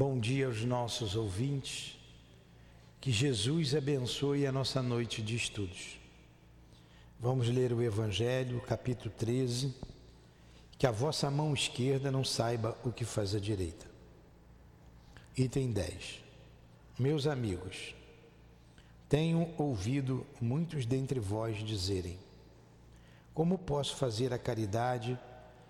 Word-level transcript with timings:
Bom 0.00 0.16
dia 0.16 0.46
aos 0.46 0.64
nossos 0.64 1.16
ouvintes. 1.16 1.98
Que 3.00 3.10
Jesus 3.10 3.74
abençoe 3.74 4.46
a 4.46 4.52
nossa 4.52 4.80
noite 4.80 5.20
de 5.20 5.34
estudos. 5.34 5.98
Vamos 7.18 7.48
ler 7.48 7.72
o 7.72 7.82
Evangelho, 7.82 8.60
capítulo 8.60 9.12
13. 9.18 9.74
Que 10.78 10.86
a 10.86 10.92
vossa 10.92 11.28
mão 11.32 11.52
esquerda 11.52 12.12
não 12.12 12.22
saiba 12.22 12.78
o 12.84 12.92
que 12.92 13.04
faz 13.04 13.34
a 13.34 13.40
direita. 13.40 13.86
Item 15.36 15.72
10. 15.72 16.22
Meus 16.96 17.26
amigos, 17.26 17.92
tenho 19.08 19.52
ouvido 19.58 20.24
muitos 20.40 20.86
dentre 20.86 21.18
vós 21.18 21.56
dizerem: 21.56 22.20
Como 23.34 23.58
posso 23.58 23.96
fazer 23.96 24.32
a 24.32 24.38
caridade 24.38 25.18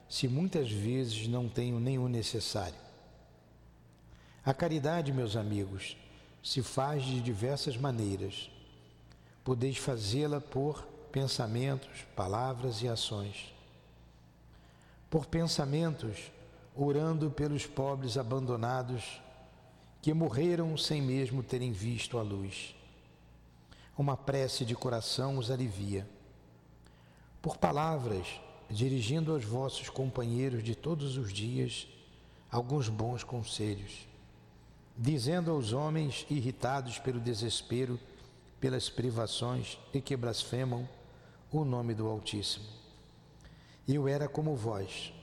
se 0.07 0.29
muitas 0.29 0.71
vezes 0.71 1.27
não 1.27 1.49
tenho 1.49 1.81
nenhum 1.81 2.09
necessário? 2.09 2.88
A 4.49 4.55
caridade, 4.55 5.13
meus 5.13 5.37
amigos, 5.37 5.95
se 6.43 6.63
faz 6.63 7.05
de 7.05 7.21
diversas 7.21 7.77
maneiras. 7.77 8.51
Podeis 9.45 9.77
fazê-la 9.77 10.41
por 10.41 10.87
pensamentos, 11.13 12.07
palavras 12.17 12.81
e 12.81 12.89
ações. 12.89 13.53
Por 15.11 15.27
pensamentos, 15.27 16.33
orando 16.75 17.31
pelos 17.31 17.67
pobres 17.67 18.17
abandonados 18.17 19.21
que 20.01 20.15
morreram 20.15 20.79
sem 20.79 21.03
mesmo 21.03 21.43
terem 21.43 21.71
visto 21.71 22.17
a 22.17 22.23
luz. 22.23 22.75
Uma 23.99 24.17
prece 24.17 24.65
de 24.65 24.75
coração 24.75 25.37
os 25.37 25.51
alivia. 25.51 26.09
Por 27.43 27.59
palavras, 27.59 28.27
dirigindo 28.71 29.31
aos 29.31 29.45
vossos 29.45 29.91
companheiros 29.91 30.65
de 30.65 30.75
todos 30.75 31.19
os 31.19 31.35
dias 31.35 31.87
alguns 32.51 32.89
bons 32.89 33.23
conselhos 33.23 34.09
dizendo 34.99 35.53
aos 35.53 35.73
homens 35.73 36.27
irritados 36.29 36.99
pelo 36.99 37.21
desespero, 37.21 38.01
pelas 38.61 38.91
privações 38.91 39.79
e 39.95 40.01
que 40.01 40.17
blasfemam 40.17 40.89
o 41.53 41.65
nome 41.65 41.95
do 41.95 42.09
Altíssimo. 42.09 42.67
Eu 43.87 44.09
era 44.09 44.29
como 44.29 44.57
vós, 44.57 45.15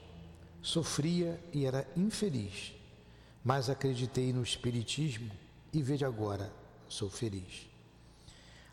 sofria 0.62 1.38
e 1.52 1.66
era 1.66 1.86
infeliz, 1.94 2.72
mas 3.44 3.68
acreditei 3.68 4.32
no 4.32 4.42
Espiritismo 4.42 5.30
e 5.72 5.82
veja 5.82 6.06
agora, 6.06 6.50
sou 6.88 7.10
feliz. 7.10 7.68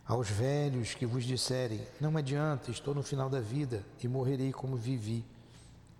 Aos 0.06 0.30
velhos 0.30 0.94
que 0.94 1.06
vos 1.06 1.26
disserem, 1.26 1.82
não 2.00 2.16
adianta, 2.16 2.72
estou 2.72 2.96
no 2.96 3.04
final 3.04 3.30
da 3.30 3.42
vida 3.42 3.86
e 4.02 4.08
morrerei 4.08 4.54
como 4.54 4.78
vivi, 4.78 5.24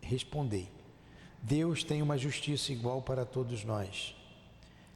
respondei: 0.02 0.70
Deus 1.42 1.84
tem 1.84 2.02
uma 2.02 2.18
justiça 2.18 2.72
igual 2.72 3.02
para 3.02 3.26
todos 3.26 3.64
nós 3.64 4.16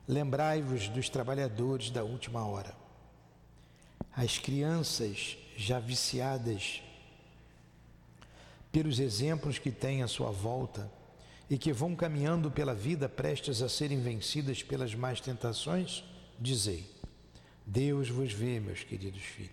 Lembrai-vos 0.08 0.88
dos 0.88 1.10
trabalhadores 1.10 1.90
da 1.90 2.04
última 2.04 2.46
hora. 2.46 2.74
As 4.16 4.38
crianças 4.38 5.38
já 5.58 5.80
viciadas 5.80 6.82
pelos 8.72 9.00
exemplos 9.00 9.60
que 9.60 9.72
têm 9.72 10.04
à 10.04 10.08
sua 10.08 10.32
volta 10.32 10.90
e 11.50 11.58
que 11.58 11.74
vão 11.74 11.96
caminhando 11.96 12.50
pela 12.50 12.74
vida 12.74 13.10
prestes 13.10 13.62
a 13.62 13.68
serem 13.68 14.02
vencidas 14.02 14.64
pelas 14.64 14.94
más 14.96 15.20
tentações, 15.20 16.04
dizei: 16.40 16.90
Deus 17.66 18.10
vos 18.10 18.32
vê, 18.32 18.60
meus 18.60 18.84
queridos 18.84 19.22
filhos, 19.22 19.52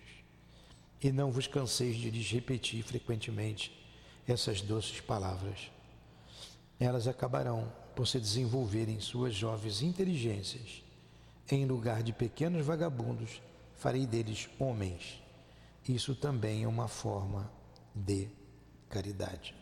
e 1.02 1.10
não 1.10 1.32
vos 1.32 1.46
canseis 1.46 1.96
de 1.96 2.10
lhes 2.10 2.30
repetir 2.30 2.82
frequentemente 2.84 3.72
essas 4.26 4.60
doces 4.60 5.00
palavras. 5.00 5.73
Elas 6.78 7.06
acabarão 7.06 7.72
por 7.94 8.06
se 8.06 8.18
desenvolverem 8.18 9.00
suas 9.00 9.34
jovens 9.34 9.82
inteligências. 9.82 10.82
Em 11.50 11.66
lugar 11.66 12.02
de 12.02 12.12
pequenos 12.12 12.64
vagabundos, 12.64 13.40
farei 13.76 14.06
deles 14.06 14.48
homens. 14.58 15.22
Isso 15.88 16.14
também 16.14 16.64
é 16.64 16.68
uma 16.68 16.88
forma 16.88 17.50
de 17.94 18.28
caridade. 18.88 19.54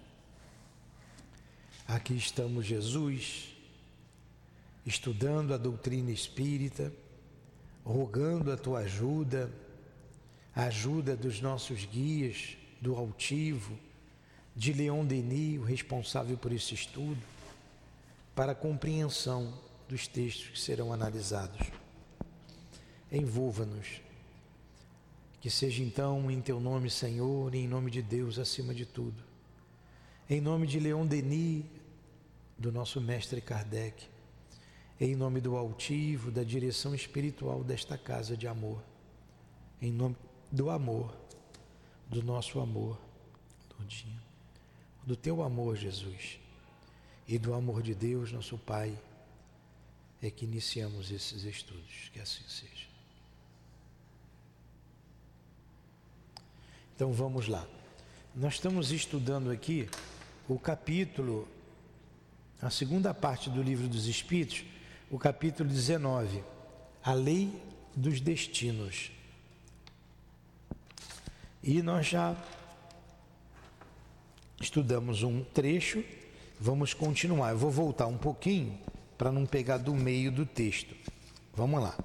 Aqui 1.86 2.14
estamos, 2.14 2.64
Jesus, 2.64 3.54
estudando 4.86 5.52
a 5.52 5.58
doutrina 5.58 6.10
espírita, 6.10 6.92
rogando 7.84 8.52
a 8.52 8.56
tua 8.56 8.80
ajuda, 8.80 9.52
a 10.54 10.64
ajuda 10.64 11.16
dos 11.16 11.40
nossos 11.40 11.84
guias, 11.84 12.56
do 12.80 12.94
altivo, 12.94 13.76
de 14.54 14.72
Leon 14.72 15.04
Denis, 15.04 15.58
o 15.58 15.64
responsável 15.64 16.36
por 16.36 16.52
esse 16.52 16.74
estudo 16.74 17.20
para 18.34 18.52
a 18.52 18.54
compreensão 18.54 19.52
dos 19.88 20.06
textos 20.06 20.48
que 20.48 20.60
serão 20.60 20.92
analisados. 20.92 21.66
Envolva-nos. 23.10 24.00
Que 25.40 25.50
seja 25.50 25.82
então 25.82 26.30
em 26.30 26.40
teu 26.40 26.60
nome, 26.60 26.88
Senhor, 26.88 27.54
e 27.54 27.58
em 27.58 27.68
nome 27.68 27.90
de 27.90 28.00
Deus 28.00 28.38
acima 28.38 28.72
de 28.72 28.86
tudo. 28.86 29.22
Em 30.30 30.40
nome 30.40 30.66
de 30.66 30.78
Leon 30.78 31.04
Denis, 31.04 31.64
do 32.56 32.70
nosso 32.70 33.00
mestre 33.00 33.40
Kardec, 33.40 34.06
em 35.00 35.16
nome 35.16 35.40
do 35.40 35.56
altivo, 35.56 36.30
da 36.30 36.44
direção 36.44 36.94
espiritual 36.94 37.64
desta 37.64 37.98
casa 37.98 38.36
de 38.36 38.46
amor, 38.46 38.82
em 39.80 39.90
nome 39.90 40.16
do 40.50 40.70
amor, 40.70 41.12
do 42.08 42.22
nosso 42.22 42.60
amor, 42.60 42.98
do 45.04 45.16
teu 45.16 45.42
amor, 45.42 45.76
Jesus 45.76 46.38
e 47.26 47.38
do 47.38 47.54
amor 47.54 47.82
de 47.82 47.94
Deus, 47.94 48.32
nosso 48.32 48.58
Pai, 48.58 48.98
é 50.20 50.30
que 50.30 50.44
iniciamos 50.44 51.10
esses 51.10 51.44
estudos. 51.44 52.10
Que 52.12 52.20
assim 52.20 52.44
seja. 52.46 52.86
Então 56.94 57.12
vamos 57.12 57.48
lá. 57.48 57.66
Nós 58.34 58.54
estamos 58.54 58.92
estudando 58.92 59.50
aqui 59.50 59.88
o 60.48 60.58
capítulo, 60.58 61.48
a 62.60 62.70
segunda 62.70 63.12
parte 63.14 63.50
do 63.50 63.62
livro 63.62 63.88
dos 63.88 64.06
Espíritos, 64.06 64.64
o 65.10 65.18
capítulo 65.18 65.68
19, 65.68 66.42
a 67.02 67.12
lei 67.12 67.60
dos 67.94 68.20
destinos. 68.20 69.10
E 71.62 71.82
nós 71.82 72.06
já 72.06 72.36
estudamos 74.62 75.22
um 75.22 75.42
trecho 75.42 76.02
Vamos 76.64 76.94
continuar. 76.94 77.50
Eu 77.50 77.58
vou 77.58 77.72
voltar 77.72 78.06
um 78.06 78.16
pouquinho 78.16 78.78
para 79.18 79.32
não 79.32 79.44
pegar 79.44 79.78
do 79.78 79.92
meio 79.92 80.30
do 80.30 80.46
texto. 80.46 80.94
Vamos 81.52 81.82
lá. 81.82 81.98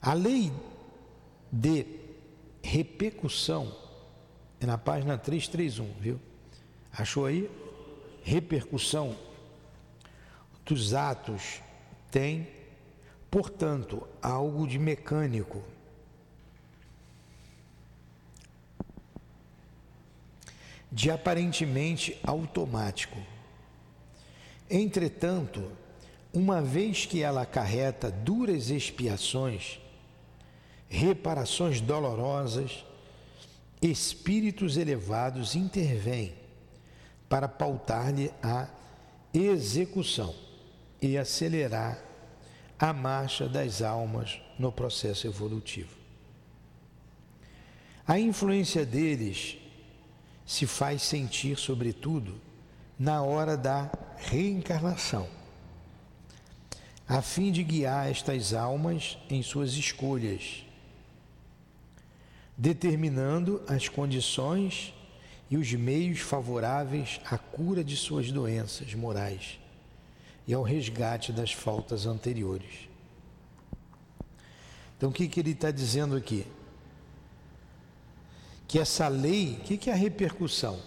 A 0.00 0.14
lei 0.14 0.50
de 1.52 1.84
repercussão 2.62 3.76
é 4.58 4.64
na 4.64 4.78
página 4.78 5.18
331, 5.18 5.92
viu? 6.00 6.18
Achou 6.90 7.26
aí? 7.26 7.50
Repercussão 8.22 9.14
dos 10.64 10.94
atos 10.94 11.60
tem, 12.10 12.48
portanto, 13.30 14.08
algo 14.22 14.66
de 14.66 14.78
mecânico 14.78 15.62
de 20.90 21.10
aparentemente 21.10 22.18
automático. 22.22 23.16
Entretanto, 24.68 25.70
uma 26.32 26.62
vez 26.62 27.06
que 27.06 27.22
ela 27.22 27.42
acarreta 27.42 28.10
duras 28.10 28.70
expiações, 28.70 29.80
reparações 30.88 31.80
dolorosas, 31.80 32.84
espíritos 33.80 34.76
elevados 34.76 35.54
intervêm 35.54 36.34
para 37.28 37.48
pautar-lhe 37.48 38.30
a 38.42 38.68
execução 39.32 40.34
e 41.00 41.16
acelerar 41.16 41.98
a 42.78 42.92
marcha 42.92 43.48
das 43.48 43.82
almas 43.82 44.40
no 44.58 44.72
processo 44.72 45.26
evolutivo. 45.26 45.94
A 48.06 48.18
influência 48.18 48.84
deles 48.84 49.59
se 50.46 50.66
faz 50.66 51.02
sentir, 51.02 51.56
sobretudo, 51.56 52.40
na 52.98 53.22
hora 53.22 53.56
da 53.56 53.90
reencarnação, 54.18 55.26
a 57.08 57.22
fim 57.22 57.50
de 57.50 57.62
guiar 57.62 58.10
estas 58.10 58.52
almas 58.52 59.18
em 59.28 59.42
suas 59.42 59.72
escolhas, 59.72 60.64
determinando 62.56 63.62
as 63.66 63.88
condições 63.88 64.92
e 65.50 65.56
os 65.56 65.72
meios 65.72 66.20
favoráveis 66.20 67.20
à 67.24 67.36
cura 67.36 67.82
de 67.82 67.96
suas 67.96 68.30
doenças 68.30 68.94
morais 68.94 69.58
e 70.46 70.54
ao 70.54 70.62
resgate 70.62 71.32
das 71.32 71.52
faltas 71.52 72.06
anteriores. 72.06 72.88
Então, 74.96 75.10
o 75.10 75.12
que, 75.12 75.26
que 75.26 75.40
ele 75.40 75.52
está 75.52 75.70
dizendo 75.70 76.14
aqui? 76.14 76.46
Que 78.70 78.78
essa 78.78 79.08
lei, 79.08 79.58
o 79.60 79.64
que, 79.64 79.76
que 79.76 79.90
é 79.90 79.92
a 79.92 79.96
repercussão? 79.96 80.78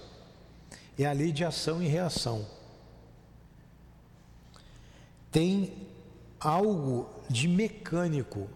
É 0.97 1.05
a 1.05 1.11
lei 1.11 1.33
de 1.33 1.43
ação 1.43 1.83
e 1.83 1.85
reação 1.85 2.47
tem 5.29 5.73
algo 6.39 7.09
de 7.29 7.45
mecânico, 7.45 8.47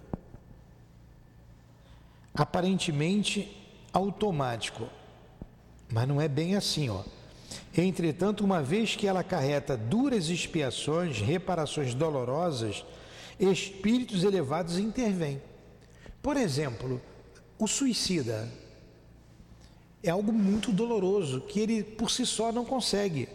aparentemente 2.33 3.53
automático. 3.91 4.87
Mas 5.91 6.07
não 6.07 6.21
é 6.21 6.29
bem 6.29 6.55
assim, 6.55 6.87
ó. 6.87 7.03
Entretanto, 7.75 8.45
uma 8.45 8.63
vez 8.63 8.95
que 8.95 9.07
ela 9.07 9.19
acarreta 9.19 9.75
duras 9.75 10.29
expiações, 10.29 11.19
reparações 11.19 11.93
dolorosas, 11.93 12.85
espíritos 13.37 14.23
elevados 14.23 14.77
intervêm. 14.77 15.41
Por 16.21 16.37
exemplo, 16.37 17.01
o 17.59 17.67
suicida 17.67 18.47
é 20.09 20.11
algo 20.11 20.31
muito 20.31 20.71
doloroso 20.71 21.41
que 21.41 21.59
ele 21.59 21.83
por 21.83 22.09
si 22.09 22.25
só 22.25 22.51
não 22.51 22.65
consegue. 22.65 23.27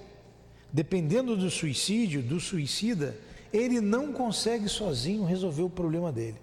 Dependendo 0.72 1.36
do 1.36 1.50
suicídio, 1.50 2.22
do 2.22 2.40
suicida, 2.40 3.16
ele 3.52 3.80
não 3.80 4.12
consegue 4.12 4.68
sozinho 4.68 5.24
resolver 5.24 5.62
o 5.62 5.70
problema 5.70 6.10
dele. 6.10 6.38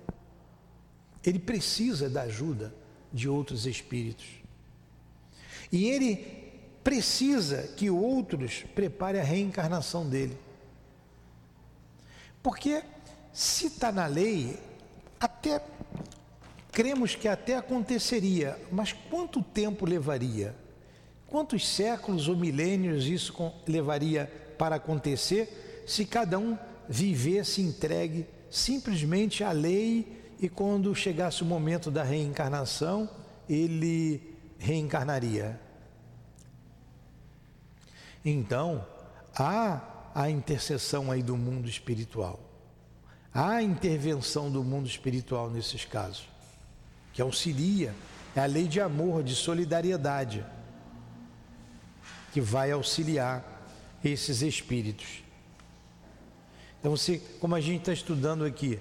Ele 1.25 1.39
precisa 1.39 2.09
da 2.09 2.23
ajuda 2.23 2.73
de 3.11 3.27
outros 3.27 3.65
espíritos. 3.65 4.27
E 5.71 5.87
ele 5.87 6.49
precisa 6.83 7.63
que 7.75 7.89
outros 7.89 8.63
preparem 8.75 9.21
a 9.21 9.23
reencarnação 9.23 10.07
dele. 10.07 10.37
Porque 12.41 12.83
se 13.33 13.67
está 13.67 13.91
na 13.91 14.05
lei, 14.05 14.57
até 15.19 15.61
cremos 16.71 17.15
que 17.15 17.27
até 17.27 17.55
aconteceria, 17.55 18.57
mas 18.71 18.93
quanto 18.93 19.41
tempo 19.41 19.85
levaria? 19.85 20.55
Quantos 21.27 21.67
séculos 21.67 22.27
ou 22.27 22.35
milênios 22.35 23.05
isso 23.05 23.33
levaria 23.67 24.31
para 24.57 24.77
acontecer 24.77 25.83
se 25.85 26.05
cada 26.05 26.39
um 26.39 26.57
vivesse 26.87 27.61
entregue 27.61 28.25
simplesmente 28.49 29.43
à 29.43 29.51
lei 29.51 30.35
e 30.39 30.49
quando 30.49 30.95
chegasse 30.95 31.43
o 31.43 31.45
momento 31.45 31.91
da 31.91 32.03
reencarnação, 32.03 33.09
ele 33.47 34.35
reencarnaria? 34.57 35.59
Então, 38.23 38.85
há 39.35 40.11
a 40.13 40.29
intercessão 40.29 41.11
aí 41.11 41.23
do 41.23 41.37
mundo 41.37 41.69
espiritual. 41.69 42.39
Há 43.33 43.55
a 43.55 43.63
intervenção 43.63 44.51
do 44.51 44.63
mundo 44.63 44.87
espiritual 44.87 45.49
nesses 45.49 45.85
casos, 45.85 46.27
que 47.13 47.21
auxilia, 47.21 47.93
é 48.35 48.39
a 48.39 48.45
lei 48.45 48.67
de 48.67 48.79
amor, 48.79 49.23
de 49.23 49.35
solidariedade, 49.35 50.45
que 52.31 52.39
vai 52.39 52.71
auxiliar 52.71 53.43
esses 54.03 54.41
espíritos. 54.41 55.23
Então, 56.79 56.95
você, 56.95 57.19
como 57.39 57.55
a 57.55 57.61
gente 57.61 57.79
está 57.79 57.91
estudando 57.91 58.45
aqui, 58.45 58.79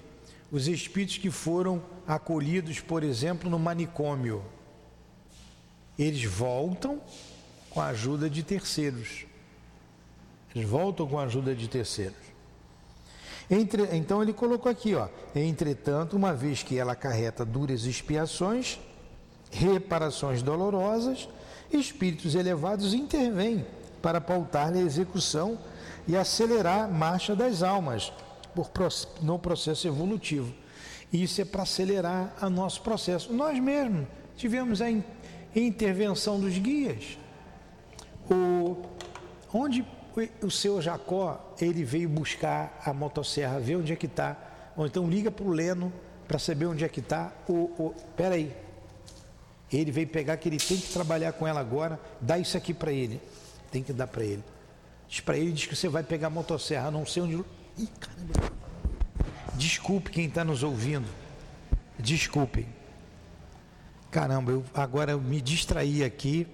os 0.51 0.67
espíritos 0.67 1.17
que 1.17 1.29
foram 1.29 1.83
acolhidos, 2.07 2.79
por 2.79 3.03
exemplo, 3.03 3.49
no 3.49 3.59
manicômio, 3.59 4.43
eles 5.97 6.23
voltam 6.23 7.01
com 7.69 7.81
a 7.81 7.87
ajuda 7.87 8.29
de 8.29 8.41
terceiros. 8.41 9.25
Eles 10.55 10.67
voltam 10.67 11.07
com 11.07 11.19
a 11.19 11.23
ajuda 11.23 11.53
de 11.53 11.67
terceiros. 11.67 12.28
Entre, 13.49 13.95
então 13.95 14.21
ele 14.21 14.31
colocou 14.31 14.71
aqui, 14.71 14.93
ó, 14.93 15.07
entretanto, 15.35 16.15
uma 16.15 16.33
vez 16.33 16.61
que 16.61 16.77
ela 16.77 16.91
acarreta 16.91 17.43
duras 17.43 17.85
expiações, 17.85 18.79
reparações 19.49 20.43
dolorosas, 20.43 21.27
espíritos 21.71 22.35
elevados 22.35 22.93
intervêm 22.93 23.65
para 24.01 24.21
pautar 24.21 24.71
a 24.71 24.79
execução 24.79 25.57
e 26.07 26.15
acelerar 26.15 26.85
a 26.85 26.87
marcha 26.87 27.35
das 27.35 27.63
almas 27.63 28.13
por, 28.53 28.69
no 29.21 29.39
processo 29.39 29.87
evolutivo. 29.87 30.53
Isso 31.11 31.41
é 31.41 31.45
para 31.45 31.63
acelerar 31.63 32.33
o 32.41 32.49
nosso 32.49 32.81
processo. 32.81 33.33
Nós 33.33 33.59
mesmos 33.59 34.07
tivemos 34.37 34.79
a 34.81 34.87
intervenção 35.55 36.39
dos 36.39 36.57
guias. 36.57 37.17
O, 38.29 38.77
onde 39.51 39.85
o 40.41 40.49
seu 40.49 40.81
Jacó, 40.81 41.55
ele 41.59 41.83
veio 41.83 42.09
buscar 42.09 42.79
a 42.85 42.93
motosserra, 42.93 43.59
ver 43.59 43.75
onde 43.75 43.93
é 43.93 43.95
que 43.95 44.05
está, 44.05 44.37
ou 44.75 44.85
então 44.85 45.09
liga 45.09 45.29
para 45.29 45.45
o 45.45 45.51
Leno 45.51 45.91
para 46.27 46.39
saber 46.39 46.65
onde 46.65 46.83
é 46.83 46.89
que 46.89 46.99
está. 46.99 47.31
O, 47.47 47.53
o, 47.53 47.95
peraí, 48.15 48.55
ele 49.71 49.91
veio 49.91 50.07
pegar 50.07 50.37
que 50.37 50.49
ele 50.49 50.57
tem 50.57 50.77
que 50.77 50.91
trabalhar 50.91 51.33
com 51.33 51.47
ela 51.47 51.59
agora, 51.59 51.99
dá 52.19 52.37
isso 52.37 52.57
aqui 52.57 52.73
para 52.73 52.91
ele, 52.91 53.21
tem 53.71 53.83
que 53.83 53.93
dar 53.93 54.07
para 54.07 54.23
ele. 54.23 54.43
Diz 55.07 55.21
para 55.21 55.37
ele, 55.37 55.51
diz 55.51 55.65
que 55.65 55.75
você 55.75 55.89
vai 55.89 56.03
pegar 56.03 56.27
a 56.27 56.29
motosserra, 56.29 56.91
não 56.91 57.05
sei 57.05 57.23
onde. 57.23 57.43
Ih, 57.77 57.87
caramba. 57.99 58.53
Desculpe 59.55 60.11
quem 60.11 60.25
está 60.25 60.43
nos 60.43 60.63
ouvindo, 60.63 61.07
desculpe. 61.97 62.67
Caramba, 64.09 64.51
eu 64.51 64.63
agora 64.73 65.11
eu 65.11 65.21
me 65.21 65.41
distraí 65.41 66.03
aqui 66.03 66.47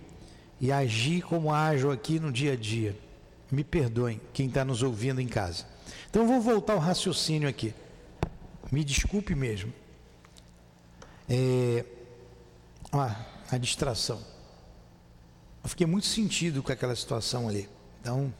e 0.59 0.71
agi 0.71 1.21
como 1.21 1.53
ajo 1.53 1.91
aqui 1.91 2.19
no 2.19 2.31
dia 2.31 2.53
a 2.53 2.55
dia. 2.55 3.04
Me 3.51 3.63
perdoem 3.63 4.19
quem 4.33 4.47
está 4.47 4.65
nos 4.65 4.81
ouvindo 4.83 5.21
em 5.21 5.27
casa. 5.27 5.65
Então 6.09 6.27
vou 6.27 6.41
voltar 6.41 6.73
ao 6.73 6.79
raciocínio 6.79 7.47
aqui. 7.47 7.73
Me 8.71 8.83
desculpe 8.83 9.35
mesmo. 9.35 9.71
É, 11.29 11.85
ah, 12.91 13.15
a 13.51 13.57
distração. 13.57 14.21
Eu 15.63 15.69
fiquei 15.69 15.85
muito 15.85 16.07
sentido 16.07 16.61
com 16.61 16.71
aquela 16.71 16.95
situação 16.95 17.47
ali. 17.47 17.67
Então, 18.01 18.33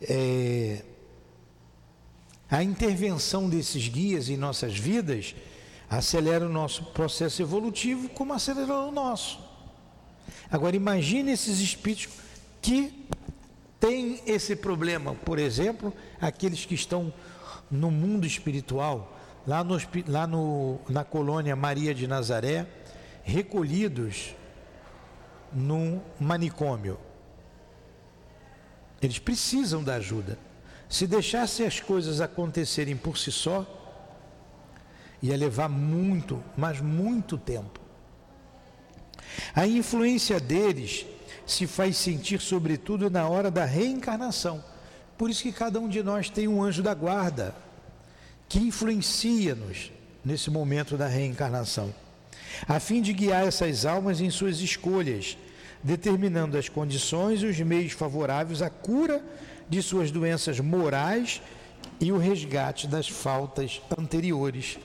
é, 0.00 0.82
a 2.50 2.62
intervenção 2.62 3.48
desses 3.48 3.86
guias 3.88 4.28
em 4.28 4.36
nossas 4.36 4.76
vidas 4.76 5.34
acelera 5.88 6.46
o 6.46 6.48
nosso 6.48 6.84
processo 6.86 7.42
evolutivo, 7.42 8.08
como 8.08 8.32
acelerou 8.32 8.88
o 8.88 8.92
nosso. 8.92 9.38
Agora, 10.50 10.74
imagine 10.74 11.32
esses 11.32 11.60
espíritos 11.60 12.08
que 12.62 13.06
tem 13.80 14.20
esse 14.26 14.54
problema, 14.54 15.14
por 15.14 15.38
exemplo, 15.38 15.92
aqueles 16.20 16.66
que 16.66 16.74
estão 16.74 17.12
no 17.70 17.90
mundo 17.90 18.26
espiritual, 18.26 19.18
lá, 19.46 19.64
no, 19.64 19.78
lá 20.06 20.26
no, 20.26 20.78
na 20.88 21.02
colônia 21.02 21.56
Maria 21.56 21.94
de 21.94 22.06
Nazaré, 22.06 22.66
recolhidos 23.24 24.36
num 25.50 26.00
manicômio. 26.20 26.98
Eles 29.00 29.18
precisam 29.18 29.82
da 29.82 29.94
ajuda. 29.94 30.38
Se 30.88 31.06
deixasse 31.06 31.64
as 31.64 31.80
coisas 31.80 32.20
acontecerem 32.20 32.96
por 32.96 33.16
si 33.16 33.32
só, 33.32 33.66
ia 35.22 35.36
levar 35.36 35.68
muito, 35.68 36.42
mas 36.56 36.80
muito 36.80 37.38
tempo. 37.38 37.80
A 39.54 39.66
influência 39.66 40.38
deles 40.38 41.06
se 41.50 41.66
faz 41.66 41.96
sentir, 41.96 42.40
sobretudo, 42.40 43.10
na 43.10 43.28
hora 43.28 43.50
da 43.50 43.64
reencarnação. 43.64 44.62
Por 45.18 45.28
isso 45.28 45.42
que 45.42 45.52
cada 45.52 45.78
um 45.78 45.88
de 45.88 46.02
nós 46.02 46.30
tem 46.30 46.48
um 46.48 46.62
anjo 46.62 46.82
da 46.82 46.94
guarda 46.94 47.54
que 48.48 48.58
influencia-nos 48.58 49.92
nesse 50.24 50.50
momento 50.50 50.96
da 50.96 51.06
reencarnação, 51.06 51.94
a 52.66 52.80
fim 52.80 53.00
de 53.00 53.12
guiar 53.12 53.46
essas 53.46 53.86
almas 53.86 54.20
em 54.20 54.30
suas 54.30 54.60
escolhas, 54.60 55.36
determinando 55.82 56.58
as 56.58 56.68
condições 56.68 57.42
e 57.42 57.46
os 57.46 57.58
meios 57.60 57.92
favoráveis 57.92 58.60
à 58.60 58.68
cura 58.68 59.22
de 59.68 59.82
suas 59.82 60.10
doenças 60.10 60.58
morais 60.60 61.40
e 62.00 62.12
o 62.12 62.18
resgate 62.18 62.86
das 62.86 63.08
faltas 63.08 63.80
anteriores. 63.98 64.78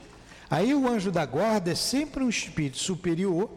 Aí 0.48 0.74
o 0.74 0.88
anjo 0.88 1.10
da 1.10 1.26
guarda 1.26 1.72
é 1.72 1.74
sempre 1.74 2.22
um 2.22 2.28
espírito 2.28 2.78
superior 2.78 3.50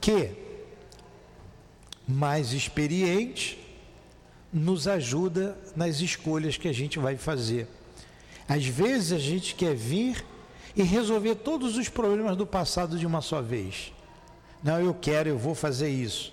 que 0.00 0.45
mais 2.06 2.52
experiente, 2.52 3.58
nos 4.52 4.86
ajuda 4.86 5.56
nas 5.74 6.00
escolhas 6.00 6.56
que 6.56 6.68
a 6.68 6.72
gente 6.72 6.98
vai 6.98 7.16
fazer. 7.16 7.66
Às 8.48 8.66
vezes 8.66 9.12
a 9.12 9.18
gente 9.18 9.54
quer 9.54 9.74
vir 9.74 10.24
e 10.76 10.82
resolver 10.82 11.34
todos 11.36 11.76
os 11.76 11.88
problemas 11.88 12.36
do 12.36 12.46
passado 12.46 12.98
de 12.98 13.06
uma 13.06 13.20
só 13.20 13.42
vez. 13.42 13.92
Não, 14.62 14.80
eu 14.80 14.94
quero, 14.94 15.28
eu 15.28 15.38
vou 15.38 15.54
fazer 15.54 15.88
isso. 15.88 16.32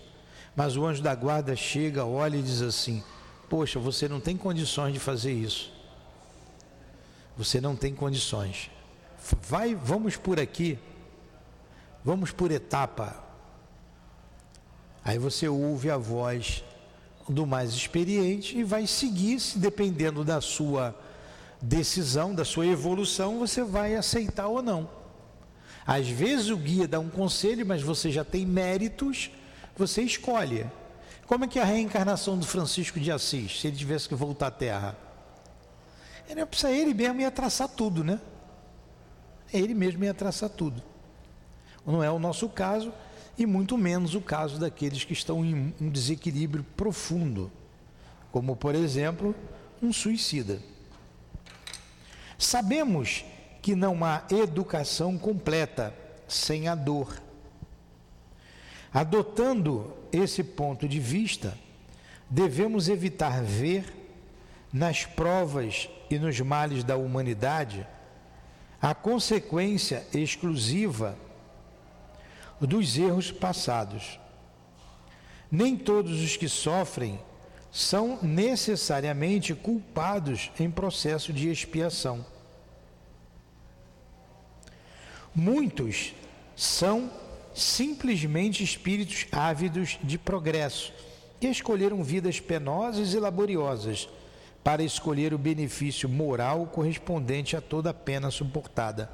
Mas 0.55 0.77
o 0.77 0.85
anjo 0.85 1.01
da 1.01 1.15
guarda 1.15 1.55
chega, 1.55 2.05
olha 2.05 2.37
e 2.37 2.41
diz 2.41 2.61
assim: 2.61 3.03
Poxa, 3.49 3.79
você 3.79 4.07
não 4.07 4.19
tem 4.19 4.37
condições 4.37 4.93
de 4.93 4.99
fazer 4.99 5.33
isso. 5.33 5.71
Você 7.37 7.59
não 7.59 7.75
tem 7.75 7.95
condições. 7.95 8.69
Vai, 9.41 9.73
vamos 9.73 10.15
por 10.15 10.39
aqui. 10.39 10.77
Vamos 12.03 12.31
por 12.31 12.51
etapa. 12.51 13.22
Aí 15.03 15.17
você 15.17 15.47
ouve 15.47 15.89
a 15.89 15.97
voz 15.97 16.63
do 17.27 17.45
mais 17.45 17.71
experiente 17.73 18.57
e 18.57 18.63
vai 18.63 18.87
seguir, 18.87 19.39
se 19.39 19.57
dependendo 19.57 20.23
da 20.23 20.39
sua 20.39 20.95
decisão, 21.61 22.33
da 22.33 22.45
sua 22.45 22.65
evolução, 22.65 23.39
você 23.39 23.63
vai 23.63 23.95
aceitar 23.95 24.47
ou 24.47 24.61
não. 24.61 24.89
Às 25.85 26.07
vezes 26.07 26.49
o 26.49 26.57
guia 26.57 26.87
dá 26.87 26.99
um 26.99 27.09
conselho, 27.09 27.65
mas 27.65 27.81
você 27.81 28.11
já 28.11 28.23
tem 28.23 28.45
méritos, 28.45 29.29
você 29.75 30.01
escolhe. 30.01 30.65
Como 31.27 31.45
é 31.45 31.47
que 31.47 31.59
é 31.59 31.61
a 31.61 31.65
reencarnação 31.65 32.37
do 32.37 32.45
Francisco 32.45 32.99
de 32.99 33.11
Assis, 33.11 33.59
se 33.59 33.67
ele 33.67 33.75
tivesse 33.75 34.07
que 34.07 34.15
voltar 34.15 34.47
à 34.47 34.51
Terra? 34.51 34.97
Ele 36.29 36.41
ele 36.69 36.93
mesmo 36.93 37.21
ia 37.21 37.31
traçar 37.31 37.67
tudo, 37.67 38.03
né? 38.03 38.19
Ele 39.53 39.73
mesmo 39.73 40.03
ia 40.03 40.13
traçar 40.13 40.49
tudo. 40.49 40.81
Não 41.85 42.01
é 42.01 42.09
o 42.09 42.17
nosso 42.17 42.47
caso 42.47 42.93
e 43.37 43.45
muito 43.45 43.77
menos 43.77 44.15
o 44.15 44.21
caso 44.21 44.59
daqueles 44.59 45.03
que 45.03 45.13
estão 45.13 45.43
em 45.43 45.73
um 45.81 45.89
desequilíbrio 45.89 46.63
profundo, 46.77 47.51
como 48.31 48.55
por 48.55 48.75
exemplo, 48.75 49.35
um 49.81 49.91
suicida. 49.91 50.59
Sabemos 52.37 53.25
que 53.61 53.75
não 53.75 54.03
há 54.03 54.23
educação 54.29 55.17
completa 55.17 55.93
sem 56.27 56.67
a 56.67 56.75
dor. 56.75 57.21
Adotando 58.93 59.93
esse 60.11 60.43
ponto 60.43 60.87
de 60.87 60.99
vista, 60.99 61.57
devemos 62.29 62.89
evitar 62.89 63.41
ver 63.41 63.85
nas 64.71 65.05
provas 65.05 65.89
e 66.09 66.19
nos 66.19 66.39
males 66.39 66.83
da 66.83 66.97
humanidade 66.97 67.87
a 68.81 68.93
consequência 68.93 70.05
exclusiva 70.13 71.17
dos 72.59 72.97
erros 72.97 73.31
passados. 73.31 74.19
Nem 75.51 75.75
todos 75.75 76.21
os 76.21 76.35
que 76.35 76.49
sofrem 76.49 77.19
são 77.71 78.19
necessariamente 78.21 79.53
culpados 79.55 80.51
em 80.59 80.69
processo 80.69 81.33
de 81.33 81.49
expiação. 81.49 82.25
Muitos 85.33 86.13
são 86.55 87.09
simplesmente 87.53 88.63
espíritos 88.63 89.25
ávidos 89.31 89.97
de 90.03 90.17
progresso, 90.17 90.93
que 91.39 91.47
escolheram 91.47 92.03
vidas 92.03 92.39
penosas 92.39 93.13
e 93.13 93.19
laboriosas 93.19 94.07
para 94.63 94.83
escolher 94.83 95.33
o 95.33 95.37
benefício 95.37 96.07
moral 96.07 96.67
correspondente 96.67 97.55
a 97.55 97.61
toda 97.61 97.89
a 97.89 97.93
pena 97.93 98.31
suportada. 98.31 99.11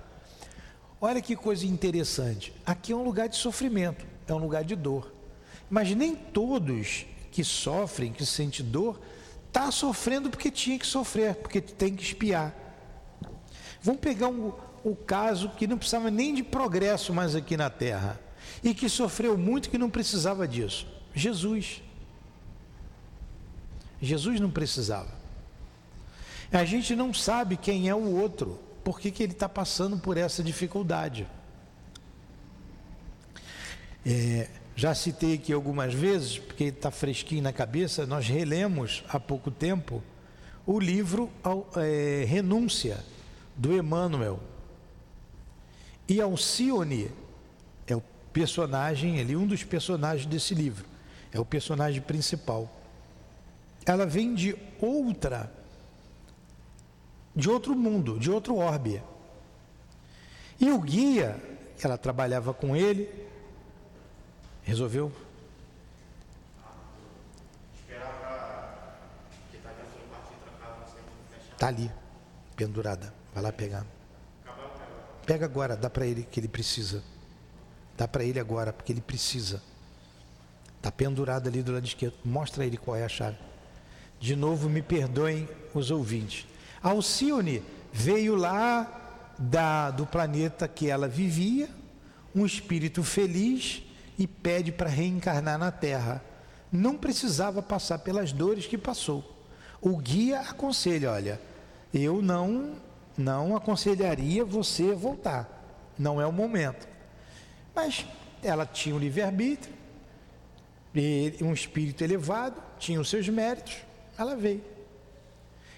Olha 1.01 1.21
que 1.21 1.35
coisa 1.35 1.65
interessante. 1.65 2.53
Aqui 2.65 2.91
é 2.91 2.95
um 2.95 3.03
lugar 3.03 3.29
de 3.29 3.37
sofrimento, 3.37 4.05
é 4.27 4.33
um 4.33 4.37
lugar 4.37 4.63
de 4.63 4.75
dor. 4.75 5.13
Mas 5.69 5.95
nem 5.95 6.15
todos 6.15 7.05
que 7.31 7.43
sofrem, 7.43 8.11
que 8.11 8.25
sentem 8.25 8.65
dor, 8.65 8.99
está 9.47 9.71
sofrendo 9.71 10.29
porque 10.29 10.51
tinha 10.51 10.77
que 10.77 10.85
sofrer, 10.85 11.35
porque 11.35 11.61
tem 11.61 11.95
que 11.95 12.03
espiar. 12.03 12.53
Vamos 13.81 14.01
pegar 14.01 14.27
um, 14.27 14.51
o 14.83 14.95
caso 14.95 15.49
que 15.49 15.67
não 15.67 15.77
precisava 15.77 16.11
nem 16.11 16.33
de 16.33 16.43
progresso 16.43 17.13
mais 17.13 17.35
aqui 17.35 17.55
na 17.55 17.69
terra 17.69 18.19
e 18.63 18.73
que 18.73 18.89
sofreu 18.89 19.37
muito 19.37 19.69
que 19.69 19.77
não 19.77 19.89
precisava 19.89 20.47
disso. 20.47 20.85
Jesus. 21.13 21.81
Jesus 24.01 24.39
não 24.39 24.49
precisava. 24.51 25.17
A 26.51 26.65
gente 26.65 26.95
não 26.95 27.13
sabe 27.13 27.57
quem 27.57 27.89
é 27.89 27.95
o 27.95 28.15
outro, 28.17 28.59
por 28.83 28.99
que, 28.99 29.11
que 29.11 29.23
ele 29.23 29.33
está 29.33 29.49
passando 29.49 29.97
por 29.97 30.17
essa 30.17 30.43
dificuldade. 30.43 31.27
É, 34.05 34.47
já 34.75 34.95
citei 34.95 35.33
aqui 35.33 35.51
algumas 35.51 35.93
vezes, 35.93 36.39
porque 36.39 36.65
está 36.65 36.89
fresquinho 36.89 37.43
na 37.43 37.51
cabeça, 37.51 38.05
nós 38.05 38.27
relemos 38.27 39.03
há 39.09 39.19
pouco 39.19 39.51
tempo 39.51 40.01
o 40.65 40.79
livro 40.79 41.29
é, 41.77 42.25
Renúncia, 42.25 43.03
do 43.55 43.73
Emmanuel, 43.73 44.39
e 46.07 46.21
Alcione 46.21 47.11
é 47.85 47.95
o 47.95 48.01
personagem 48.31 49.19
ali, 49.19 49.35
um 49.35 49.45
dos 49.45 49.63
personagens 49.63 50.25
desse 50.25 50.55
livro. 50.55 50.85
É 51.31 51.39
o 51.39 51.45
personagem 51.45 52.01
principal. 52.01 52.67
Ela 53.85 54.07
vem 54.07 54.33
de 54.33 54.55
outra, 54.81 55.51
de 57.39 57.49
outro 57.49 57.75
mundo, 57.75 58.19
de 58.19 58.29
outro 58.29 58.55
orbe. 58.57 59.01
E 60.59 60.69
o 60.71 60.79
guia, 60.79 61.41
ela 61.81 61.97
trabalhava 61.97 62.53
com 62.53 62.75
ele, 62.75 63.09
resolveu 64.63 65.11
Tá 71.57 71.67
ali, 71.67 71.91
pendurada. 72.55 73.13
Vai 73.33 73.43
lá 73.43 73.51
pegar. 73.51 73.85
Pega 75.25 75.43
agora, 75.45 75.75
dá 75.75 75.89
para 75.89 76.05
ele 76.05 76.23
que 76.23 76.39
ele 76.39 76.47
precisa. 76.47 77.03
Dá 77.97 78.07
para 78.07 78.23
ele 78.23 78.39
agora, 78.39 78.71
porque 78.71 78.93
ele 78.93 79.01
precisa. 79.01 79.61
Está 80.77 80.89
pendurado 80.89 81.49
ali 81.49 81.61
do 81.61 81.73
lado 81.73 81.85
esquerdo. 81.85 82.15
Mostra 82.23 82.63
a 82.63 82.65
ele 82.65 82.77
qual 82.77 82.95
é 82.95 83.03
a 83.03 83.09
chave. 83.09 83.37
De 84.21 84.37
novo, 84.37 84.69
me 84.69 84.81
perdoem 84.81 85.49
os 85.73 85.91
ouvintes. 85.91 86.47
Alcione 86.81 87.61
veio 87.91 88.35
lá 88.35 89.35
da, 89.37 89.91
do 89.91 90.05
planeta 90.05 90.67
que 90.67 90.89
ela 90.89 91.07
vivia, 91.07 91.69
um 92.35 92.45
espírito 92.45 93.03
feliz, 93.03 93.83
e 94.17 94.27
pede 94.27 94.71
para 94.71 94.89
reencarnar 94.89 95.57
na 95.57 95.71
Terra. 95.71 96.21
Não 96.71 96.97
precisava 96.97 97.61
passar 97.61 97.99
pelas 97.99 98.31
dores 98.31 98.67
que 98.67 98.77
passou. 98.77 99.23
O 99.81 99.97
guia 99.97 100.41
aconselha: 100.41 101.11
olha, 101.11 101.41
eu 101.93 102.21
não 102.21 102.75
não 103.17 103.55
aconselharia 103.55 104.45
você 104.45 104.93
voltar. 104.93 105.47
Não 105.97 106.21
é 106.21 106.25
o 106.25 106.31
momento. 106.31 106.87
Mas 107.75 108.05
ela 108.41 108.65
tinha 108.65 108.95
um 108.95 108.99
livre-arbítrio, 108.99 109.73
um 111.41 111.53
espírito 111.53 112.01
elevado, 112.03 112.61
tinha 112.77 112.99
os 112.99 113.09
seus 113.09 113.27
méritos, 113.27 113.75
ela 114.17 114.35
veio. 114.35 114.63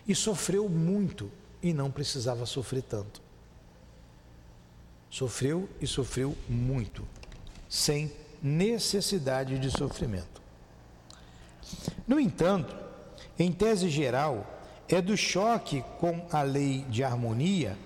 E 0.08 0.16
sofreu 0.16 0.68
muito 0.68 1.32
e 1.62 1.74
não 1.74 1.92
precisava 1.92 2.46
sofrer 2.46 2.84
tanto. 2.84 3.22
Sofreu 5.10 5.70
e 5.80 5.86
sofreu 5.86 6.36
muito, 6.48 7.06
sem 7.70 8.12
necessidade 8.42 9.60
de 9.60 9.70
sofrimento. 9.70 10.42
No 12.08 12.20
entanto, 12.20 12.76
em 13.38 13.52
tese 13.52 13.90
geral, 13.90 14.60
é 14.88 15.02
do 15.02 15.16
choque 15.16 15.84
com 16.00 16.26
a 16.32 16.42
lei 16.42 16.86
de 16.90 17.04
harmonia, 17.04 17.78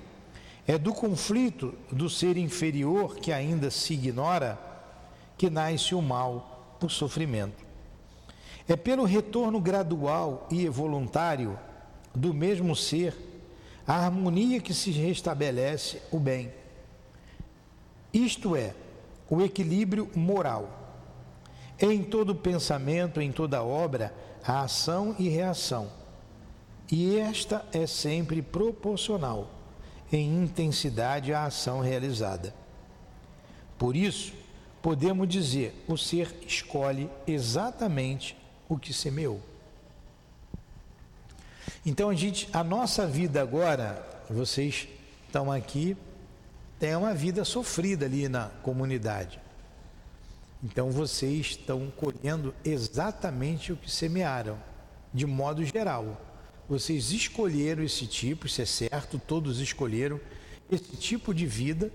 é 0.68 0.78
do 0.78 0.94
conflito 0.94 1.76
do 1.92 2.10
ser 2.10 2.38
inferior 2.38 3.16
que 3.16 3.32
ainda 3.32 3.70
se 3.70 3.94
ignora, 3.94 4.58
que 5.38 5.50
nasce 5.50 5.94
o 5.94 6.02
mal, 6.02 6.78
o 6.82 6.90
sofrimento. 6.90 7.64
É 8.68 8.76
pelo 8.76 9.04
retorno 9.04 9.60
gradual 9.60 10.48
e 10.50 10.68
voluntário 10.68 11.60
do 12.16 12.34
mesmo 12.34 12.76
ser, 12.76 13.16
a 13.88 13.94
harmonia 13.94 14.60
que 14.60 14.74
se 14.74 14.92
restabelece 14.92 16.02
o 16.12 16.20
bem. 16.20 16.52
Isto 18.14 18.56
é, 18.56 18.74
o 19.30 19.42
equilíbrio 19.42 20.10
moral. 20.16 20.82
Em 21.80 22.04
todo 22.04 22.34
pensamento, 22.34 23.22
em 23.22 23.32
toda 23.32 23.64
obra, 23.64 24.14
a 24.44 24.62
ação 24.62 25.16
e 25.20 25.28
reação 25.28 25.90
e 26.92 27.18
esta 27.18 27.66
é 27.74 27.88
sempre 27.88 28.42
proporcional 28.42 29.50
em 30.12 30.44
intensidade 30.44 31.34
à 31.34 31.46
ação 31.46 31.80
realizada. 31.80 32.54
Por 33.78 33.96
isso, 33.96 34.34
podemos 34.82 35.28
dizer: 35.28 35.84
o 35.88 35.98
ser 35.98 36.34
escolhe 36.48 37.10
exatamente 37.26 38.38
o 38.70 38.78
que 38.78 38.94
semeou. 38.94 39.42
Então 41.86 42.10
a 42.10 42.16
gente, 42.16 42.50
a 42.52 42.64
nossa 42.64 43.06
vida 43.06 43.40
agora, 43.40 44.04
vocês 44.28 44.88
estão 45.28 45.52
aqui, 45.52 45.96
tem 46.80 46.96
uma 46.96 47.14
vida 47.14 47.46
sofrida 47.46 48.08
ali 48.08 48.28
na 48.28 48.50
comunidade. 48.64 49.40
Então 50.64 50.90
vocês 50.90 51.48
estão 51.52 51.92
colhendo 51.96 52.56
exatamente 52.66 53.72
o 53.72 53.78
que 53.78 53.92
semearam, 53.92 54.58
de 55.14 55.28
modo 55.28 55.64
geral. 55.64 56.20
Vocês 56.68 57.12
escolheram 57.12 57.84
esse 57.84 58.08
tipo, 58.08 58.48
isso 58.48 58.64
é 58.64 58.66
certo, 58.66 59.20
todos 59.20 59.60
escolheram 59.60 60.20
esse 60.72 60.98
tipo 60.98 61.36
de 61.36 61.46
vida 61.46 61.92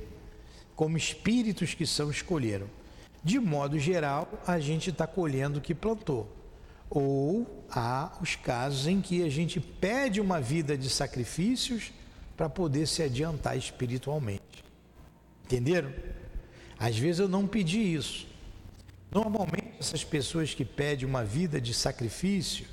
como 0.77 0.97
espíritos 0.97 1.75
que 1.75 1.85
são 1.85 2.13
escolheram. 2.13 2.69
De 3.25 3.41
modo 3.41 3.77
geral, 3.77 4.29
a 4.47 4.61
gente 4.61 4.91
está 4.91 5.05
colhendo 5.05 5.59
o 5.59 5.61
que 5.61 5.75
plantou. 5.75 6.40
Ou 6.91 7.65
há 7.71 8.19
os 8.21 8.37
casos 8.37 8.87
em 8.87 9.01
que 9.01 9.23
a 9.23 9.31
gente 9.31 9.61
pede 9.61 10.21
uma 10.21 10.41
vida 10.41 10.77
de 10.77 10.91
sacrifícios 10.91 11.93
para 12.37 12.49
poder 12.49 12.87
se 12.87 13.03
adiantar 13.03 13.57
espiritualmente. 13.57 14.65
Entenderam? 15.45 15.95
Às 16.79 16.99
vezes 16.99 17.21
eu 17.21 17.29
não 17.29 17.47
pedi 17.47 17.95
isso. 17.95 18.27
Normalmente, 19.11 19.75
essas 19.79 20.05
pessoas 20.05 20.53
que 20.53 20.65
pedem 20.65 21.07
uma 21.07 21.25
vida 21.25 21.61
de 21.61 21.73
sacrifício, 21.73 22.67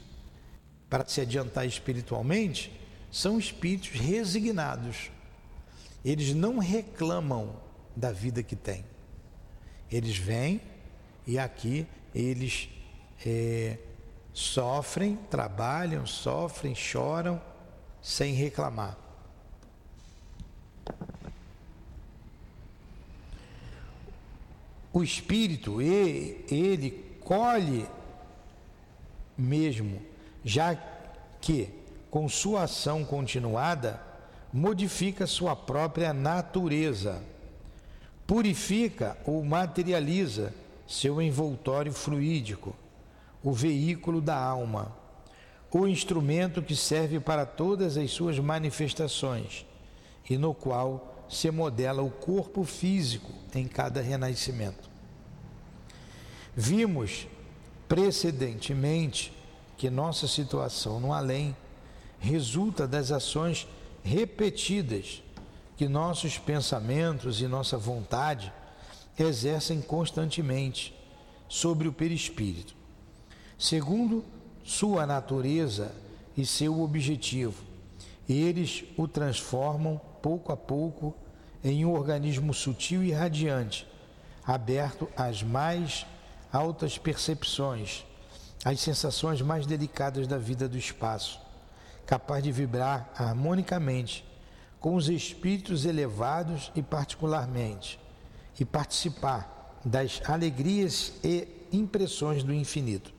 para 0.90 1.06
se 1.08 1.22
adiantar 1.22 1.66
espiritualmente 1.66 2.72
são 3.12 3.38
espíritos 3.38 3.90
resignados. 3.90 5.12
Eles 6.04 6.34
não 6.34 6.58
reclamam 6.58 7.56
da 7.96 8.12
vida 8.12 8.44
que 8.44 8.56
têm. 8.56 8.86
Eles 9.92 10.18
vêm 10.18 10.62
e 11.26 11.38
aqui 11.38 11.86
eles 12.14 12.70
é, 13.26 13.78
sofrem, 14.38 15.16
trabalham, 15.32 16.06
sofrem, 16.06 16.76
choram, 16.76 17.42
sem 18.00 18.36
reclamar. 18.36 18.96
O 24.94 25.02
espírito, 25.02 25.82
ele 25.82 27.18
colhe 27.22 27.88
mesmo, 29.36 30.04
já 30.46 30.76
que, 31.42 31.70
com 32.12 32.30
sua 32.30 32.66
ação 32.66 33.04
continuada, 33.04 34.00
modifica 34.54 35.26
sua 35.26 35.56
própria 35.56 36.14
natureza, 36.14 37.24
purifica 38.28 39.18
ou 39.26 39.44
materializa 39.44 40.54
seu 40.88 41.20
envoltório 41.20 41.92
fluídico, 41.92 42.76
o 43.48 43.54
veículo 43.54 44.20
da 44.20 44.36
alma, 44.38 44.94
o 45.72 45.88
instrumento 45.88 46.62
que 46.62 46.76
serve 46.76 47.18
para 47.18 47.46
todas 47.46 47.96
as 47.96 48.12
suas 48.12 48.38
manifestações 48.40 49.66
e 50.30 50.38
no 50.38 50.54
qual 50.54 51.24
se 51.30 51.50
modela 51.50 52.02
o 52.02 52.12
corpo 52.12 52.66
físico 52.66 53.32
em 53.56 53.66
cada 53.66 54.02
renascimento. 54.02 54.90
Vimos 56.54 57.26
precedentemente 57.88 59.32
que 59.78 59.90
nossa 59.90 60.28
situação 60.28 61.00
no 61.00 61.14
além 61.14 61.56
resulta 62.20 62.86
das 62.86 63.14
ações 63.14 63.66
repetidas 64.04 65.24
que 65.78 65.88
nossos 65.88 66.38
pensamentos 66.38 67.40
e 67.40 67.48
nossa 67.48 67.78
vontade 67.78 68.52
exercem 69.18 69.80
constantemente 69.80 70.94
sobre 71.48 71.88
o 71.88 71.94
perispírito, 71.94 72.76
segundo 73.58 74.24
sua 74.64 75.06
natureza 75.06 75.92
e 76.38 76.46
seu 76.46 76.82
objetivo. 76.82 77.64
Eles 78.30 78.84
o 78.98 79.08
transformam 79.08 80.00
pouco 80.22 80.52
a 80.52 80.58
pouco 80.58 81.16
em 81.64 81.86
um 81.86 81.94
organismo 81.94 82.54
sutil 82.54 83.04
e 83.04 83.12
radiante, 83.12 83.88
aberto 84.46 85.10
às 85.16 85.42
mais 85.42 86.06
altas 86.52 86.98
percepções, 86.98 88.06
às 88.64 88.80
sensações 88.80 89.42
mais 89.42 89.66
delicadas 89.66 90.28
da 90.28 90.38
vida 90.38 90.68
do 90.68 90.78
espaço, 90.78 91.40
capaz 92.06 92.44
de 92.44 92.52
vibrar 92.52 93.10
harmonicamente 93.18 94.26
com 94.80 94.96
os 94.96 95.10
espíritos 95.10 95.86
elevados 95.86 96.72
e 96.76 96.82
particularmente, 96.82 98.00
e 98.60 98.66
participar 98.66 99.80
das 99.84 100.22
alegrias 100.26 101.14
e 101.24 101.48
impressões 101.72 102.44
do 102.44 102.54
infinito. 102.54 103.17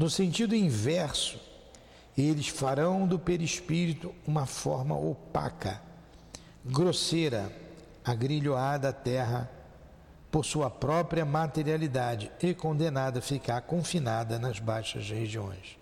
No 0.00 0.08
sentido 0.08 0.56
inverso, 0.56 1.38
eles 2.16 2.48
farão 2.48 3.06
do 3.06 3.18
perispírito 3.18 4.14
uma 4.26 4.46
forma 4.46 4.96
opaca, 4.96 5.78
grosseira, 6.64 7.54
agrilhoada 8.02 8.88
à 8.88 8.92
terra 8.94 9.50
por 10.30 10.42
sua 10.42 10.70
própria 10.70 11.22
materialidade 11.26 12.32
e 12.42 12.54
condenada 12.54 13.18
a 13.18 13.22
ficar 13.22 13.60
confinada 13.60 14.38
nas 14.38 14.58
baixas 14.58 15.10
regiões. 15.10 15.78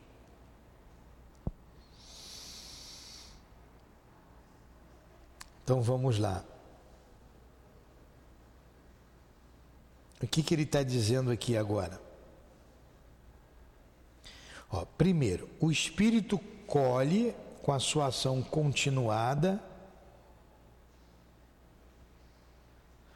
Então 5.63 5.81
vamos 5.81 6.19
lá. 6.19 6.45
O 10.21 10.27
que, 10.27 10.43
que 10.43 10.57
ele 10.57 10.65
está 10.65 10.83
dizendo 10.83 11.31
aqui 11.31 11.57
agora? 11.57 12.08
Ó, 14.71 14.85
primeiro, 14.85 15.49
o 15.61 15.71
espírito 15.71 16.39
colhe 16.67 17.35
com 17.63 17.73
a 17.73 17.79
sua 17.79 18.07
ação 18.07 18.43
continuada, 18.43 19.63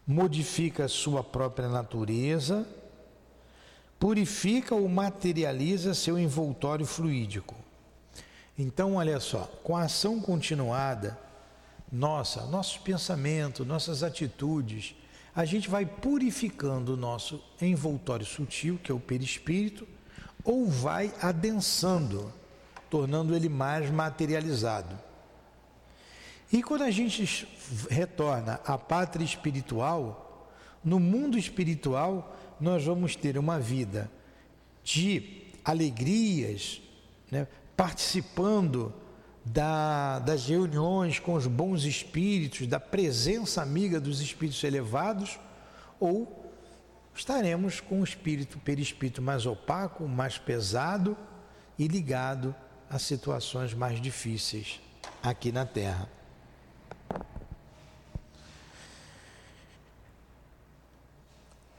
modifica 0.07 0.85
a 0.85 0.89
sua 0.89 1.23
própria 1.23 1.69
natureza, 1.69 2.67
purifica 3.99 4.75
ou 4.75 4.89
materializa 4.89 5.95
seu 5.95 6.19
envoltório 6.19 6.85
fluídico. 6.85 7.55
Então, 8.59 8.97
olha 8.97 9.21
só, 9.21 9.45
com 9.63 9.77
a 9.77 9.85
ação 9.85 10.21
continuada, 10.21 11.19
nossa, 11.91 12.45
nossos 12.47 12.79
pensamentos, 12.79 13.67
nossas 13.67 14.03
atitudes, 14.03 14.95
a 15.35 15.45
gente 15.45 15.69
vai 15.69 15.87
purificando 15.87 16.95
o 16.95 16.97
nosso 16.97 17.43
envoltório 17.61 18.27
sutil, 18.27 18.79
que 18.83 18.91
é 18.91 18.95
o 18.95 19.01
perispírito, 19.01 19.87
ou 20.45 20.67
vai 20.67 21.13
adensando, 21.21 22.33
tornando 22.91 23.35
ele 23.35 23.49
mais 23.49 23.91
materializado. 23.91 24.99
E 26.53 26.63
quando 26.63 26.83
a 26.83 26.91
gente 26.91 27.49
retorna 27.89 28.61
à 28.67 28.77
pátria 28.77 29.25
espiritual, 29.25 30.51
no 30.85 31.01
mundo 31.01 31.39
espiritual, 31.39 32.37
nós 32.61 32.85
vamos 32.85 33.17
ter 33.17 33.39
uma 33.39 33.59
vida 33.59 34.11
de 34.85 35.45
alegrias, 35.65 36.83
né, 37.31 37.47
participando 37.77 38.93
da, 39.45 40.19
das 40.19 40.47
reuniões 40.47 41.19
com 41.19 41.35
os 41.35 41.47
bons 41.47 41.85
espíritos, 41.85 42.67
da 42.67 42.79
presença 42.79 43.63
amiga 43.63 44.01
dos 44.01 44.21
espíritos 44.21 44.63
elevados, 44.63 45.39
ou 45.99 46.42
estaremos 47.15 47.81
com 47.81 48.01
o 48.01 48.05
espírito 48.05 48.59
perispírito 48.59 49.21
mais 49.21 49.47
opaco, 49.47 50.07
mais 50.09 50.39
pesado 50.39 51.17
e 51.79 51.87
ligado 51.87 52.55
a 52.89 52.99
situações 52.99 53.75
mais 53.75 54.01
difíceis 54.01 54.81
aqui 55.23 55.53
na 55.53 55.65
Terra. 55.65 56.09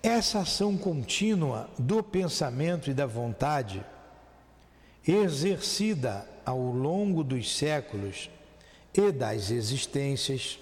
Essa 0.01 0.39
ação 0.39 0.77
contínua 0.77 1.69
do 1.79 2.03
pensamento 2.03 2.89
e 2.89 2.93
da 2.93 3.05
vontade, 3.05 3.85
exercida 5.07 6.27
ao 6.45 6.59
longo 6.59 7.23
dos 7.23 7.55
séculos 7.55 8.29
e 8.93 9.11
das 9.11 9.49
existências 9.49 10.59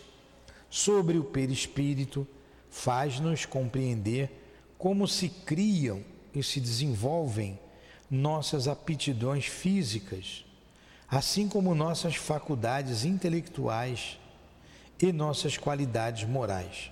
sobre 0.70 1.18
o 1.18 1.24
perispírito, 1.24 2.28
faz-nos 2.70 3.46
compreender 3.46 4.41
como 4.82 5.08
se 5.08 5.30
criam 5.30 6.04
e 6.34 6.42
se 6.42 6.60
desenvolvem 6.60 7.60
nossas 8.10 8.68
aptidões 8.68 9.46
físicas, 9.46 10.44
assim 11.08 11.48
como 11.48 11.76
nossas 11.76 12.16
faculdades 12.16 13.06
intelectuais 13.06 14.18
e 15.00 15.14
nossas 15.14 15.56
qualidades 15.56 16.28
morais. 16.28 16.92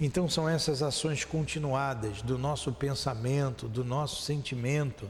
Então, 0.00 0.28
são 0.28 0.48
essas 0.48 0.82
ações 0.82 1.24
continuadas 1.24 2.22
do 2.22 2.36
nosso 2.36 2.72
pensamento, 2.72 3.68
do 3.68 3.84
nosso 3.84 4.22
sentimento, 4.22 5.08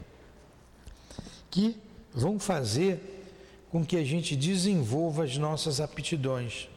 que 1.49 1.75
vão 2.13 2.37
fazer 2.37 3.25
com 3.71 3.83
que 3.83 3.97
a 3.97 4.03
gente 4.03 4.35
desenvolva 4.35 5.23
as 5.23 5.35
nossas 5.35 5.81
aptidões, 5.81 6.69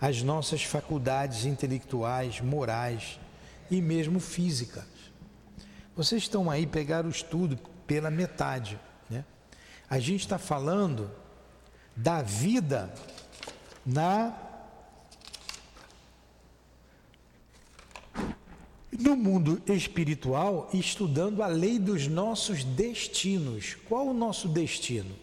as 0.00 0.22
nossas 0.22 0.62
faculdades 0.62 1.44
intelectuais, 1.44 2.40
morais 2.40 3.20
e 3.74 3.80
mesmo 3.80 4.20
físicas. 4.20 4.84
Vocês 5.96 6.22
estão 6.22 6.50
aí, 6.50 6.66
pegar 6.66 7.04
o 7.04 7.10
estudo 7.10 7.58
pela 7.86 8.10
metade. 8.10 8.78
Né? 9.08 9.24
A 9.88 9.98
gente 9.98 10.20
está 10.20 10.38
falando 10.38 11.10
da 11.94 12.22
vida 12.22 12.92
na 13.84 14.34
no 18.98 19.16
mundo 19.16 19.60
espiritual, 19.66 20.68
estudando 20.72 21.42
a 21.42 21.46
lei 21.46 21.78
dos 21.78 22.06
nossos 22.06 22.62
destinos. 22.62 23.76
Qual 23.88 24.06
o 24.06 24.14
nosso 24.14 24.46
destino? 24.48 25.16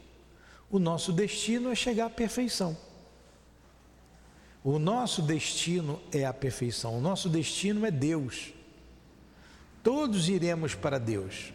O 0.71 0.79
nosso 0.79 1.13
destino 1.13 1.71
é 1.71 1.75
chegar 1.75 2.07
à 2.07 2.09
perfeição. 2.09 2.75
O 4.63 4.77
nosso 4.77 5.21
destino 5.21 6.01
é 6.11 6.25
a 6.25 6.33
perfeição, 6.33 6.97
o 6.97 7.01
nosso 7.01 7.29
destino 7.29 7.85
é 7.85 7.91
Deus. 7.91 8.53
Todos 9.81 10.27
iremos 10.27 10.75
para 10.75 10.99
Deus. 10.99 11.53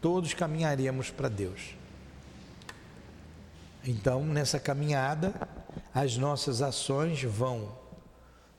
Todos 0.00 0.34
caminharemos 0.34 1.10
para 1.10 1.28
Deus. 1.28 1.74
Então, 3.84 4.24
nessa 4.24 4.58
caminhada, 4.58 5.32
as 5.94 6.16
nossas 6.16 6.60
ações 6.60 7.22
vão 7.22 7.76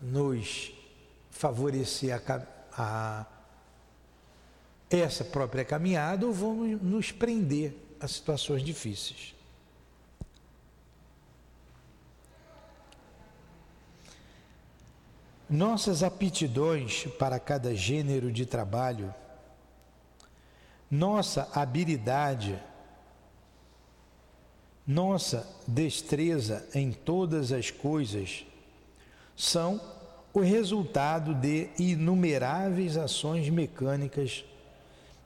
nos 0.02 0.72
favorecer 1.30 2.14
a, 2.14 2.42
a 2.74 3.26
essa 4.90 5.24
própria 5.24 5.64
caminhada 5.64 6.26
ou 6.26 6.34
vão 6.34 6.56
nos 6.78 7.12
prender 7.12 7.76
a 8.00 8.08
situações 8.08 8.64
difíceis. 8.64 9.36
Nossas 15.50 16.04
aptidões 16.04 17.06
para 17.18 17.40
cada 17.40 17.76
gênero 17.76 18.32
de 18.32 18.46
trabalho, 18.46 19.14
nossa 20.92 21.50
habilidade 21.54 22.60
nossa 24.90 25.48
destreza 25.68 26.68
em 26.74 26.92
todas 26.92 27.52
as 27.52 27.70
coisas 27.70 28.44
são 29.36 29.80
o 30.34 30.40
resultado 30.40 31.36
de 31.36 31.70
inumeráveis 31.78 32.98
ações 32.98 33.48
mecânicas 33.50 34.44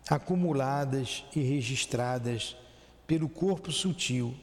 acumuladas 0.10 1.24
e 1.34 1.40
registradas 1.40 2.58
pelo 3.08 3.30
corpo 3.30 3.72
sutil, 3.72 4.36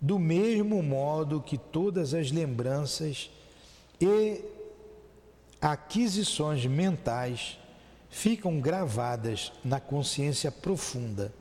do 0.00 0.16
mesmo 0.16 0.80
modo 0.80 1.40
que 1.40 1.58
todas 1.58 2.14
as 2.14 2.30
lembranças 2.30 3.28
e 4.00 4.44
aquisições 5.60 6.64
mentais 6.66 7.58
ficam 8.10 8.60
gravadas 8.60 9.52
na 9.64 9.80
consciência 9.80 10.50
profunda. 10.50 11.32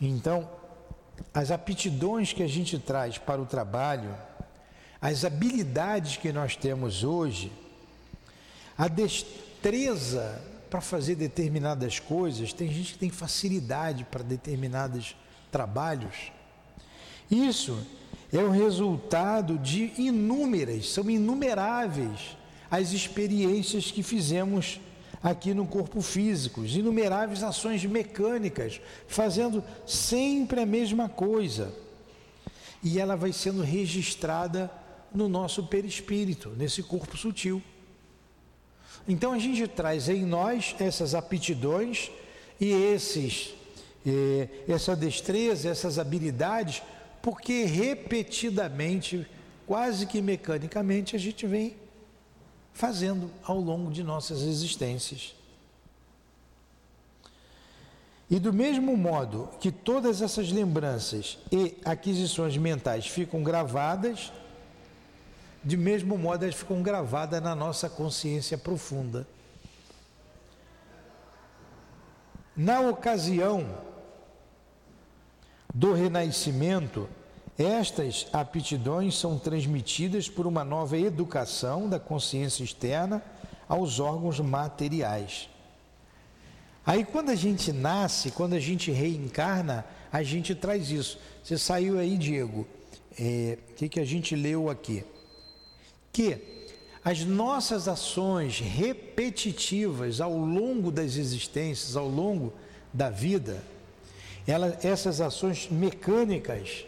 Então, 0.00 0.48
as 1.32 1.50
aptidões 1.50 2.32
que 2.32 2.42
a 2.42 2.48
gente 2.48 2.78
traz 2.78 3.18
para 3.18 3.40
o 3.40 3.46
trabalho, 3.46 4.14
as 5.00 5.24
habilidades 5.24 6.16
que 6.16 6.32
nós 6.32 6.56
temos 6.56 7.04
hoje, 7.04 7.52
a 8.76 8.88
destreza 8.88 10.40
para 10.70 10.80
fazer 10.80 11.16
determinadas 11.16 11.98
coisas, 11.98 12.52
tem 12.52 12.70
gente 12.70 12.92
que 12.94 12.98
tem 12.98 13.10
facilidade 13.10 14.04
para 14.04 14.22
determinados 14.22 15.16
trabalhos. 15.50 16.32
Isso 17.30 17.78
é 18.32 18.38
o 18.38 18.50
resultado 18.50 19.58
de 19.58 19.92
inúmeras, 19.98 20.88
são 20.90 21.10
inumeráveis 21.10 22.36
as 22.70 22.92
experiências 22.92 23.90
que 23.90 24.02
fizemos 24.02 24.80
aqui 25.22 25.52
no 25.52 25.66
corpo 25.66 26.00
físico, 26.00 26.64
inumeráveis 26.64 27.42
ações 27.42 27.84
mecânicas, 27.84 28.80
fazendo 29.06 29.62
sempre 29.86 30.60
a 30.60 30.66
mesma 30.66 31.08
coisa. 31.08 31.74
E 32.82 32.98
ela 32.98 33.16
vai 33.16 33.32
sendo 33.32 33.62
registrada 33.62 34.70
no 35.12 35.28
nosso 35.28 35.66
perispírito, 35.66 36.50
nesse 36.56 36.82
corpo 36.82 37.16
sutil. 37.16 37.62
Então 39.06 39.32
a 39.32 39.38
gente 39.38 39.66
traz 39.66 40.08
em 40.08 40.24
nós 40.24 40.74
essas 40.78 41.14
aptidões 41.14 42.10
e 42.60 42.70
esses 42.70 43.54
eh, 44.06 44.48
essa 44.68 44.96
destreza, 44.96 45.68
essas 45.68 45.98
habilidades, 45.98 46.82
porque 47.22 47.64
repetidamente, 47.64 49.26
quase 49.66 50.06
que 50.06 50.22
mecanicamente, 50.22 51.14
a 51.14 51.18
gente 51.18 51.46
vem 51.46 51.76
fazendo 52.72 53.30
ao 53.44 53.60
longo 53.60 53.90
de 53.90 54.02
nossas 54.02 54.42
existências. 54.42 55.34
E 58.30 58.38
do 58.38 58.52
mesmo 58.52 58.96
modo 58.96 59.50
que 59.58 59.72
todas 59.72 60.22
essas 60.22 60.50
lembranças 60.50 61.36
e 61.50 61.76
aquisições 61.84 62.56
mentais 62.56 63.06
ficam 63.06 63.42
gravadas, 63.42 64.32
de 65.64 65.76
mesmo 65.76 66.16
modo 66.16 66.44
elas 66.44 66.54
ficam 66.54 66.80
gravadas 66.80 67.42
na 67.42 67.54
nossa 67.54 67.90
consciência 67.90 68.56
profunda. 68.56 69.26
Na 72.56 72.80
ocasião 72.80 73.89
do 75.74 75.92
renascimento, 75.92 77.08
estas 77.58 78.26
aptidões 78.32 79.18
são 79.18 79.38
transmitidas 79.38 80.28
por 80.28 80.46
uma 80.46 80.64
nova 80.64 80.98
educação 80.98 81.88
da 81.88 82.00
consciência 82.00 82.64
externa 82.64 83.22
aos 83.68 84.00
órgãos 84.00 84.40
materiais. 84.40 85.48
Aí, 86.84 87.04
quando 87.04 87.30
a 87.30 87.34
gente 87.34 87.72
nasce, 87.72 88.30
quando 88.30 88.54
a 88.54 88.58
gente 88.58 88.90
reencarna, 88.90 89.84
a 90.10 90.22
gente 90.22 90.54
traz 90.54 90.90
isso. 90.90 91.18
Você 91.44 91.58
saiu 91.58 91.98
aí, 91.98 92.16
Diego. 92.16 92.60
O 92.62 92.66
é, 93.18 93.58
que, 93.76 93.88
que 93.88 94.00
a 94.00 94.04
gente 94.04 94.34
leu 94.34 94.70
aqui? 94.70 95.04
Que 96.12 96.38
as 97.04 97.24
nossas 97.24 97.86
ações 97.86 98.58
repetitivas 98.58 100.20
ao 100.20 100.36
longo 100.36 100.90
das 100.90 101.16
existências, 101.16 101.96
ao 101.96 102.08
longo 102.08 102.52
da 102.92 103.08
vida, 103.08 103.62
ela, 104.46 104.78
essas 104.82 105.20
ações 105.20 105.68
mecânicas, 105.70 106.84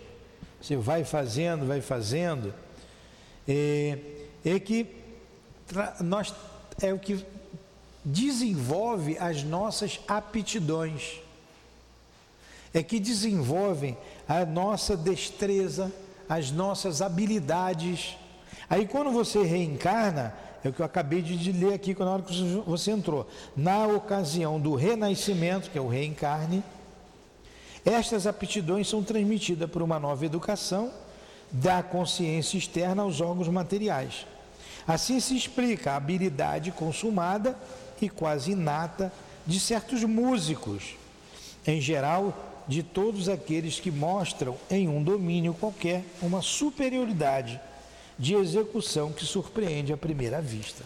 você 0.61 0.77
vai 0.77 1.05
fazendo, 1.05 1.67
vai 1.67 1.81
fazendo, 1.81 2.55
é, 3.49 3.99
é 4.45 4.59
que 4.61 4.87
nós 6.01 6.33
é 6.81 6.93
o 6.93 6.99
que 6.99 7.25
desenvolve 8.05 9.17
as 9.19 9.43
nossas 9.43 10.01
aptidões, 10.09 11.21
é 12.75 12.83
que 12.83 12.99
desenvolvem 12.99 13.97
a 14.27 14.45
nossa 14.45 14.97
destreza, 14.97 15.93
as 16.29 16.51
nossas 16.51 17.03
habilidades. 17.03 18.17
Aí 18.69 18.87
quando 18.87 19.11
você 19.11 19.43
reencarna, 19.43 20.35
é 20.65 20.69
o 20.69 20.73
que 20.73 20.81
eu 20.81 20.87
acabei 20.87 21.21
de 21.23 21.53
ler 21.53 21.75
aqui 21.75 21.95
na 21.99 22.11
hora 22.11 22.23
que 22.23 22.63
você 22.67 22.93
entrou, 22.93 23.29
na 23.57 23.87
ocasião 23.87 24.61
do 24.61 24.75
renascimento, 24.75 25.71
que 25.71 25.77
é 25.77 25.81
o 25.81 25.89
reencarne, 25.89 26.63
estas 27.85 28.27
aptidões 28.27 28.89
são 28.89 29.03
transmitidas 29.03 29.69
por 29.71 29.83
uma 29.83 29.99
nova 29.99 30.25
educação 30.25 30.93
da 31.51 31.83
consciência 31.83 32.57
externa 32.57 33.03
aos 33.03 33.21
órgãos 33.21 33.49
materiais. 33.49 34.27
Assim 34.87 35.21
se 35.21 35.37
explica 35.37 35.93
a 35.93 35.97
habilidade 35.97 36.71
consumada 36.71 37.57
e 38.01 38.09
quase 38.09 38.53
inata 38.53 39.13
de 39.47 39.61
certos 39.61 40.03
músicos, 40.05 40.97
em 41.67 41.81
geral, 41.81 42.65
de 42.67 42.83
todos 42.83 43.29
aqueles 43.29 43.81
que 43.81 43.91
mostram 43.91 44.57
em 44.71 44.89
um 44.89 45.03
domínio 45.03 45.55
qualquer 45.55 46.05
uma 46.21 46.43
superioridade 46.43 47.61
de 48.19 48.35
execução 48.35 49.13
que 49.13 49.25
surpreende 49.25 49.93
à 49.93 49.97
primeira 49.97 50.41
vista. 50.41 50.85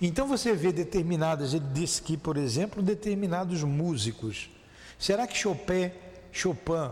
Então 0.00 0.26
você 0.26 0.52
vê 0.52 0.72
determinadas, 0.72 1.54
ele 1.54 1.64
disse 1.72 2.02
que, 2.02 2.16
por 2.16 2.36
exemplo, 2.36 2.82
determinados 2.82 3.62
músicos 3.62 4.50
Será 4.98 5.26
que 5.26 5.36
Chopin, 5.36 5.90
Chopin 6.32 6.90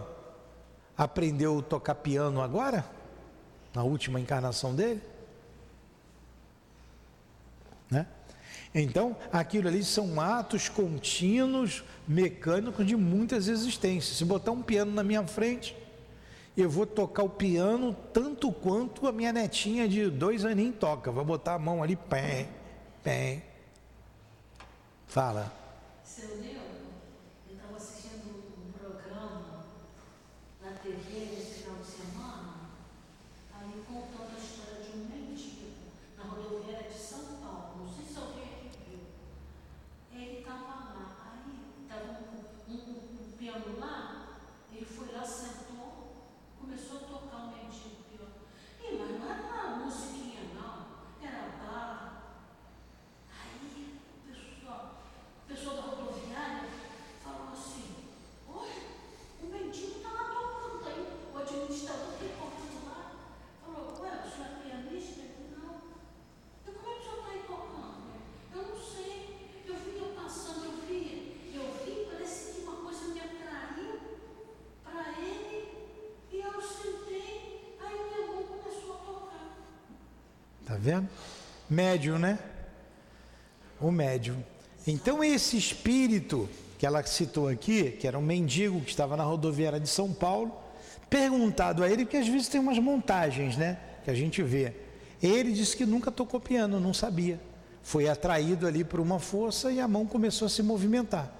aprendeu 0.97 1.59
a 1.59 1.63
tocar 1.63 1.95
piano 1.97 2.41
agora? 2.41 2.85
Na 3.75 3.83
última 3.83 4.21
encarnação 4.21 4.75
dele? 4.75 5.01
Né? 7.91 8.07
Então, 8.75 9.17
aquilo 9.31 9.69
ali 9.69 9.85
são 9.85 10.21
atos 10.21 10.69
contínuos, 10.69 11.85
mecânicos 12.09 12.87
de 12.87 12.97
muitas 12.97 13.49
existências. 13.49 14.17
Se 14.17 14.25
botar 14.25 14.51
um 14.53 14.63
piano 14.63 14.93
na 14.93 15.03
minha 15.03 15.27
frente, 15.27 15.77
eu 16.57 16.69
vou 16.69 16.87
tocar 16.87 17.23
o 17.23 17.29
piano 17.29 17.95
tanto 18.13 18.53
quanto 18.53 19.07
a 19.07 19.13
minha 19.13 19.33
netinha 19.33 19.89
de 19.89 20.09
dois 20.11 20.45
aninhos 20.45 20.77
toca. 20.79 21.11
Vou 21.11 21.25
botar 21.25 21.55
a 21.55 21.59
mão 21.59 21.83
ali, 21.83 21.97
pé, 21.97 22.49
pé. 23.03 23.43
Fala. 25.07 25.53
Seu 26.05 26.29
Deus. 26.39 26.62
Médium, 81.73 82.19
né? 82.19 82.39
O 83.81 83.91
médium. 83.91 84.45
Então 84.87 85.25
esse 85.25 85.57
espírito 85.57 86.47
que 86.79 86.85
ela 86.85 87.03
citou 87.03 87.49
aqui, 87.49 87.93
que 87.93 88.07
era 88.07 88.19
um 88.19 88.23
mendigo 88.23 88.83
que 88.83 88.91
estava 88.91 89.17
na 89.17 89.23
rodoviária 89.23 89.81
de 89.81 89.89
São 89.89 90.13
Paulo, 90.13 90.55
perguntado 91.09 91.83
a 91.83 91.89
ele, 91.89 92.05
porque 92.05 92.19
às 92.19 92.29
vezes 92.29 92.49
tem 92.49 92.61
umas 92.61 92.79
montagens, 92.79 93.57
né? 93.57 93.79
Que 94.05 94.11
a 94.11 94.15
gente 94.15 94.43
vê. 94.43 94.75
Ele 95.23 95.51
disse 95.51 95.75
que 95.75 95.87
nunca 95.87 96.11
tocou 96.11 96.39
piano, 96.39 96.79
não 96.79 96.93
sabia. 96.93 97.41
Foi 97.83 98.07
atraído 98.07 98.67
ali 98.67 98.85
por 98.85 99.01
uma 99.01 99.19
força 99.19 99.73
e 99.73 99.81
a 99.81 99.89
mão 99.89 100.05
começou 100.05 100.45
a 100.45 100.51
se 100.51 100.63
movimentar. 100.63 101.33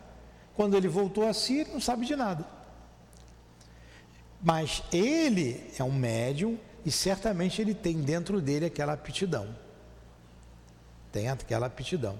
Quando 0.57 0.79
ele 0.79 0.89
voltou 0.89 1.29
a 1.29 1.35
si, 1.35 1.59
ele 1.59 1.73
não 1.73 1.81
sabe 1.81 2.07
de 2.07 2.17
nada. 2.17 2.47
Mas 4.43 4.83
ele 4.91 5.63
é 5.79 5.85
um 5.85 5.93
médium 5.93 6.59
e 6.87 6.91
certamente 6.91 7.61
ele 7.61 7.75
tem 7.75 8.01
dentro 8.01 8.41
dele 8.41 8.65
aquela 8.65 8.95
aptidão. 8.95 9.61
Tem 11.13 11.29
aquela 11.29 11.67
aptidão. 11.67 12.19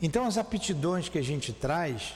Então, 0.00 0.24
as 0.24 0.38
aptidões 0.38 1.08
que 1.08 1.18
a 1.18 1.22
gente 1.22 1.52
traz, 1.52 2.14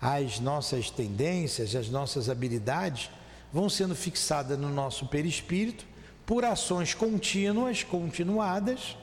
as 0.00 0.38
nossas 0.38 0.90
tendências, 0.90 1.74
as 1.74 1.88
nossas 1.88 2.28
habilidades, 2.28 3.10
vão 3.52 3.68
sendo 3.68 3.94
fixadas 3.94 4.58
no 4.58 4.68
nosso 4.68 5.06
perispírito 5.06 5.86
por 6.26 6.44
ações 6.44 6.92
contínuas, 6.92 7.82
continuadas, 7.82 8.96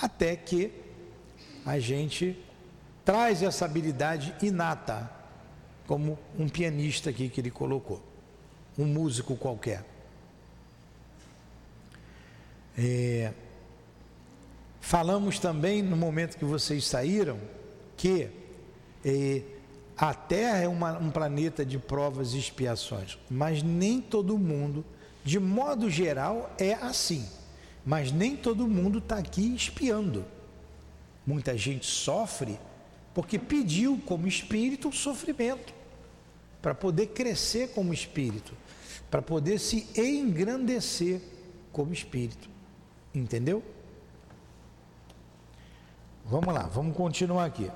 até 0.00 0.34
que 0.34 0.72
a 1.66 1.78
gente 1.78 2.36
traz 3.04 3.42
essa 3.42 3.64
habilidade 3.64 4.34
inata, 4.42 5.10
como 5.86 6.18
um 6.38 6.48
pianista 6.48 7.10
aqui 7.10 7.28
que 7.28 7.40
ele 7.40 7.50
colocou, 7.50 8.02
um 8.78 8.84
músico 8.84 9.36
qualquer. 9.36 9.84
É, 12.76 13.32
falamos 14.80 15.38
também 15.38 15.82
no 15.82 15.96
momento 15.96 16.36
que 16.36 16.44
vocês 16.44 16.84
saíram 16.84 17.38
que 17.96 18.28
é, 19.04 19.42
a 19.96 20.14
Terra 20.14 20.58
é 20.58 20.68
uma, 20.68 20.96
um 20.96 21.10
planeta 21.10 21.64
de 21.66 21.78
provas 21.78 22.32
e 22.32 22.38
expiações, 22.38 23.18
mas 23.28 23.62
nem 23.62 24.00
todo 24.00 24.38
mundo, 24.38 24.84
de 25.24 25.40
modo 25.40 25.90
geral, 25.90 26.54
é 26.58 26.74
assim. 26.74 27.26
Mas 27.84 28.12
nem 28.12 28.36
todo 28.36 28.68
mundo 28.68 28.98
está 28.98 29.18
aqui 29.18 29.54
espiando. 29.54 30.24
Muita 31.26 31.56
gente 31.56 31.86
sofre 31.86 32.58
porque 33.12 33.38
pediu 33.38 34.00
como 34.06 34.28
espírito 34.28 34.90
o 34.90 34.92
sofrimento, 34.92 35.74
para 36.62 36.74
poder 36.74 37.08
crescer 37.08 37.70
como 37.70 37.92
espírito, 37.92 38.52
para 39.10 39.20
poder 39.20 39.58
se 39.58 39.88
engrandecer 39.96 41.20
como 41.72 41.92
espírito. 41.92 42.48
Entendeu? 43.12 43.62
Vamos 46.30 46.52
lá, 46.52 46.64
vamos 46.64 46.94
continuar 46.94 47.46
aqui. 47.46 47.70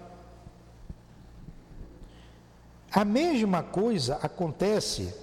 A 2.93 3.03
mesma 3.03 3.63
coisa 3.63 4.17
acontece 4.17 5.15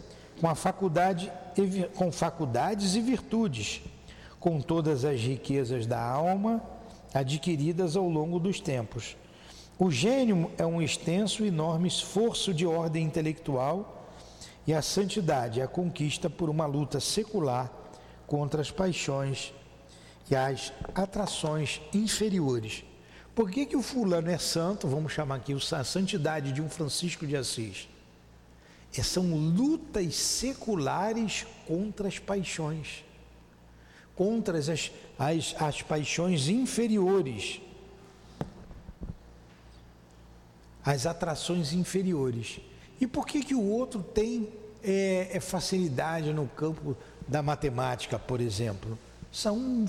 com 0.41 0.55
faculdade 0.55 1.31
com 1.95 2.11
faculdades 2.11 2.95
e 2.95 3.01
virtudes, 3.01 3.81
com 4.39 4.59
todas 4.59 5.05
as 5.05 5.19
riquezas 5.19 5.85
da 5.85 6.01
alma 6.01 6.63
adquiridas 7.13 7.95
ao 7.95 8.09
longo 8.09 8.39
dos 8.39 8.59
tempos. 8.59 9.15
O 9.77 9.91
gênio 9.91 10.49
é 10.57 10.65
um 10.65 10.81
extenso 10.81 11.43
e 11.45 11.49
enorme 11.49 11.87
esforço 11.87 12.51
de 12.51 12.65
ordem 12.65 13.05
intelectual 13.05 14.07
e 14.65 14.73
a 14.73 14.81
santidade 14.81 15.61
é 15.61 15.63
a 15.63 15.67
conquista 15.67 16.31
por 16.31 16.49
uma 16.49 16.65
luta 16.65 16.99
secular 16.99 17.71
contra 18.25 18.59
as 18.59 18.71
paixões 18.71 19.53
e 20.31 20.35
as 20.35 20.73
atrações 20.95 21.79
inferiores. 21.93 22.88
Por 23.35 23.49
que, 23.49 23.65
que 23.65 23.75
o 23.75 23.81
fulano 23.81 24.29
é 24.29 24.37
santo? 24.37 24.87
Vamos 24.87 25.13
chamar 25.13 25.35
aqui 25.35 25.53
a 25.53 25.83
santidade 25.83 26.51
de 26.51 26.61
um 26.61 26.69
Francisco 26.69 27.25
de 27.25 27.35
Assis. 27.35 27.87
É, 28.95 29.03
são 29.03 29.35
lutas 29.35 30.15
seculares 30.15 31.45
contra 31.67 32.07
as 32.07 32.17
paixões, 32.17 33.05
contra 34.15 34.57
as, 34.57 34.91
as, 35.17 35.55
as 35.59 35.81
paixões 35.83 36.47
inferiores, 36.47 37.61
as 40.83 41.05
atrações 41.05 41.71
inferiores. 41.71 42.59
E 42.99 43.05
por 43.05 43.27
que, 43.27 43.43
que 43.43 43.53
o 43.53 43.63
outro 43.63 44.01
tem 44.01 44.49
é, 44.83 45.29
é 45.33 45.39
facilidade 45.39 46.33
no 46.33 46.47
campo 46.47 46.97
da 47.27 47.43
matemática, 47.43 48.17
por 48.17 48.41
exemplo? 48.41 48.97
São 49.31 49.85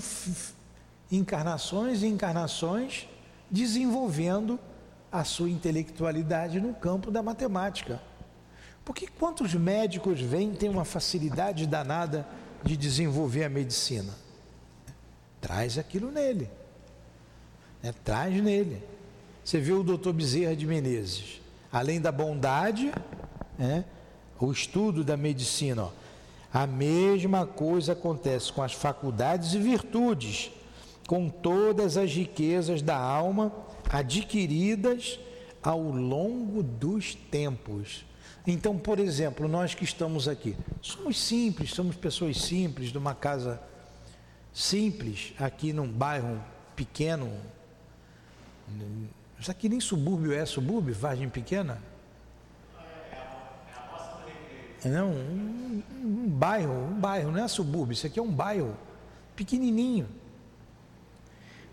encarnações 1.11 2.03
e 2.03 2.07
encarnações 2.07 3.07
desenvolvendo 3.51 4.57
a 5.11 5.25
sua 5.25 5.49
intelectualidade 5.49 6.61
no 6.61 6.73
campo 6.73 7.11
da 7.11 7.21
matemática. 7.21 8.01
Porque 8.85 9.07
quantos 9.07 9.53
médicos 9.53 10.21
vêm 10.21 10.53
tem 10.53 10.69
uma 10.69 10.85
facilidade 10.85 11.67
danada 11.67 12.25
de 12.63 12.77
desenvolver 12.77 13.43
a 13.43 13.49
medicina? 13.49 14.13
Traz 15.41 15.77
aquilo 15.77 16.11
nele. 16.11 16.49
Né? 17.83 17.93
Traz 18.03 18.41
nele. 18.41 18.81
Você 19.43 19.59
viu 19.59 19.81
o 19.81 19.83
doutor 19.83 20.13
Bezerra 20.13 20.55
de 20.55 20.65
Menezes. 20.65 21.41
Além 21.71 21.99
da 21.99 22.11
bondade, 22.11 22.91
né? 23.57 23.83
o 24.39 24.51
estudo 24.51 25.03
da 25.03 25.17
medicina, 25.17 25.83
ó, 25.85 25.91
a 26.53 26.67
mesma 26.67 27.45
coisa 27.45 27.93
acontece 27.93 28.51
com 28.51 28.61
as 28.61 28.73
faculdades 28.73 29.53
e 29.53 29.59
virtudes, 29.59 30.51
com 31.07 31.29
todas 31.29 31.97
as 31.97 32.11
riquezas 32.13 32.81
da 32.81 32.97
alma 32.97 33.51
adquiridas 33.89 35.19
ao 35.61 35.81
longo 35.81 36.63
dos 36.63 37.13
tempos. 37.15 38.05
Então, 38.45 38.77
por 38.77 38.99
exemplo, 38.99 39.47
nós 39.47 39.75
que 39.75 39.83
estamos 39.83 40.27
aqui, 40.27 40.57
somos 40.81 41.19
simples, 41.19 41.71
somos 41.71 41.95
pessoas 41.95 42.41
simples, 42.41 42.91
de 42.91 42.97
uma 42.97 43.13
casa 43.13 43.61
simples, 44.51 45.33
aqui 45.37 45.71
num 45.71 45.87
bairro 45.87 46.41
pequeno. 46.75 47.31
Isso 49.39 49.51
aqui 49.51 49.69
nem 49.69 49.79
subúrbio 49.79 50.33
é 50.33 50.45
subúrbio, 50.45 50.95
Vargem 50.95 51.29
Pequena? 51.29 51.81
Não, 54.83 55.11
um, 55.11 55.83
um 56.03 56.27
bairro, 56.27 56.73
um 56.73 56.99
bairro, 56.99 57.31
não 57.31 57.43
é 57.43 57.47
subúrbio, 57.47 57.93
isso 57.93 58.07
aqui 58.07 58.17
é 58.17 58.21
um 58.21 58.31
bairro 58.31 58.75
pequenininho. 59.35 60.07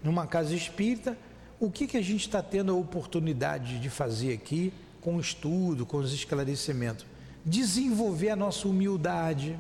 Numa 0.03 0.27
casa 0.27 0.55
espírita, 0.55 1.17
o 1.61 1.71
que, 1.71 1.87
que 1.87 1.97
a 1.97 2.03
gente 2.03 2.21
está 2.21 2.43
tendo 2.43 2.73
a 2.73 2.75
oportunidade 2.75 3.81
de 3.81 3.91
fazer 3.91 4.33
aqui 4.33 4.73
com 5.01 5.17
o 5.17 5.21
estudo, 5.21 5.85
com 5.85 5.99
os 5.99 6.13
esclarecimentos? 6.13 7.05
Desenvolver 7.45 8.31
a 8.31 8.37
nossa 8.37 8.69
humildade, 8.69 9.59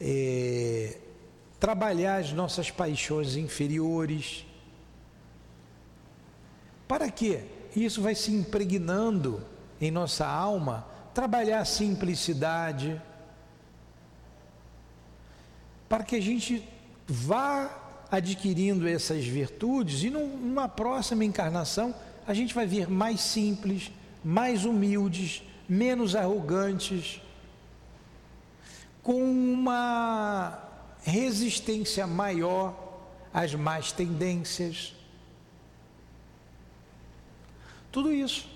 é, 0.00 0.98
trabalhar 1.60 2.16
as 2.16 2.32
nossas 2.32 2.70
paixões 2.70 3.36
inferiores. 3.36 4.44
Para 6.86 7.10
quê? 7.10 7.44
Isso 7.76 8.02
vai 8.02 8.14
se 8.14 8.32
impregnando 8.32 9.42
em 9.80 9.90
nossa 9.90 10.26
alma 10.26 10.86
trabalhar 11.14 11.60
a 11.60 11.64
simplicidade, 11.64 13.00
para 15.88 16.04
que 16.04 16.14
a 16.14 16.22
gente 16.22 16.62
vá 17.08 17.87
adquirindo 18.10 18.88
essas 18.88 19.24
virtudes 19.24 20.02
e 20.02 20.10
numa 20.10 20.68
próxima 20.68 21.24
encarnação 21.24 21.94
a 22.26 22.34
gente 22.34 22.54
vai 22.54 22.66
vir 22.66 22.88
mais 22.88 23.20
simples, 23.20 23.90
mais 24.24 24.64
humildes, 24.64 25.42
menos 25.68 26.14
arrogantes, 26.14 27.20
com 29.02 29.22
uma 29.22 30.58
resistência 31.02 32.06
maior 32.06 33.00
às 33.32 33.54
más 33.54 33.92
tendências. 33.92 34.94
Tudo 37.90 38.12
isso. 38.12 38.48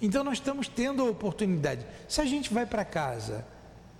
Então 0.00 0.22
nós 0.22 0.34
estamos 0.34 0.68
tendo 0.68 1.02
a 1.02 1.10
oportunidade. 1.10 1.84
Se 2.08 2.20
a 2.20 2.24
gente 2.24 2.52
vai 2.52 2.66
para 2.66 2.84
casa, 2.84 3.46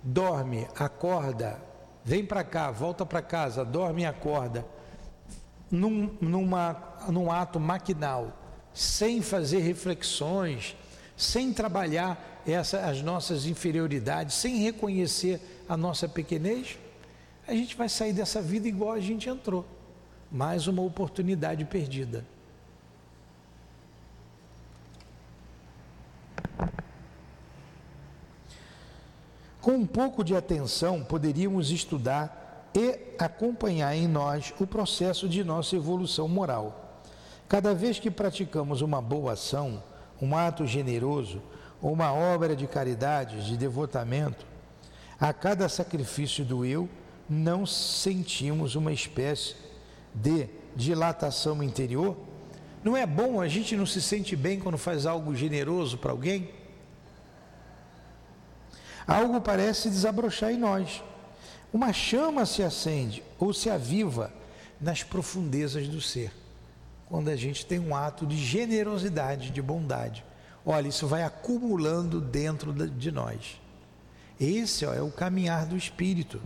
dorme, 0.01 0.67
acorda, 0.75 1.61
vem 2.03 2.25
para 2.25 2.43
cá, 2.43 2.71
volta 2.71 3.05
para 3.05 3.21
casa, 3.21 3.63
dorme 3.63 4.01
e 4.01 4.05
acorda, 4.05 4.65
num, 5.71 6.15
numa, 6.21 6.97
num 7.09 7.31
ato 7.31 7.59
maquinal, 7.59 8.37
sem 8.73 9.21
fazer 9.21 9.59
reflexões, 9.59 10.75
sem 11.15 11.53
trabalhar 11.53 12.41
essa, 12.45 12.79
as 12.81 13.01
nossas 13.01 13.45
inferioridades, 13.45 14.35
sem 14.35 14.57
reconhecer 14.57 15.39
a 15.67 15.77
nossa 15.77 16.07
pequenez, 16.07 16.77
a 17.47 17.53
gente 17.53 17.75
vai 17.75 17.89
sair 17.89 18.13
dessa 18.13 18.41
vida 18.41 18.67
igual 18.67 18.93
a 18.93 18.99
gente 18.99 19.29
entrou. 19.29 19.65
Mais 20.31 20.67
uma 20.67 20.81
oportunidade 20.81 21.63
perdida. 21.65 22.25
Com 29.63 29.75
um 29.75 29.85
pouco 29.85 30.25
de 30.25 30.35
atenção, 30.35 31.05
poderíamos 31.05 31.71
estudar 31.71 32.69
e 32.75 32.99
acompanhar 33.17 33.95
em 33.95 34.09
nós 34.09 34.53
o 34.59 34.67
processo 34.67 35.29
de 35.29 35.41
nossa 35.41 35.77
evolução 35.77 36.27
moral. 36.27 37.01
Cada 37.47 37.73
vez 37.73 37.97
que 37.97 38.11
praticamos 38.11 38.81
uma 38.81 39.01
boa 39.01 39.31
ação, 39.31 39.81
um 40.21 40.35
ato 40.35 40.67
generoso 40.67 41.41
ou 41.81 41.93
uma 41.93 42.11
obra 42.13 42.57
de 42.57 42.67
caridade, 42.67 43.45
de 43.45 43.55
devotamento, 43.55 44.45
a 45.17 45.31
cada 45.31 45.69
sacrifício 45.69 46.43
do 46.43 46.65
eu, 46.65 46.89
não 47.29 47.65
sentimos 47.65 48.75
uma 48.75 48.91
espécie 48.91 49.55
de 50.13 50.49
dilatação 50.75 51.63
interior? 51.63 52.17
Não 52.83 52.97
é 52.97 53.05
bom 53.05 53.39
a 53.39 53.47
gente 53.47 53.77
não 53.77 53.85
se 53.85 54.01
sente 54.01 54.35
bem 54.35 54.59
quando 54.59 54.77
faz 54.77 55.05
algo 55.05 55.33
generoso 55.33 55.97
para 55.97 56.11
alguém? 56.11 56.49
Algo 59.07 59.41
parece 59.41 59.89
desabrochar 59.89 60.51
em 60.51 60.57
nós. 60.57 61.03
Uma 61.71 61.91
chama 61.91 62.45
se 62.45 62.61
acende 62.61 63.23
ou 63.39 63.53
se 63.53 63.69
aviva 63.69 64.31
nas 64.79 65.01
profundezas 65.01 65.87
do 65.87 65.99
ser. 65.99 66.31
Quando 67.07 67.29
a 67.29 67.35
gente 67.35 67.65
tem 67.65 67.79
um 67.79 67.95
ato 67.95 68.25
de 68.25 68.37
generosidade, 68.37 69.49
de 69.49 69.61
bondade. 69.61 70.23
Olha, 70.65 70.87
isso 70.87 71.07
vai 71.07 71.23
acumulando 71.23 72.21
dentro 72.21 72.73
de 72.73 73.11
nós. 73.11 73.59
Esse 74.39 74.85
ó, 74.85 74.93
é 74.93 75.01
o 75.01 75.11
caminhar 75.11 75.65
do 75.65 75.75
espírito. 75.75 76.41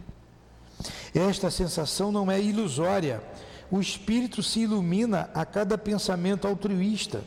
Esta 1.13 1.49
sensação 1.49 2.11
não 2.11 2.31
é 2.31 2.39
ilusória. 2.41 3.21
O 3.69 3.79
espírito 3.79 4.41
se 4.41 4.61
ilumina 4.61 5.29
a 5.33 5.45
cada 5.45 5.77
pensamento 5.77 6.47
altruísta, 6.47 7.21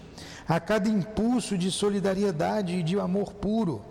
a 0.48 0.58
cada 0.58 0.88
impulso 0.88 1.56
de 1.56 1.70
solidariedade 1.70 2.76
e 2.76 2.82
de 2.82 2.98
amor 2.98 3.34
puro. 3.34 3.84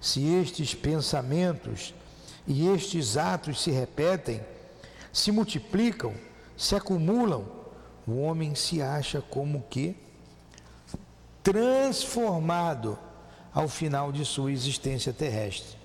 Se 0.00 0.24
estes 0.34 0.74
pensamentos 0.74 1.94
e 2.46 2.68
estes 2.68 3.16
atos 3.16 3.60
se 3.60 3.70
repetem, 3.70 4.40
se 5.12 5.30
multiplicam, 5.30 6.14
se 6.56 6.74
acumulam, 6.74 7.44
o 8.06 8.20
homem 8.22 8.54
se 8.54 8.80
acha 8.80 9.20
como 9.20 9.62
que 9.68 9.96
transformado 11.42 12.98
ao 13.52 13.68
final 13.68 14.12
de 14.12 14.24
sua 14.24 14.52
existência 14.52 15.12
terrestre. 15.12 15.78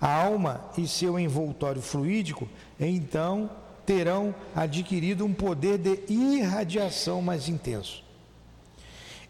A 0.00 0.12
alma 0.12 0.64
e 0.78 0.86
seu 0.86 1.18
envoltório 1.18 1.82
fluídico, 1.82 2.48
então, 2.78 3.50
terão 3.84 4.34
adquirido 4.54 5.24
um 5.24 5.34
poder 5.34 5.78
de 5.78 6.04
irradiação 6.08 7.20
mais 7.20 7.48
intenso. 7.48 8.02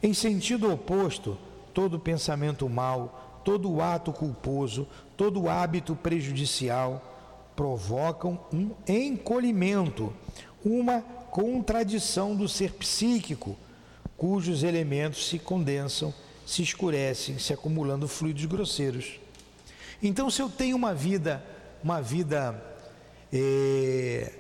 Em 0.02 0.12
sentido 0.12 0.72
oposto, 0.72 1.36
todo 1.72 1.98
pensamento 1.98 2.68
mau, 2.68 3.29
todo 3.50 3.80
ato 3.80 4.12
culposo, 4.12 4.86
todo 5.16 5.48
hábito 5.48 5.96
prejudicial 5.96 7.52
provocam 7.56 8.38
um 8.52 8.70
encolhimento, 8.86 10.12
uma 10.64 11.00
contradição 11.00 12.36
do 12.36 12.48
ser 12.48 12.74
psíquico, 12.74 13.56
cujos 14.16 14.62
elementos 14.62 15.28
se 15.28 15.36
condensam, 15.36 16.14
se 16.46 16.62
escurecem, 16.62 17.40
se 17.40 17.52
acumulando 17.52 18.06
fluidos 18.06 18.44
grosseiros. 18.44 19.18
Então, 20.00 20.30
se 20.30 20.40
eu 20.40 20.48
tenho 20.48 20.76
uma 20.76 20.94
vida, 20.94 21.44
uma 21.82 22.00
vida 22.00 22.54
é, 23.32 24.32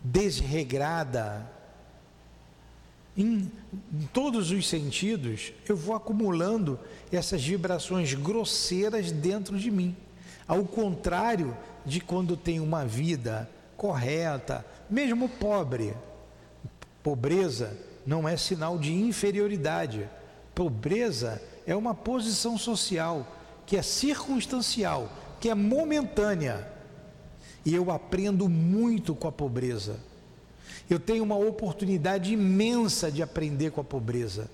desregrada, 0.00 1.44
em, 3.18 3.50
em 3.92 4.06
todos 4.12 4.52
os 4.52 4.68
sentidos, 4.68 5.52
eu 5.68 5.76
vou 5.76 5.94
acumulando 5.96 6.78
essas 7.10 7.44
vibrações 7.44 8.14
grosseiras 8.14 9.10
dentro 9.10 9.58
de 9.58 9.72
mim. 9.72 9.96
Ao 10.46 10.64
contrário 10.64 11.56
de 11.84 12.00
quando 12.00 12.36
tenho 12.36 12.62
uma 12.62 12.84
vida 12.84 13.50
correta, 13.76 14.64
mesmo 14.88 15.28
pobre. 15.28 15.94
Pobreza 17.02 17.76
não 18.06 18.28
é 18.28 18.36
sinal 18.36 18.78
de 18.78 18.94
inferioridade. 18.94 20.08
Pobreza 20.54 21.42
é 21.66 21.74
uma 21.74 21.94
posição 21.94 22.56
social 22.56 23.26
que 23.66 23.76
é 23.76 23.82
circunstancial, 23.82 25.10
que 25.40 25.50
é 25.50 25.54
momentânea. 25.54 26.66
E 27.64 27.74
eu 27.74 27.90
aprendo 27.90 28.48
muito 28.48 29.14
com 29.14 29.26
a 29.26 29.32
pobreza. 29.32 29.98
Eu 30.88 30.98
tenho 30.98 31.22
uma 31.22 31.36
oportunidade 31.36 32.32
imensa 32.32 33.10
de 33.10 33.22
aprender 33.22 33.70
com 33.70 33.80
a 33.80 33.84
pobreza, 33.84 34.50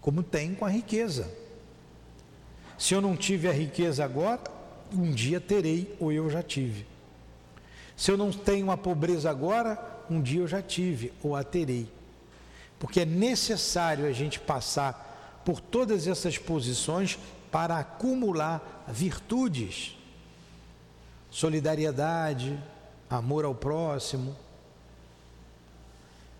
como 0.00 0.22
tem 0.22 0.54
com 0.54 0.64
a 0.64 0.70
riqueza. 0.70 1.28
Se 2.78 2.94
eu 2.94 3.00
não 3.00 3.16
tive 3.16 3.48
a 3.48 3.52
riqueza 3.52 4.04
agora, 4.04 4.40
um 4.92 5.10
dia 5.10 5.40
terei 5.40 5.94
ou 5.98 6.12
eu 6.12 6.30
já 6.30 6.42
tive. 6.42 6.86
Se 7.96 8.12
eu 8.12 8.16
não 8.16 8.30
tenho 8.30 8.70
a 8.70 8.76
pobreza 8.76 9.28
agora, 9.28 9.76
um 10.08 10.22
dia 10.22 10.40
eu 10.40 10.46
já 10.46 10.62
tive 10.62 11.12
ou 11.20 11.34
a 11.34 11.42
terei. 11.42 11.88
Porque 12.78 13.00
é 13.00 13.04
necessário 13.04 14.06
a 14.06 14.12
gente 14.12 14.38
passar 14.38 15.42
por 15.44 15.60
todas 15.60 16.06
essas 16.06 16.38
posições 16.38 17.18
para 17.50 17.78
acumular 17.78 18.84
virtudes, 18.86 19.96
solidariedade, 21.30 22.56
amor 23.10 23.44
ao 23.44 23.54
próximo, 23.54 24.36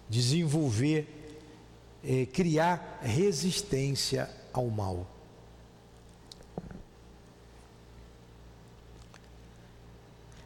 desenvolver, 0.09 1.07
eh, 2.05 2.27
criar 2.27 3.01
resistência 3.03 4.31
ao 4.53 4.67
mal. 4.69 5.07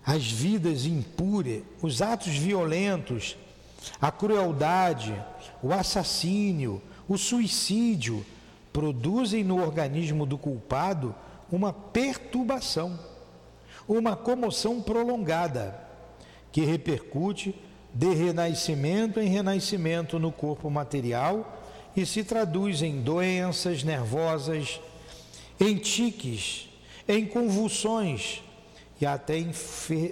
As 0.04 0.24
vidas 0.24 0.84
impuras, 0.84 1.62
os 1.80 2.02
atos 2.02 2.36
violentos, 2.36 3.36
a 4.00 4.10
crueldade, 4.10 5.14
o 5.62 5.72
assassínio, 5.72 6.82
o 7.08 7.16
suicídio 7.16 8.24
produzem 8.72 9.44
no 9.44 9.62
organismo 9.62 10.26
do 10.26 10.36
culpado 10.36 11.14
uma 11.50 11.72
perturbação, 11.72 12.98
uma 13.86 14.16
comoção 14.16 14.80
prolongada, 14.80 15.78
que 16.50 16.62
repercute 16.62 17.54
de 17.94 18.14
renascimento 18.14 19.20
em 19.20 19.28
renascimento 19.28 20.18
no 20.18 20.32
corpo 20.32 20.70
material 20.70 21.60
e 21.96 22.06
se 22.06 22.24
traduz 22.24 22.82
em 22.82 23.00
doenças 23.00 23.84
nervosas, 23.84 24.80
em 25.60 25.76
tiques, 25.76 26.68
em 27.06 27.26
convulsões 27.26 28.42
e 29.00 29.04
até 29.04 29.36
em 29.38 29.52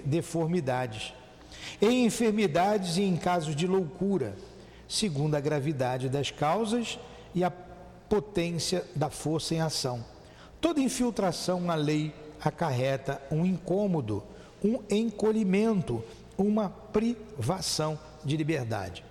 deformidades, 0.05 1.13
em 1.81 2.05
enfermidades 2.05 2.97
e 2.97 3.03
em 3.03 3.17
casos 3.17 3.55
de 3.55 3.65
loucura, 3.65 4.35
segundo 4.87 5.35
a 5.35 5.39
gravidade 5.39 6.09
das 6.09 6.29
causas 6.29 6.99
e 7.33 7.43
a 7.43 7.49
potência 7.49 8.85
da 8.95 9.09
força 9.09 9.55
em 9.55 9.61
ação. 9.61 10.05
Toda 10.59 10.81
infiltração 10.81 11.59
na 11.61 11.75
lei 11.75 12.13
acarreta 12.39 13.21
um 13.31 13.45
incômodo, 13.45 14.23
um 14.63 14.79
encolhimento, 14.89 16.03
uma 16.41 16.69
privação 16.69 17.99
de 18.23 18.37
liberdade. 18.37 19.03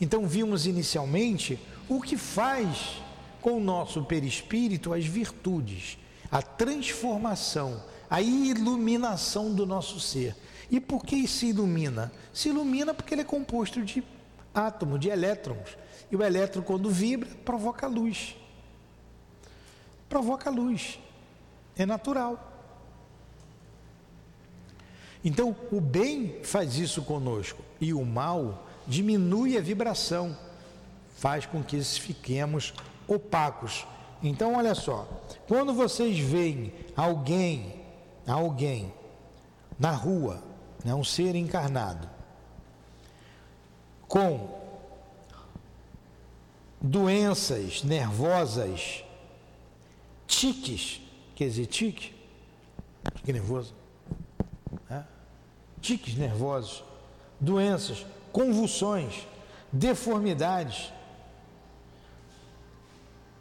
Então, 0.00 0.26
vimos 0.26 0.66
inicialmente 0.66 1.58
o 1.88 2.00
que 2.00 2.16
faz 2.16 3.02
com 3.40 3.58
o 3.58 3.60
nosso 3.60 4.02
perispírito 4.04 4.92
as 4.92 5.04
virtudes, 5.04 5.98
a 6.30 6.42
transformação, 6.42 7.82
a 8.08 8.20
iluminação 8.20 9.54
do 9.54 9.66
nosso 9.66 10.00
ser. 10.00 10.34
E 10.70 10.80
por 10.80 11.04
que 11.04 11.26
se 11.28 11.46
ilumina? 11.46 12.10
Se 12.32 12.48
ilumina 12.48 12.94
porque 12.94 13.14
ele 13.14 13.20
é 13.20 13.24
composto 13.24 13.82
de 13.82 14.02
átomos, 14.54 15.00
de 15.00 15.08
elétrons. 15.08 15.76
E 16.10 16.16
o 16.16 16.22
elétron, 16.22 16.62
quando 16.62 16.90
vibra, 16.90 17.28
provoca 17.44 17.86
luz. 17.86 18.36
Provoca 20.08 20.50
luz. 20.50 20.98
É 21.76 21.84
natural. 21.84 22.53
Então, 25.24 25.56
o 25.72 25.80
bem 25.80 26.40
faz 26.42 26.76
isso 26.76 27.02
conosco 27.02 27.62
e 27.80 27.94
o 27.94 28.04
mal 28.04 28.66
diminui 28.86 29.56
a 29.56 29.60
vibração, 29.62 30.36
faz 31.16 31.46
com 31.46 31.62
que 31.62 31.82
fiquemos 31.82 32.74
opacos. 33.08 33.86
Então, 34.22 34.54
olha 34.54 34.74
só, 34.74 35.08
quando 35.48 35.72
vocês 35.72 36.18
veem 36.18 36.74
alguém, 36.94 37.80
alguém 38.26 38.92
na 39.78 39.92
rua, 39.92 40.42
né, 40.84 40.94
um 40.94 41.02
ser 41.02 41.34
encarnado, 41.34 42.08
com 44.06 44.62
doenças 46.80 47.82
nervosas, 47.82 49.02
tiques, 50.26 51.00
quer 51.34 51.46
dizer, 51.46 51.66
tique, 51.66 52.14
tique 53.14 53.32
nervoso, 53.32 53.74
tiques 55.84 56.14
nervosos, 56.14 56.82
doenças, 57.38 58.06
convulsões, 58.32 59.26
deformidades, 59.70 60.90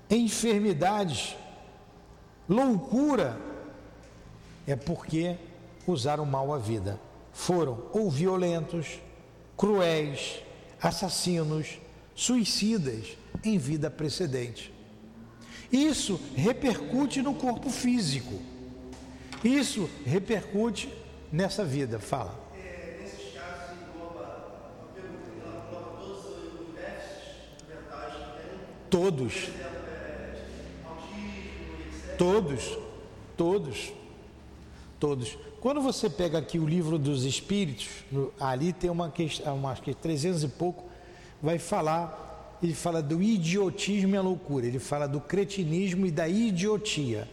enfermidades, 0.10 1.38
loucura, 2.48 3.40
é 4.68 4.76
porque 4.76 5.38
usaram 5.88 6.26
mal 6.26 6.54
a 6.54 6.58
vida. 6.58 7.00
Foram 7.32 7.82
ou 7.94 8.12
violentos, 8.12 9.00
cruéis, 9.56 10.42
assassinos, 10.82 11.80
suicidas 12.14 13.18
em 13.42 13.58
vida 13.58 13.90
precedente. 13.90 14.74
Isso 15.72 16.20
repercute 16.36 17.22
no 17.22 17.36
corpo 17.36 17.70
físico. 17.70 18.38
Isso 19.44 19.90
repercute 20.06 20.90
nessa 21.34 21.66
vida. 21.66 21.98
Fala. 21.98 22.40
Todos? 28.90 29.50
Todos. 32.16 32.78
Todos, 33.36 33.92
todos. 35.00 35.38
Quando 35.60 35.82
você 35.82 36.08
pega 36.08 36.38
aqui 36.38 36.60
o 36.60 36.68
livro 36.68 37.00
dos 37.00 37.26
Espíritos, 37.26 37.88
ali 38.40 38.72
tem 38.72 38.92
uma 38.92 39.10
questão, 39.10 39.56
uma, 39.56 39.74
que 39.74 39.96
300 39.96 40.44
e 40.44 40.48
pouco, 40.50 40.84
vai 41.42 41.58
falar, 41.58 42.58
ele 42.62 42.76
fala 42.76 43.02
do 43.02 43.22
idiotismo 43.24 44.14
e 44.14 44.18
a 44.18 44.22
loucura, 44.22 44.68
ele 44.68 44.78
fala 44.78 45.08
do 45.08 45.20
cretinismo 45.20 46.06
e 46.06 46.12
da 46.12 46.28
idiotia. 46.28 47.28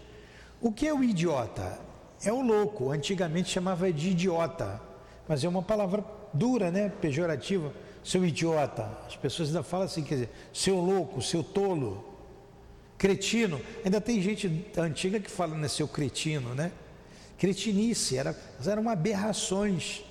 O 0.60 0.72
que 0.72 0.86
é 0.86 0.94
o 0.94 1.04
idiota? 1.04 1.89
É 2.22 2.32
o 2.32 2.42
louco, 2.42 2.90
antigamente 2.90 3.50
chamava 3.50 3.92
de 3.92 4.10
idiota, 4.10 4.80
mas 5.26 5.42
é 5.42 5.48
uma 5.48 5.62
palavra 5.62 6.04
dura, 6.32 6.70
né? 6.70 6.92
pejorativa. 7.00 7.72
Seu 8.02 8.24
idiota, 8.24 8.90
as 9.06 9.16
pessoas 9.16 9.48
ainda 9.48 9.62
falam 9.62 9.86
assim, 9.86 10.02
quer 10.02 10.14
dizer, 10.14 10.30
seu 10.52 10.76
louco, 10.76 11.20
seu 11.20 11.42
tolo, 11.42 12.04
cretino. 12.96 13.60
Ainda 13.84 14.00
tem 14.00 14.20
gente 14.22 14.64
antiga 14.76 15.20
que 15.20 15.30
fala, 15.30 15.54
né, 15.56 15.68
seu 15.68 15.86
cretino, 15.86 16.54
né? 16.54 16.72
cretinice, 17.40 18.18
era, 18.18 18.36
eram 18.66 18.90
aberrações 18.90 20.04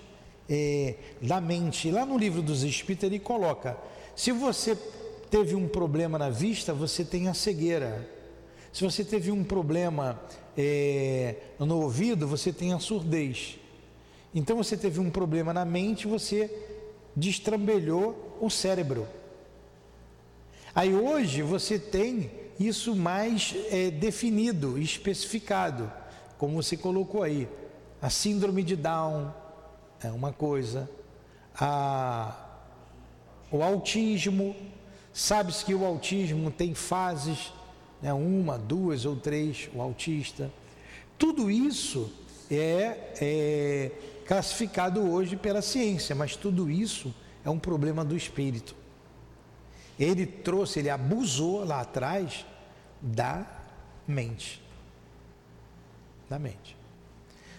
é, 0.50 0.96
da 1.22 1.40
mente. 1.40 1.92
Lá 1.92 2.04
no 2.04 2.18
livro 2.18 2.42
dos 2.42 2.64
Espíritos 2.64 3.04
ele 3.04 3.20
coloca: 3.20 3.78
se 4.16 4.32
você 4.32 4.76
teve 5.30 5.54
um 5.54 5.68
problema 5.68 6.18
na 6.18 6.32
vista, 6.32 6.74
você 6.74 7.06
tem 7.06 7.28
a 7.28 7.36
cegueira. 7.36 8.10
Se 8.74 8.84
você 8.84 9.04
teve 9.04 9.32
um 9.32 9.44
problema 9.44 10.20
é, 10.62 11.36
no 11.58 11.82
ouvido, 11.82 12.28
você 12.28 12.52
tem 12.52 12.74
a 12.74 12.80
surdez. 12.80 13.58
Então 14.36 14.58
você 14.58 14.76
teve 14.76 15.00
um 15.00 15.10
problema 15.10 15.54
na 15.54 15.64
mente, 15.64 16.06
você 16.06 16.54
destrambelhou 17.16 18.38
o 18.42 18.50
cérebro. 18.50 19.08
Aí 20.76 20.94
hoje 20.94 21.42
você 21.42 21.80
tem 21.80 22.30
isso 22.60 22.94
mais 22.94 23.56
é, 23.72 23.90
definido, 23.90 24.78
especificado 24.78 25.90
como 26.38 26.62
você 26.62 26.78
colocou 26.78 27.22
aí, 27.22 27.50
a 28.02 28.10
síndrome 28.10 28.64
de 28.64 28.78
Down 28.78 29.34
é 30.02 30.10
uma 30.10 30.32
coisa, 30.32 30.90
a, 31.54 32.34
o 33.52 33.62
autismo, 33.62 34.56
sabe-se 35.12 35.66
que 35.66 35.76
o 35.76 35.86
autismo 35.86 36.50
tem 36.50 36.74
fases, 36.74 37.52
né, 38.02 38.14
uma, 38.14 38.58
duas 38.58 39.06
ou 39.06 39.16
três, 39.16 39.70
o 39.74 39.82
autista. 39.82 40.52
Tudo 41.18 41.50
isso 41.52 42.12
é, 42.50 43.14
é 43.22 43.92
classificado 44.26 45.02
hoje 45.02 45.36
pela 45.36 45.62
ciência, 45.62 46.16
mas 46.16 46.36
tudo 46.36 46.70
isso 46.70 47.14
é 47.44 47.50
um 47.50 47.60
problema 47.60 48.06
do 48.06 48.16
espírito. 48.16 48.76
Ele 50.00 50.26
trouxe, 50.26 50.80
ele 50.80 50.90
abusou 50.90 51.66
lá 51.66 51.82
atrás 51.82 52.46
da 53.02 53.46
mente 54.08 54.62
da 56.30 56.38
mente. 56.38 56.78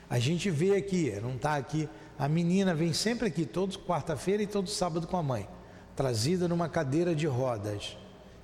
A 0.08 0.18
gente 0.18 0.50
vê 0.50 0.76
aqui, 0.76 1.10
não 1.20 1.34
está 1.34 1.56
aqui, 1.56 1.88
a 2.18 2.28
menina 2.28 2.74
vem 2.74 2.92
sempre 2.92 3.26
aqui, 3.26 3.44
todos 3.44 3.76
quarta-feira 3.76 4.42
e 4.42 4.46
todo 4.46 4.68
sábado 4.68 5.06
com 5.06 5.16
a 5.16 5.22
mãe, 5.22 5.48
trazida 5.96 6.46
numa 6.46 6.68
cadeira 6.68 7.14
de 7.14 7.26
rodas. 7.26 7.96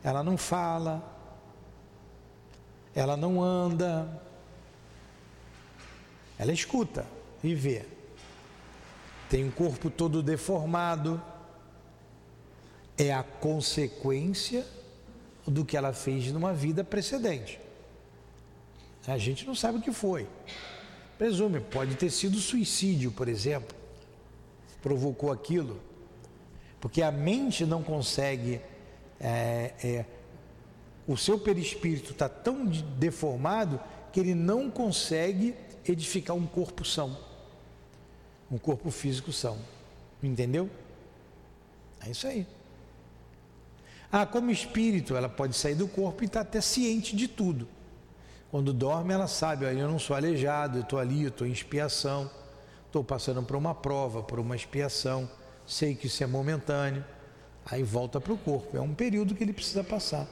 Ela 0.03 0.23
não 0.23 0.37
fala, 0.37 1.03
ela 2.97 3.15
não 3.15 3.43
anda, 3.43 4.09
ela 6.39 6.51
escuta 6.51 7.07
e 7.45 7.55
vê. 7.55 7.85
Tem 9.29 9.45
um 9.45 9.51
corpo 9.51 9.91
todo 9.91 10.23
deformado. 10.23 11.21
É 12.97 13.13
a 13.13 13.23
consequência 13.23 14.67
do 15.47 15.63
que 15.63 15.77
ela 15.77 15.93
fez 15.93 16.33
numa 16.33 16.55
vida 16.55 16.83
precedente. 16.83 17.61
A 19.07 19.19
gente 19.19 19.47
não 19.47 19.55
sabe 19.55 19.79
o 19.79 19.83
que 19.83 19.93
foi. 19.93 20.27
Presume, 21.19 21.61
pode 21.61 21.97
ter 21.97 22.09
sido 22.11 22.39
suicídio, 22.39 23.13
por 23.13 23.29
exemplo. 23.29 23.77
Provocou 24.81 25.31
aquilo. 25.31 25.79
Porque 26.81 27.03
a 27.03 27.13
mente 27.13 27.67
não 27.67 27.83
consegue. 27.83 28.61
É, 29.21 29.73
é, 29.85 30.05
o 31.07 31.17
seu 31.17 31.39
perispírito 31.39 32.13
está 32.13 32.29
tão 32.29 32.67
deformado 32.67 33.81
que 34.13 34.19
ele 34.19 34.35
não 34.35 34.71
consegue 34.71 35.55
edificar 35.87 36.37
um 36.37 36.47
corpo 36.47 36.85
são. 36.85 37.17
Um 38.51 38.59
corpo 38.59 38.91
físico 38.91 39.33
são. 39.33 39.59
Entendeu? 40.23 40.69
É 42.05 42.11
isso 42.11 42.27
aí. 42.27 42.47
Ah, 44.11 44.25
como 44.25 44.51
espírito, 44.51 45.17
ela 45.17 45.29
pode 45.29 45.55
sair 45.57 45.75
do 45.75 45.87
corpo 45.87 46.23
e 46.23 46.27
estar 46.27 46.43
tá 46.43 46.49
até 46.49 46.61
ciente 46.61 47.15
de 47.15 47.29
tudo. 47.29 47.69
Quando 48.51 48.73
dorme, 48.73 49.13
ela 49.13 49.27
sabe, 49.27 49.65
eu 49.67 49.89
não 49.89 49.99
sou 49.99 50.15
aleijado, 50.17 50.79
eu 50.79 50.83
estou 50.83 50.99
ali, 50.99 51.23
eu 51.23 51.29
estou 51.29 51.47
em 51.47 51.53
expiação, 51.53 52.31
estou 52.87 53.03
passando 53.03 53.43
por 53.43 53.57
uma 53.57 53.75
prova, 53.75 54.23
por 54.23 54.39
uma 54.39 54.55
expiação, 54.55 55.29
sei 55.67 55.95
que 55.95 56.07
isso 56.07 56.23
é 56.23 56.27
momentâneo, 56.27 57.05
aí 57.65 57.83
volta 57.83 58.21
para 58.21 58.33
o 58.33 58.39
corpo. 58.39 58.77
É 58.77 58.81
um 58.81 58.95
período 58.95 59.35
que 59.35 59.43
ele 59.43 59.53
precisa 59.53 59.83
passar. 59.83 60.27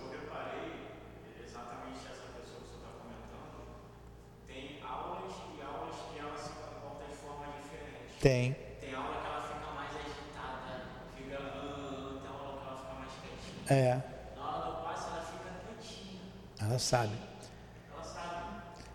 Tem. 8.25 8.57
Tem 8.81 8.95
aula 8.95 9.21
que 9.21 9.27
ela 9.27 9.43
fica 9.43 9.71
mais 9.75 9.91
agitada, 9.91 10.87
fica. 11.15 11.37
Tem 11.37 12.27
aula 12.27 12.59
que 12.59 12.67
ela 12.67 12.77
fica 12.79 12.95
mais 12.95 13.11
quietinha. 13.21 13.79
É. 13.79 14.03
Na 14.35 14.49
hora 14.49 14.71
do 14.71 14.83
passe 14.83 15.09
ela 15.11 15.27
fica 15.27 15.51
quietinha. 15.79 16.21
Ela 16.59 16.79
sabe. 16.79 17.13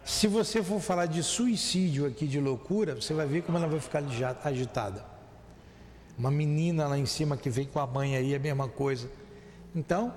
Se 0.03 0.25
você 0.25 0.63
for 0.63 0.82
falar 0.82 1.05
de 1.05 1.21
suicídio 1.21 2.07
aqui, 2.07 2.25
de 2.25 2.39
loucura, 2.39 2.95
você 2.95 3.13
vai 3.13 3.27
ver 3.27 3.43
como 3.43 3.59
ela 3.59 3.67
vai 3.67 3.80
ficar 3.80 4.03
agitada. 4.43 5.05
Uma 6.17 6.32
menina 6.32 6.88
lá 6.88 6.97
em 6.97 7.05
cima 7.05 7.38
que 7.38 7.51
vem 7.51 7.67
com 7.67 7.80
a 7.80 7.86
mãe 7.86 8.15
aí, 8.15 8.34
é 8.34 8.38
a 8.38 8.39
mesma 8.39 8.67
coisa. 8.67 9.11
Então, 9.75 10.11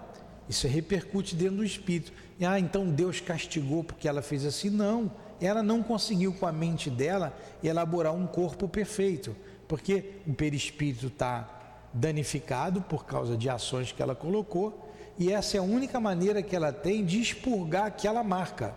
isso 0.48 0.66
repercute 0.66 1.36
dentro 1.36 1.56
do 1.56 1.64
espírito. 1.64 2.14
E, 2.40 2.46
ah, 2.46 2.58
então 2.58 2.88
Deus 2.88 3.20
castigou 3.20 3.84
porque 3.84 4.08
ela 4.08 4.22
fez 4.22 4.46
assim? 4.46 4.70
Não, 4.70 5.12
ela 5.42 5.62
não 5.62 5.82
conseguiu 5.82 6.32
com 6.32 6.46
a 6.46 6.52
mente 6.52 6.88
dela 6.88 7.36
elaborar 7.62 8.14
um 8.14 8.26
corpo 8.26 8.68
perfeito, 8.68 9.34
porque 9.66 10.12
o 10.26 10.32
perispírito 10.32 11.08
está 11.08 11.48
danificado 11.92 12.80
por 12.80 13.04
causa 13.04 13.36
de 13.36 13.48
ações 13.48 13.92
que 13.92 14.02
ela 14.02 14.14
colocou, 14.14 14.90
e 15.18 15.32
essa 15.32 15.56
é 15.56 15.60
a 15.60 15.64
única 15.64 16.00
maneira 16.00 16.42
que 16.42 16.56
ela 16.56 16.72
tem 16.72 17.04
de 17.04 17.20
expurgar 17.20 17.86
aquela 17.86 18.22
marca. 18.22 18.74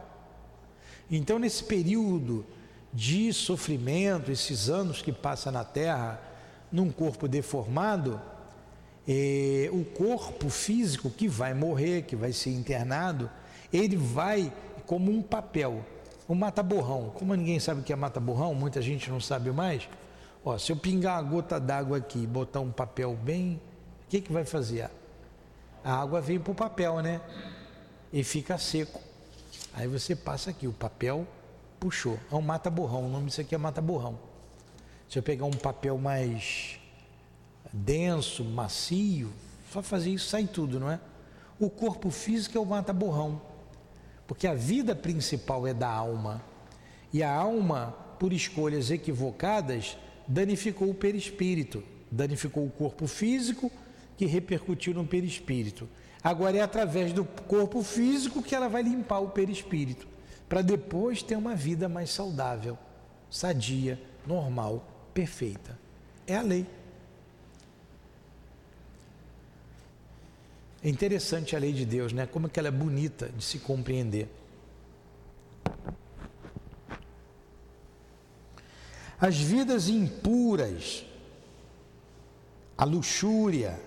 Então, 1.09 1.39
nesse 1.39 1.63
período 1.63 2.45
de 2.91 3.31
sofrimento, 3.31 4.31
esses 4.31 4.69
anos 4.69 5.01
que 5.01 5.11
passa 5.11 5.51
na 5.51 5.63
Terra, 5.63 6.19
num 6.71 6.89
corpo 6.89 7.27
deformado, 7.27 8.19
eh, 9.07 9.69
o 9.71 9.85
corpo 9.85 10.49
físico 10.49 11.09
que 11.09 11.27
vai 11.27 11.53
morrer, 11.53 12.03
que 12.03 12.15
vai 12.15 12.33
ser 12.33 12.51
internado, 12.51 13.29
ele 13.71 13.95
vai 13.95 14.51
como 14.85 15.11
um 15.11 15.21
papel, 15.21 15.85
um 16.27 16.35
mata-borrão. 16.35 17.11
Como 17.15 17.33
ninguém 17.35 17.59
sabe 17.59 17.81
o 17.81 17.83
que 17.83 17.93
é 17.93 17.95
mata-borrão, 17.95 18.53
muita 18.53 18.81
gente 18.81 19.09
não 19.09 19.19
sabe 19.19 19.51
mais. 19.51 19.87
Ó, 20.43 20.57
se 20.57 20.71
eu 20.71 20.75
pingar 20.75 21.21
uma 21.21 21.29
gota 21.29 21.59
d'água 21.59 21.97
aqui 21.97 22.23
e 22.23 22.27
botar 22.27 22.59
um 22.59 22.71
papel 22.71 23.15
bem, 23.15 23.59
o 24.05 24.09
que, 24.09 24.21
que 24.21 24.31
vai 24.31 24.45
fazer? 24.45 24.89
A 25.83 25.93
água 26.01 26.21
vem 26.21 26.39
para 26.39 26.51
o 26.51 26.55
papel, 26.55 27.01
né? 27.01 27.21
E 28.11 28.23
fica 28.23 28.57
seco. 28.57 29.01
Aí 29.73 29.87
você 29.87 30.15
passa 30.15 30.51
aqui, 30.51 30.67
o 30.67 30.73
papel 30.73 31.27
puxou. 31.79 32.19
É 32.31 32.35
um 32.35 32.41
mata-borrão, 32.41 33.05
o 33.05 33.09
nome 33.09 33.27
disso 33.27 33.41
aqui 33.41 33.53
é 33.53 33.57
mata-borrão. 33.57 34.17
Se 35.09 35.19
eu 35.19 35.23
pegar 35.23 35.45
um 35.45 35.51
papel 35.51 35.97
mais 35.97 36.79
denso, 37.71 38.43
macio, 38.43 39.31
só 39.71 39.81
fazer 39.81 40.11
isso 40.11 40.29
sai 40.29 40.45
tudo, 40.45 40.79
não 40.79 40.89
é? 40.89 40.99
O 41.59 41.69
corpo 41.69 42.09
físico 42.09 42.57
é 42.57 42.61
o 42.61 42.65
mata-borrão. 42.65 43.41
Porque 44.27 44.47
a 44.47 44.53
vida 44.53 44.95
principal 44.95 45.67
é 45.67 45.73
da 45.73 45.89
alma. 45.89 46.41
E 47.13 47.21
a 47.21 47.31
alma, 47.31 47.95
por 48.19 48.33
escolhas 48.33 48.91
equivocadas, 48.91 49.97
danificou 50.27 50.89
o 50.89 50.95
perispírito, 50.95 51.83
danificou 52.11 52.65
o 52.65 52.71
corpo 52.71 53.07
físico, 53.07 53.71
que 54.17 54.25
repercutiu 54.25 54.93
no 54.93 55.05
perispírito. 55.05 55.87
Agora 56.23 56.57
é 56.57 56.61
através 56.61 57.13
do 57.13 57.23
corpo 57.23 57.83
físico 57.83 58.41
que 58.41 58.55
ela 58.55 58.67
vai 58.67 58.81
limpar 58.81 59.19
o 59.19 59.29
perispírito, 59.29 60.07
para 60.49 60.61
depois 60.61 61.21
ter 61.21 61.35
uma 61.35 61.55
vida 61.55 61.87
mais 61.87 62.09
saudável, 62.09 62.77
sadia, 63.29 64.01
normal, 64.25 65.09
perfeita. 65.13 65.77
É 66.25 66.35
a 66.35 66.41
lei. 66.41 66.65
É 70.85 70.87
interessante 70.87 71.55
a 71.55 71.59
lei 71.59 71.73
de 71.73 71.83
Deus, 71.83 72.13
né? 72.13 72.27
Como 72.27 72.45
é 72.45 72.49
que 72.49 72.59
ela 72.59 72.67
é 72.67 72.71
bonita 72.71 73.27
de 73.35 73.43
se 73.43 73.57
compreender. 73.57 74.29
As 79.19 79.35
vidas 79.35 79.89
impuras, 79.89 81.03
a 82.77 82.85
luxúria, 82.85 83.81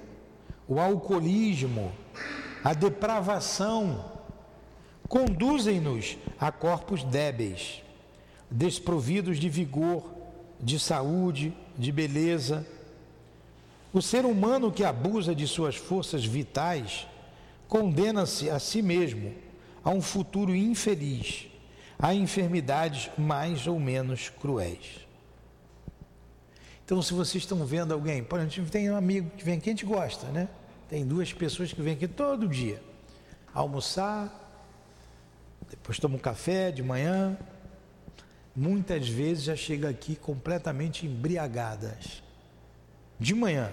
o 0.66 0.80
alcoolismo, 0.80 1.92
a 2.64 2.74
depravação, 2.74 4.04
conduzem-nos 5.08 6.18
a 6.36 6.50
corpos 6.50 7.04
débeis, 7.04 7.80
desprovidos 8.50 9.38
de 9.38 9.48
vigor, 9.48 10.04
de 10.58 10.80
saúde, 10.80 11.56
de 11.78 11.92
beleza. 11.92 12.66
O 13.92 14.02
ser 14.02 14.24
humano 14.24 14.70
que 14.70 14.84
abusa 14.84 15.34
de 15.34 15.46
suas 15.46 15.76
forças 15.76 16.24
vitais 16.24 17.06
condena-se 17.66 18.50
a 18.50 18.58
si 18.58 18.82
mesmo 18.82 19.34
a 19.82 19.90
um 19.90 20.02
futuro 20.02 20.54
infeliz, 20.54 21.46
a 21.98 22.14
enfermidades 22.14 23.10
mais 23.16 23.66
ou 23.66 23.80
menos 23.80 24.28
cruéis. 24.28 25.06
Então, 26.84 27.00
se 27.02 27.12
vocês 27.12 27.42
estão 27.42 27.64
vendo 27.64 27.92
alguém, 27.92 28.22
por 28.22 28.40
exemplo, 28.40 28.70
tem 28.70 28.90
um 28.90 28.96
amigo 28.96 29.30
que 29.36 29.44
vem 29.44 29.58
aqui, 29.58 29.70
a 29.70 29.72
gente 29.72 29.86
gosta, 29.86 30.26
né? 30.28 30.48
Tem 30.88 31.06
duas 31.06 31.32
pessoas 31.32 31.72
que 31.72 31.82
vêm 31.82 31.94
aqui 31.94 32.08
todo 32.08 32.48
dia 32.48 32.82
almoçar, 33.54 34.48
depois 35.68 35.98
toma 35.98 36.16
um 36.16 36.18
café 36.18 36.70
de 36.70 36.82
manhã. 36.82 37.36
Muitas 38.54 39.08
vezes 39.08 39.44
já 39.44 39.56
chega 39.56 39.88
aqui 39.88 40.16
completamente 40.16 41.06
embriagadas. 41.06 42.22
De 43.18 43.34
manhã. 43.34 43.70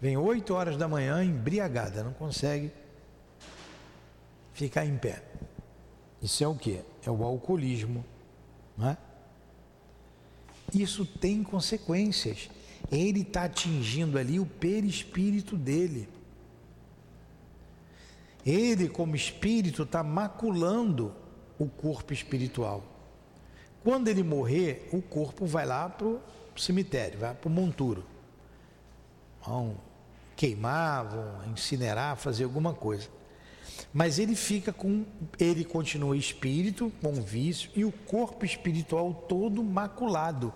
Vem 0.00 0.16
8 0.16 0.54
horas 0.54 0.76
da 0.76 0.86
manhã 0.86 1.22
embriagada, 1.24 2.04
não 2.04 2.12
consegue 2.12 2.70
ficar 4.52 4.84
em 4.84 4.96
pé. 4.96 5.22
Isso 6.22 6.42
é 6.42 6.48
o 6.48 6.54
que? 6.54 6.80
É 7.04 7.10
o 7.10 7.22
alcoolismo. 7.24 8.04
Não 8.76 8.90
é? 8.90 8.96
Isso 10.74 11.04
tem 11.04 11.42
consequências. 11.42 12.48
Ele 12.90 13.22
está 13.22 13.44
atingindo 13.44 14.18
ali 14.18 14.38
o 14.38 14.46
perispírito 14.46 15.56
dele. 15.56 16.08
Ele, 18.46 18.88
como 18.88 19.16
espírito, 19.16 19.82
está 19.82 20.02
maculando 20.02 21.14
o 21.58 21.68
corpo 21.68 22.12
espiritual. 22.12 22.84
Quando 23.82 24.08
ele 24.08 24.22
morrer, 24.22 24.88
o 24.92 25.02
corpo 25.02 25.44
vai 25.46 25.66
lá 25.66 25.88
para 25.88 26.06
o 26.06 26.20
cemitério, 26.56 27.18
vai 27.18 27.34
para 27.34 27.48
o 27.48 27.50
monturo. 27.50 28.04
Vão 29.48 29.76
queimar, 30.36 31.06
vão 31.06 31.50
incinerar, 31.50 32.16
fazer 32.16 32.44
alguma 32.44 32.74
coisa. 32.74 33.08
Mas 33.94 34.18
ele 34.18 34.36
fica 34.36 34.72
com, 34.72 35.04
ele 35.38 35.64
continua 35.64 36.16
espírito, 36.16 36.92
com 37.02 37.14
vício, 37.14 37.70
e 37.74 37.84
o 37.84 37.90
corpo 37.90 38.44
espiritual 38.44 39.14
todo 39.26 39.64
maculado. 39.64 40.52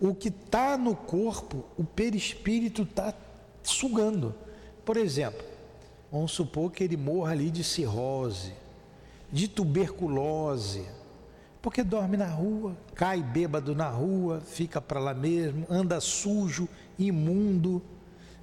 O 0.00 0.14
que 0.14 0.28
está 0.28 0.78
no 0.78 0.94
corpo, 0.94 1.64
o 1.76 1.82
perispírito 1.82 2.82
está 2.82 3.12
sugando. 3.62 4.34
Por 4.84 4.96
exemplo, 4.96 5.44
vamos 6.10 6.30
supor 6.30 6.70
que 6.70 6.84
ele 6.84 6.96
morra 6.96 7.32
ali 7.32 7.50
de 7.50 7.64
cirrose, 7.64 8.54
de 9.32 9.48
tuberculose, 9.48 10.86
porque 11.60 11.82
dorme 11.82 12.16
na 12.16 12.28
rua, 12.28 12.76
cai 12.94 13.22
bêbado 13.22 13.74
na 13.74 13.88
rua, 13.88 14.40
fica 14.40 14.80
para 14.80 15.00
lá 15.00 15.12
mesmo, 15.12 15.66
anda 15.68 16.00
sujo, 16.00 16.68
imundo, 16.98 17.82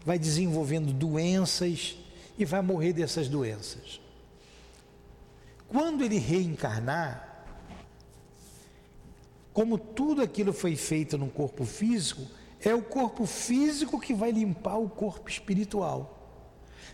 vai 0.08 0.18
desenvolvendo 0.18 0.94
doenças 0.94 1.98
e 2.38 2.46
vai 2.46 2.62
morrer 2.62 2.94
dessas 2.94 3.28
doenças. 3.28 4.00
Quando 5.68 6.02
ele 6.02 6.18
reencarnar, 6.18 7.44
como 9.52 9.78
tudo 9.78 10.22
aquilo 10.22 10.54
foi 10.54 10.78
feito 10.78 11.18
no 11.18 11.28
corpo 11.28 11.66
físico, 11.66 12.22
é 12.62 12.74
o 12.74 12.82
corpo 12.82 13.26
físico 13.26 14.00
que 14.00 14.14
vai 14.14 14.32
limpar 14.32 14.78
o 14.78 14.88
corpo 14.88 15.30
espiritual. 15.30 16.18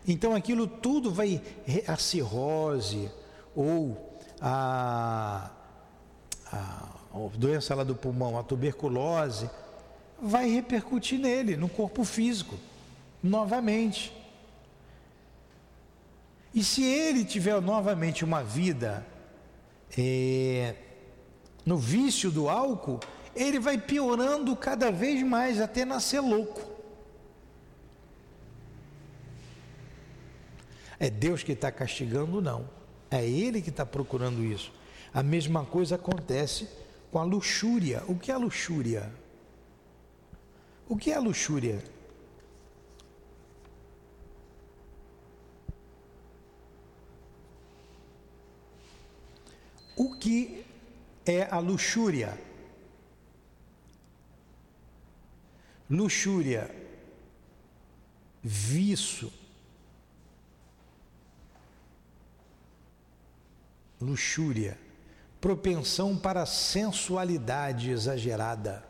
Então 0.08 0.34
aquilo 0.34 0.66
tudo 0.66 1.14
vai, 1.14 1.40
a 1.88 1.96
cirrose 1.98 3.12
ou 3.56 4.18
a, 4.42 5.52
a, 6.52 6.90
a 7.14 7.38
doença 7.38 7.76
lá 7.76 7.84
do 7.84 7.94
pulmão, 7.94 8.40
a 8.40 8.44
tuberculose, 8.44 9.48
vai 10.20 10.50
repercutir 10.50 11.20
nele, 11.20 11.56
no 11.56 11.70
corpo 11.70 12.04
físico, 12.04 12.58
novamente. 13.24 14.14
E 16.54 16.64
se 16.64 16.84
ele 16.84 17.24
tiver 17.24 17.60
novamente 17.62 18.26
uma 18.26 18.44
vida 18.44 19.08
é, 19.98 20.76
no 21.66 21.78
vício 21.78 22.30
do 22.30 22.50
álcool, 22.50 23.00
ele 23.36 23.58
vai 23.58 23.78
piorando 23.78 24.56
cada 24.56 24.92
vez 24.92 25.24
mais 25.24 25.60
até 25.62 25.86
nascer 25.86 26.20
louco. 26.20 26.74
É 31.00 31.10
Deus 31.10 31.44
que 31.44 31.54
está 31.54 31.72
castigando? 31.72 32.42
Não. 32.42 32.70
É 33.10 33.26
Ele 33.26 33.62
que 33.62 33.70
está 33.70 33.86
procurando 33.86 34.44
isso. 34.44 34.72
A 35.14 35.22
mesma 35.22 35.66
coisa 35.66 35.96
acontece 35.96 36.68
com 37.12 37.20
a 37.20 37.24
luxúria. 37.24 38.04
O 38.08 38.16
que 38.16 38.32
é 38.32 38.38
luxúria? 38.38 39.12
O 40.88 40.96
que 40.96 41.12
é 41.12 41.20
luxúria? 41.20 41.84
Que 50.24 50.66
é 51.26 51.44
a 51.52 51.60
luxúria? 51.60 52.40
Luxúria, 55.90 56.74
vício, 58.42 59.30
luxúria, 64.00 64.80
propensão 65.42 66.18
para 66.18 66.46
sensualidade 66.46 67.92
exagerada, 67.92 68.88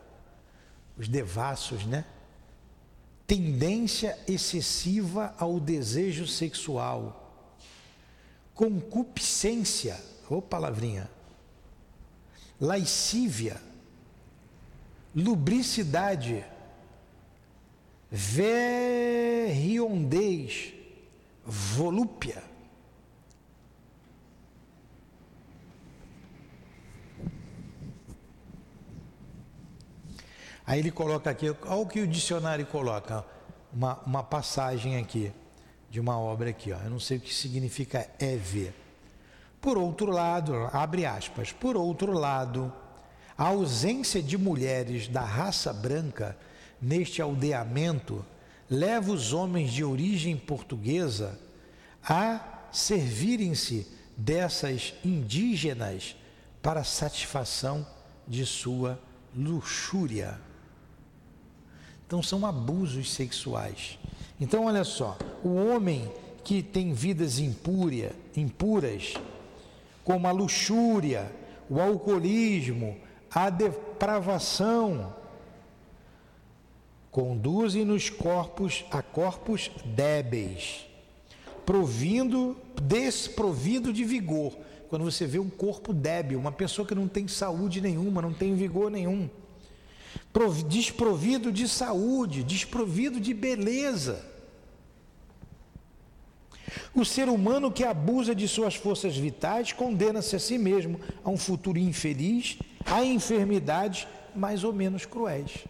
os 0.96 1.08
devassos, 1.08 1.84
né? 1.84 2.04
Tendência 3.26 4.16
excessiva 4.28 5.34
ao 5.36 5.58
desejo 5.58 6.28
sexual, 6.28 7.50
concupiscência 8.54 10.14
Ô 10.28 10.40
palavrinha. 10.40 11.10
Laicívia, 12.60 13.60
lubricidade, 15.14 16.44
verriondez, 18.10 19.74
volúpia. 21.44 22.42
Aí 30.66 30.78
ele 30.78 30.90
coloca 30.90 31.28
aqui, 31.28 31.50
olha 31.50 31.74
o 31.74 31.86
que 31.86 32.00
o 32.00 32.06
dicionário 32.06 32.64
coloca, 32.66 33.24
uma, 33.72 33.98
uma 34.06 34.22
passagem 34.22 34.96
aqui, 34.96 35.30
de 35.90 36.00
uma 36.00 36.18
obra 36.18 36.50
aqui, 36.50 36.72
ó. 36.72 36.78
eu 36.78 36.90
não 36.90 36.98
sei 36.98 37.18
o 37.18 37.20
que 37.20 37.34
significa 37.34 38.08
EV. 38.18 38.72
Por 39.64 39.78
outro 39.78 40.10
lado, 40.10 40.68
abre 40.74 41.06
aspas, 41.06 41.50
por 41.50 41.74
outro 41.74 42.12
lado, 42.12 42.70
a 43.34 43.44
ausência 43.44 44.22
de 44.22 44.36
mulheres 44.36 45.08
da 45.08 45.22
raça 45.22 45.72
branca 45.72 46.36
neste 46.78 47.22
aldeamento 47.22 48.22
leva 48.68 49.10
os 49.10 49.32
homens 49.32 49.72
de 49.72 49.82
origem 49.82 50.36
portuguesa 50.36 51.40
a 52.06 52.66
servirem-se 52.70 53.86
dessas 54.14 54.92
indígenas 55.02 56.14
para 56.60 56.84
satisfação 56.84 57.86
de 58.28 58.44
sua 58.44 59.00
luxúria. 59.34 60.38
Então 62.06 62.22
são 62.22 62.44
abusos 62.44 63.10
sexuais. 63.10 63.98
Então 64.38 64.66
olha 64.66 64.84
só, 64.84 65.16
o 65.42 65.54
homem 65.54 66.12
que 66.44 66.62
tem 66.62 66.92
vidas 66.92 67.38
impúria, 67.38 68.14
impuras, 68.36 69.14
como 70.04 70.28
a 70.28 70.30
luxúria, 70.30 71.32
o 71.68 71.80
alcoolismo, 71.80 72.96
a 73.30 73.50
depravação, 73.50 75.14
conduzem-nos 77.10 78.10
corpos 78.10 78.84
a 78.90 79.00
corpos 79.00 79.70
débeis, 79.84 80.86
provindo, 81.64 82.56
desprovido 82.82 83.92
de 83.92 84.04
vigor. 84.04 84.52
Quando 84.88 85.04
você 85.04 85.26
vê 85.26 85.38
um 85.38 85.48
corpo 85.48 85.92
débil, 85.92 86.38
uma 86.38 86.52
pessoa 86.52 86.86
que 86.86 86.94
não 86.94 87.08
tem 87.08 87.26
saúde 87.26 87.80
nenhuma, 87.80 88.20
não 88.20 88.32
tem 88.32 88.54
vigor 88.54 88.90
nenhum, 88.90 89.28
desprovido 90.68 91.50
de 91.50 91.66
saúde, 91.68 92.44
desprovido 92.44 93.18
de 93.18 93.32
beleza. 93.32 94.33
O 96.94 97.04
ser 97.04 97.28
humano 97.28 97.72
que 97.72 97.82
abusa 97.82 98.34
de 98.34 98.46
suas 98.46 98.76
forças 98.76 99.16
vitais 99.16 99.72
condena-se 99.72 100.36
a 100.36 100.38
si 100.38 100.56
mesmo 100.56 101.00
a 101.24 101.30
um 101.30 101.36
futuro 101.36 101.78
infeliz, 101.78 102.58
a 102.86 103.04
enfermidades 103.04 104.06
mais 104.34 104.62
ou 104.62 104.72
menos 104.72 105.04
cruéis. 105.04 105.64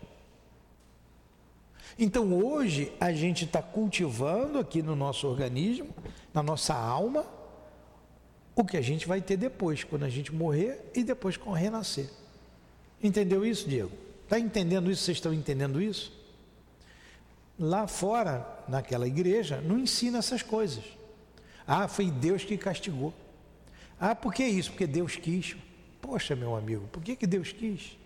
Então 1.99 2.35
hoje 2.35 2.93
a 3.01 3.13
gente 3.13 3.45
está 3.45 3.63
cultivando 3.63 4.59
aqui 4.59 4.83
no 4.83 4.95
nosso 4.95 5.27
organismo, 5.27 5.89
na 6.33 6.43
nossa 6.43 6.75
alma, 6.75 7.25
o 8.55 8.65
que 8.65 8.77
a 8.77 8.83
gente 8.83 9.07
vai 9.09 9.21
ter 9.21 9.37
depois, 9.37 9.83
quando 9.83 10.05
a 10.05 10.09
gente 10.09 10.33
morrer 10.33 10.91
e 10.95 11.03
depois 11.03 11.37
com 11.37 11.53
renascer. 11.53 12.09
Entendeu 13.03 13.47
isso, 13.47 13.69
Diego? 13.69 13.91
Está 14.25 14.39
entendendo 14.39 14.91
isso? 14.91 15.03
Vocês 15.03 15.17
estão 15.17 15.33
entendendo 15.33 15.81
isso? 15.81 16.13
Lá 17.59 17.87
fora, 17.87 18.47
naquela 18.69 19.07
igreja, 19.07 19.61
não 19.61 19.79
ensina 19.79 20.19
essas 20.19 20.43
coisas. 20.43 20.85
Ah, 21.67 21.89
foi 21.89 22.11
Deus 22.11 22.45
que 22.45 22.57
castigou. 22.57 23.13
Ah, 23.99 24.15
por 24.15 24.35
que 24.35 24.45
isso? 24.45 24.71
Porque 24.71 24.87
Deus 24.87 25.17
quis. 25.17 25.57
Poxa, 26.01 26.37
meu 26.37 26.55
amigo, 26.55 26.87
por 26.89 27.03
que, 27.03 27.17
que 27.17 27.27
Deus 27.27 27.53
quis? 27.53 27.97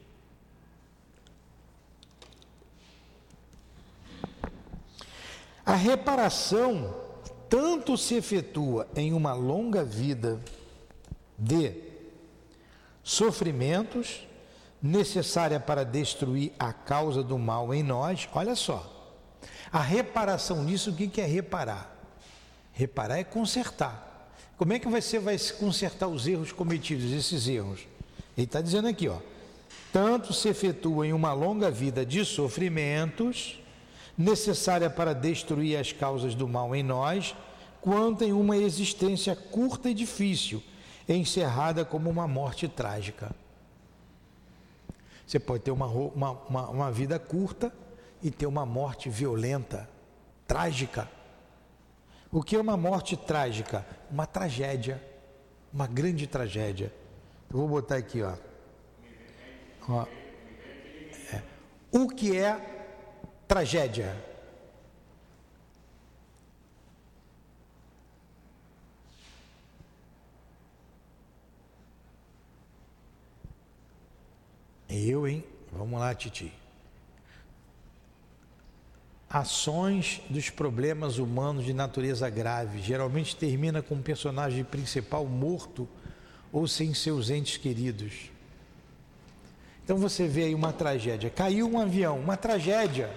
A 5.67 5.75
reparação 5.75 6.95
tanto 7.49 7.97
se 7.97 8.15
efetua 8.15 8.89
em 8.95 9.13
uma 9.13 9.35
longa 9.35 9.85
vida 9.85 10.41
de 11.39 11.75
sofrimentos, 13.03 14.27
necessária 14.81 15.59
para 15.59 15.85
destruir 15.85 16.53
a 16.59 16.73
causa 16.73 17.23
do 17.23 17.39
mal 17.39 17.75
em 17.75 17.83
nós. 17.83 18.29
Olha 18.33 18.55
só, 18.55 19.13
a 19.73 19.81
reparação 19.81 20.65
disso, 20.65 20.91
o 20.91 20.95
que 20.95 21.21
é 21.21 21.27
reparar? 21.27 21.98
Reparar 22.79 23.19
é 23.19 23.25
consertar. 23.25 24.31
Como 24.57 24.73
é 24.73 24.79
que 24.79 24.87
você 24.87 25.19
vai 25.19 25.37
consertar 25.59 26.07
os 26.07 26.29
erros 26.29 26.53
cometidos, 26.53 27.11
esses 27.11 27.49
erros? 27.49 27.81
Ele 28.37 28.45
está 28.45 28.61
dizendo 28.61 28.87
aqui, 28.87 29.09
ó. 29.09 29.19
Tanto 29.93 30.33
se 30.33 30.49
efetua 30.49 31.05
em 31.05 31.13
uma 31.13 31.33
longa 31.33 31.73
vida 31.73 32.07
de 32.07 32.25
sofrimentos, 32.25 33.59
necessária 34.17 34.89
para 34.89 35.13
destruir 35.13 35.77
as 35.77 35.91
causas 35.91 36.37
do 36.37 36.47
mal 36.47 36.73
em 36.73 36.85
nós, 36.85 37.35
quanto 37.81 38.23
em 38.23 38.33
uma 38.33 38.57
existência 38.57 39.35
curta 39.35 39.91
e 39.91 39.95
difícil, 39.95 40.63
encerrada 41.09 41.85
como 41.85 42.09
uma 42.09 42.29
morte 42.29 42.69
trágica. 42.69 43.35
Você 45.27 45.41
pode 45.41 45.65
ter 45.65 45.73
uma, 45.73 45.87
uma, 45.87 46.31
uma, 46.49 46.69
uma 46.69 46.93
vida 46.93 47.19
curta 47.19 47.73
e 48.23 48.31
ter 48.31 48.47
uma 48.47 48.65
morte 48.65 49.11
violenta, 49.11 49.91
trágica. 50.47 51.18
O 52.31 52.43
que 52.43 52.57
é 52.57 52.61
uma 52.61 52.77
morte 52.77 53.17
trágica? 53.17 53.87
Uma 54.11 54.27
tragédia, 54.27 55.03
uma 55.73 55.87
grande 55.87 56.27
tragédia. 56.27 56.93
Eu 57.51 57.59
vou 57.59 57.69
botar 57.69 57.97
aqui, 57.97 58.23
ó. 58.23 58.35
ó. 59.89 60.07
É. 61.33 61.43
O 61.91 62.07
que 62.09 62.37
é 62.37 62.95
tragédia? 63.47 64.15
Eu, 74.91 75.27
hein? 75.27 75.45
Vamos 75.73 75.99
lá, 75.99 76.15
Titi 76.15 76.68
ações 79.31 80.23
dos 80.31 80.49
problemas 80.49 81.19
humanos 81.19 81.65
de 81.65 81.75
natureza 81.75 82.29
grave. 82.31 82.81
Geralmente 82.81 83.37
termina 83.37 83.83
com 83.83 83.97
um 83.97 84.03
personagem 84.03 84.65
principal 84.65 85.27
morto 85.27 85.89
ou 86.51 86.67
sem 86.67 86.95
seus 86.95 87.29
entes 87.29 87.57
queridos. 87.59 88.31
Então 89.85 89.99
você 89.99 90.27
vê 90.27 90.45
aí 90.45 90.55
uma 90.55 90.73
tragédia. 90.73 91.31
Caiu 91.31 91.69
um 91.69 91.79
avião, 91.81 92.19
uma 92.19 92.37
tragédia. 92.37 93.11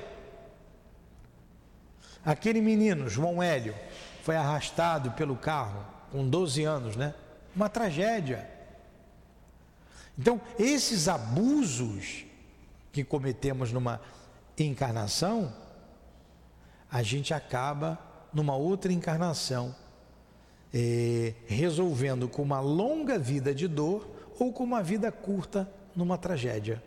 Aquele 2.23 2.61
menino, 2.61 3.09
João 3.09 3.41
Hélio, 3.41 3.75
foi 4.23 4.35
arrastado 4.35 5.11
pelo 5.11 5.35
carro 5.35 5.85
com 6.11 6.27
12 6.27 6.63
anos, 6.63 6.95
né? 6.95 7.13
Uma 7.55 7.67
tragédia. 7.67 8.49
Então, 10.17 10.39
esses 10.59 11.07
abusos 11.07 12.25
que 12.91 13.03
cometemos 13.03 13.71
numa 13.71 13.99
encarnação, 14.57 15.51
a 16.91 17.01
gente 17.01 17.33
acaba 17.33 17.97
numa 18.33 18.55
outra 18.55 18.91
encarnação 18.91 19.73
é, 20.73 21.33
resolvendo 21.47 22.27
com 22.27 22.41
uma 22.41 22.59
longa 22.59 23.17
vida 23.17 23.55
de 23.55 23.67
dor 23.67 24.07
ou 24.37 24.51
com 24.51 24.63
uma 24.63 24.83
vida 24.83 25.11
curta 25.11 25.71
numa 25.95 26.17
tragédia. 26.17 26.83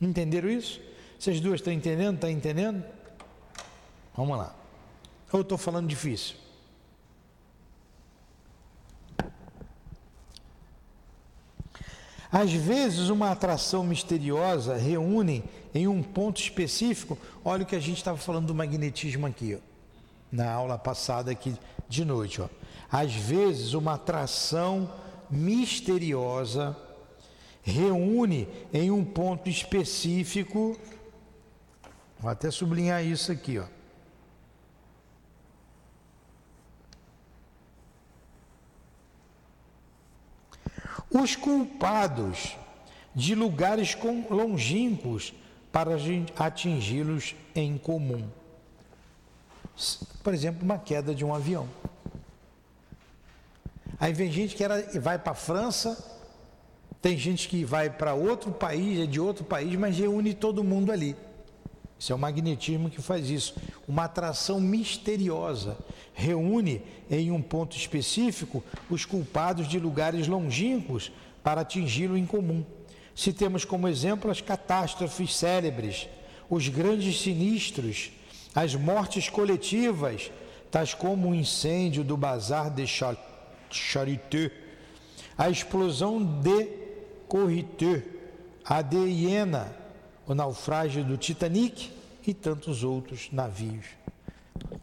Entenderam 0.00 0.48
isso? 0.48 0.80
Vocês 1.18 1.40
duas 1.40 1.60
estão 1.60 1.72
entendendo? 1.72 2.16
Estão 2.16 2.30
entendendo? 2.30 2.84
Vamos 4.16 4.36
lá. 4.38 4.54
Ou 5.32 5.40
estou 5.40 5.58
falando 5.58 5.88
difícil? 5.88 6.36
Às 12.30 12.52
vezes, 12.52 13.10
uma 13.10 13.30
atração 13.30 13.84
misteriosa 13.84 14.76
reúne 14.76 15.44
em 15.74 15.88
um 15.88 16.02
ponto 16.02 16.40
específico. 16.40 17.18
Olha 17.44 17.64
o 17.64 17.66
que 17.66 17.76
a 17.76 17.80
gente 17.80 17.98
estava 17.98 18.16
falando 18.16 18.46
do 18.46 18.54
magnetismo 18.54 19.26
aqui, 19.26 19.56
ó, 19.56 19.58
na 20.30 20.50
aula 20.50 20.78
passada 20.78 21.30
aqui 21.30 21.54
de 21.88 22.04
noite. 22.04 22.40
Ó. 22.40 22.48
Às 22.90 23.12
vezes, 23.14 23.74
uma 23.74 23.94
atração 23.94 24.90
misteriosa 25.30 26.76
reúne 27.62 28.46
em 28.72 28.90
um 28.90 29.04
ponto 29.04 29.50
específico. 29.50 30.78
Vou 32.20 32.30
até 32.30 32.50
sublinhar 32.50 33.04
isso 33.04 33.32
aqui, 33.32 33.58
ó. 33.58 33.64
os 41.22 41.36
culpados 41.36 42.56
de 43.14 43.36
lugares 43.36 43.96
longínquos 44.28 45.32
para 45.74 45.96
atingi-los 46.36 47.34
em 47.52 47.76
comum. 47.76 48.28
Por 50.22 50.32
exemplo, 50.32 50.62
uma 50.62 50.78
queda 50.78 51.12
de 51.12 51.24
um 51.24 51.34
avião. 51.34 51.68
Aí 53.98 54.12
vem 54.12 54.30
gente 54.30 54.54
que 54.54 54.62
era, 54.62 54.80
vai 55.00 55.18
para 55.18 55.32
a 55.32 55.34
França, 55.34 55.98
tem 57.02 57.18
gente 57.18 57.48
que 57.48 57.64
vai 57.64 57.90
para 57.90 58.14
outro 58.14 58.52
país, 58.52 59.00
é 59.00 59.06
de 59.06 59.18
outro 59.18 59.44
país, 59.44 59.74
mas 59.74 59.98
reúne 59.98 60.32
todo 60.32 60.62
mundo 60.62 60.92
ali. 60.92 61.16
Isso 61.98 62.12
é 62.12 62.14
o 62.14 62.18
magnetismo 62.20 62.88
que 62.88 63.02
faz 63.02 63.28
isso. 63.28 63.56
Uma 63.88 64.04
atração 64.04 64.60
misteriosa. 64.60 65.76
Reúne 66.12 66.82
em 67.10 67.32
um 67.32 67.42
ponto 67.42 67.76
específico 67.76 68.62
os 68.88 69.04
culpados 69.04 69.66
de 69.66 69.80
lugares 69.80 70.28
longínquos 70.28 71.10
para 71.42 71.62
atingi-lo 71.62 72.16
em 72.16 72.24
comum. 72.26 72.64
Se 73.14 73.32
temos 73.32 73.64
como 73.64 73.88
exemplo 73.88 74.30
as 74.30 74.40
catástrofes 74.40 75.36
célebres, 75.36 76.08
os 76.50 76.68
grandes 76.68 77.20
sinistros, 77.20 78.10
as 78.54 78.74
mortes 78.74 79.28
coletivas, 79.28 80.30
tais 80.70 80.94
como 80.94 81.30
o 81.30 81.34
incêndio 81.34 82.02
do 82.02 82.16
Bazar 82.16 82.70
de 82.70 82.84
Charité, 83.70 84.50
a 85.38 85.48
explosão 85.48 86.22
de 86.22 86.68
Corrité, 87.28 88.04
a 88.64 88.82
de 88.82 88.96
Iena, 88.96 89.74
o 90.26 90.34
naufrágio 90.34 91.04
do 91.04 91.16
Titanic 91.16 91.90
e 92.26 92.32
tantos 92.32 92.82
outros 92.82 93.28
navios. 93.32 93.86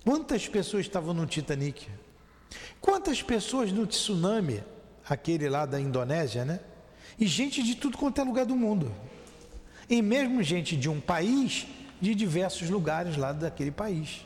Quantas 0.06 0.48
pessoas 0.48 0.86
estavam 0.86 1.14
no 1.14 1.26
Titanic? 1.26 1.88
Quantas 2.80 3.22
pessoas 3.22 3.72
no 3.72 3.86
tsunami, 3.86 4.64
aquele 5.08 5.50
lá 5.50 5.66
da 5.66 5.80
Indonésia, 5.80 6.44
né? 6.44 6.60
E 7.20 7.28
gente 7.28 7.64
de 7.64 7.76
tudo 7.76 7.98
quanto 7.98 8.20
é 8.20 8.24
lugar 8.24 8.46
do 8.46 8.56
mundo. 8.56 8.92
E 9.90 10.02
mesmo 10.02 10.42
gente 10.42 10.76
de 10.76 10.90
um 10.90 11.00
país, 11.00 11.68
de 12.00 12.16
diversos 12.16 12.70
lugares 12.70 13.18
lá 13.18 13.32
daquele 13.32 13.72
país. 13.72 14.26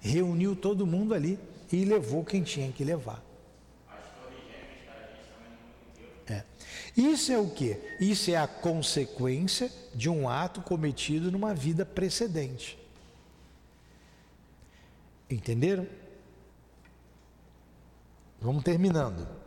Reuniu 0.00 0.56
todo 0.56 0.86
mundo 0.86 1.14
ali 1.14 1.38
e 1.72 1.84
levou 1.84 2.24
quem 2.24 2.42
tinha 2.42 2.70
que 2.72 2.84
levar. 2.84 3.28
Isso 6.98 7.30
é 7.30 7.38
o 7.38 7.48
que? 7.48 7.78
Isso 8.00 8.28
é 8.32 8.36
a 8.36 8.48
consequência 8.48 9.70
de 9.94 10.10
um 10.10 10.28
ato 10.28 10.60
cometido 10.60 11.30
numa 11.30 11.54
vida 11.54 11.86
precedente. 11.86 12.76
Entenderam? 15.30 15.86
Vamos 18.40 18.64
terminando. 18.64 19.37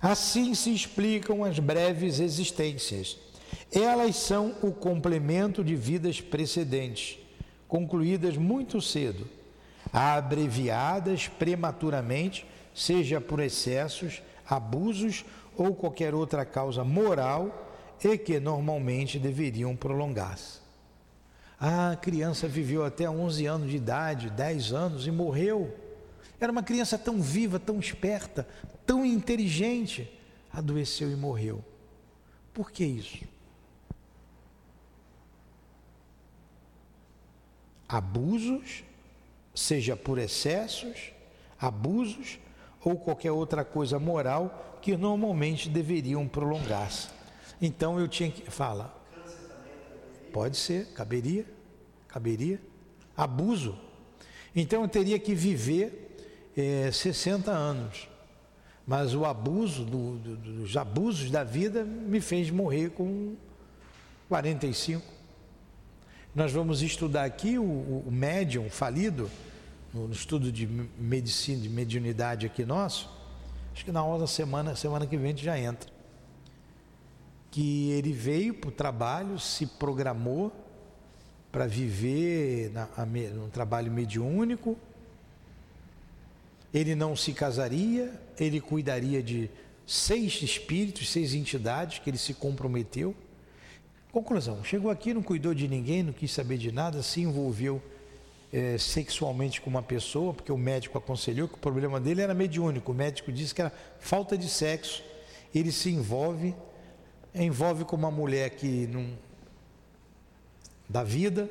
Assim 0.00 0.54
se 0.54 0.72
explicam 0.74 1.44
as 1.44 1.58
breves 1.58 2.20
existências. 2.20 3.16
Elas 3.72 4.16
são 4.16 4.54
o 4.62 4.72
complemento 4.72 5.64
de 5.64 5.74
vidas 5.74 6.20
precedentes, 6.20 7.18
concluídas 7.66 8.36
muito 8.36 8.80
cedo, 8.80 9.26
abreviadas 9.92 11.28
prematuramente, 11.28 12.46
seja 12.74 13.20
por 13.20 13.40
excessos, 13.40 14.22
abusos 14.48 15.24
ou 15.56 15.74
qualquer 15.74 16.14
outra 16.14 16.44
causa 16.44 16.84
moral 16.84 17.66
e 18.04 18.16
que 18.18 18.38
normalmente 18.38 19.18
deveriam 19.18 19.74
prolongar-se. 19.74 20.60
A 21.58 21.96
criança 21.96 22.46
viveu 22.46 22.84
até 22.84 23.08
11 23.08 23.46
anos 23.46 23.70
de 23.70 23.76
idade, 23.76 24.28
10 24.28 24.72
anos 24.72 25.06
e 25.06 25.10
morreu. 25.10 25.74
Era 26.38 26.52
uma 26.52 26.62
criança 26.62 26.98
tão 26.98 27.20
viva, 27.20 27.58
tão 27.58 27.78
esperta, 27.78 28.46
tão 28.84 29.04
inteligente. 29.04 30.10
Adoeceu 30.52 31.10
e 31.10 31.16
morreu. 31.16 31.64
Por 32.52 32.70
que 32.70 32.84
isso? 32.84 33.24
Abusos, 37.88 38.82
seja 39.54 39.96
por 39.96 40.18
excessos, 40.18 41.12
abusos 41.58 42.38
ou 42.84 42.96
qualquer 42.96 43.32
outra 43.32 43.64
coisa 43.64 43.98
moral 43.98 44.78
que 44.82 44.96
normalmente 44.96 45.68
deveriam 45.68 46.26
prolongar-se. 46.28 47.08
Então 47.60 47.98
eu 47.98 48.06
tinha 48.06 48.30
que. 48.30 48.50
Fala. 48.50 48.94
Pode 50.32 50.56
ser, 50.56 50.86
caberia, 50.92 51.46
caberia. 52.08 52.60
Abuso. 53.16 53.78
Então 54.54 54.82
eu 54.82 54.88
teria 54.88 55.18
que 55.18 55.34
viver 55.34 56.05
é, 56.56 56.90
60 56.90 57.50
anos. 57.50 58.08
Mas 58.86 59.14
o 59.14 59.24
abuso, 59.24 59.84
do, 59.84 60.16
do, 60.16 60.36
dos 60.36 60.76
abusos 60.76 61.30
da 61.30 61.42
vida, 61.42 61.84
me 61.84 62.20
fez 62.20 62.50
morrer 62.50 62.90
com 62.90 63.34
45. 64.28 65.04
Nós 66.34 66.52
vamos 66.52 66.82
estudar 66.82 67.24
aqui 67.24 67.58
o, 67.58 67.64
o 67.64 68.10
médium 68.10 68.70
falido, 68.70 69.30
no, 69.92 70.12
estudo 70.12 70.52
de 70.52 70.66
medicina, 70.66 71.62
de 71.62 71.68
mediunidade 71.68 72.46
aqui 72.46 72.64
nosso. 72.64 73.10
Acho 73.72 73.84
que 73.84 73.92
na 73.92 74.02
da 74.18 74.26
semana, 74.26 74.76
semana 74.76 75.06
que 75.06 75.16
vem 75.16 75.26
a 75.26 75.28
gente 75.30 75.44
já 75.44 75.58
entra. 75.58 75.90
Que 77.50 77.90
ele 77.90 78.12
veio 78.12 78.54
para 78.54 78.68
o 78.68 78.72
trabalho, 78.72 79.38
se 79.38 79.66
programou 79.66 80.52
para 81.50 81.66
viver 81.66 82.70
na, 82.70 82.84
a, 82.96 83.06
trabalho 83.50 83.90
mediúnico, 83.90 84.78
ele 86.76 86.94
não 86.94 87.16
se 87.16 87.32
casaria, 87.32 88.12
ele 88.38 88.60
cuidaria 88.60 89.22
de 89.22 89.50
seis 89.86 90.42
espíritos, 90.42 91.08
seis 91.08 91.32
entidades 91.32 92.00
que 92.00 92.10
ele 92.10 92.18
se 92.18 92.34
comprometeu. 92.34 93.14
Conclusão: 94.12 94.62
chegou 94.62 94.90
aqui, 94.90 95.14
não 95.14 95.22
cuidou 95.22 95.54
de 95.54 95.66
ninguém, 95.66 96.02
não 96.02 96.12
quis 96.12 96.30
saber 96.30 96.58
de 96.58 96.70
nada, 96.70 97.02
se 97.02 97.22
envolveu 97.22 97.82
é, 98.52 98.76
sexualmente 98.76 99.58
com 99.62 99.70
uma 99.70 99.82
pessoa, 99.82 100.34
porque 100.34 100.52
o 100.52 100.58
médico 100.58 100.98
aconselhou 100.98 101.48
que 101.48 101.54
o 101.54 101.58
problema 101.58 101.98
dele 101.98 102.20
era 102.20 102.34
mediúnico. 102.34 102.92
O 102.92 102.94
médico 102.94 103.32
disse 103.32 103.54
que 103.54 103.62
era 103.62 103.72
falta 103.98 104.36
de 104.36 104.48
sexo. 104.48 105.02
Ele 105.54 105.72
se 105.72 105.88
envolve, 105.88 106.54
envolve 107.34 107.86
com 107.86 107.96
uma 107.96 108.10
mulher 108.10 108.50
que 108.50 108.86
não 108.86 109.16
da 110.86 111.02
vida, 111.02 111.48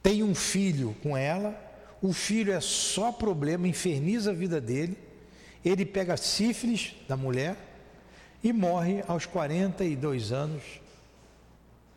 tem 0.00 0.22
um 0.22 0.34
filho 0.34 0.96
com 1.02 1.16
ela 1.16 1.67
o 2.00 2.12
filho 2.12 2.52
é 2.52 2.60
só 2.60 3.10
problema, 3.10 3.66
inferniza 3.66 4.30
a 4.30 4.34
vida 4.34 4.60
dele, 4.60 4.96
ele 5.64 5.84
pega 5.84 6.16
sífilis 6.16 6.94
da 7.08 7.16
mulher 7.16 7.56
e 8.42 8.52
morre 8.52 9.02
aos 9.08 9.26
42 9.26 10.30
anos 10.30 10.62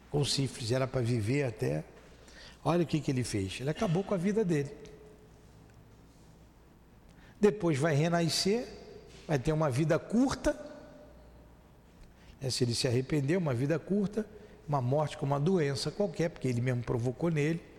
com 0.10 0.26
sífilis, 0.26 0.72
era 0.72 0.88
para 0.88 1.02
viver 1.02 1.44
até. 1.44 1.84
Olha 2.64 2.84
o 2.84 2.86
que, 2.86 3.00
que 3.00 3.12
ele 3.12 3.24
fez, 3.24 3.60
ele 3.60 3.70
acabou 3.70 4.04
com 4.04 4.14
a 4.14 4.18
vida 4.18 4.44
dele. 4.44 4.72
Depois 7.40 7.78
vai 7.78 7.96
renascer, 7.96 8.68
vai 9.28 9.40
ter 9.40 9.52
uma 9.52 9.70
vida 9.70 9.98
curta, 9.98 10.60
é, 12.42 12.50
se 12.50 12.64
ele 12.64 12.74
se 12.74 12.88
arrependeu, 12.88 13.40
uma 13.40 13.54
vida 13.54 13.78
curta, 13.78 14.26
uma 14.68 14.82
morte 14.82 15.18
com 15.18 15.26
uma 15.26 15.40
doença 15.40 15.92
qualquer, 15.92 16.30
porque 16.30 16.48
ele 16.48 16.62
mesmo 16.62 16.84
provocou 16.84 17.30
nele 17.30 17.71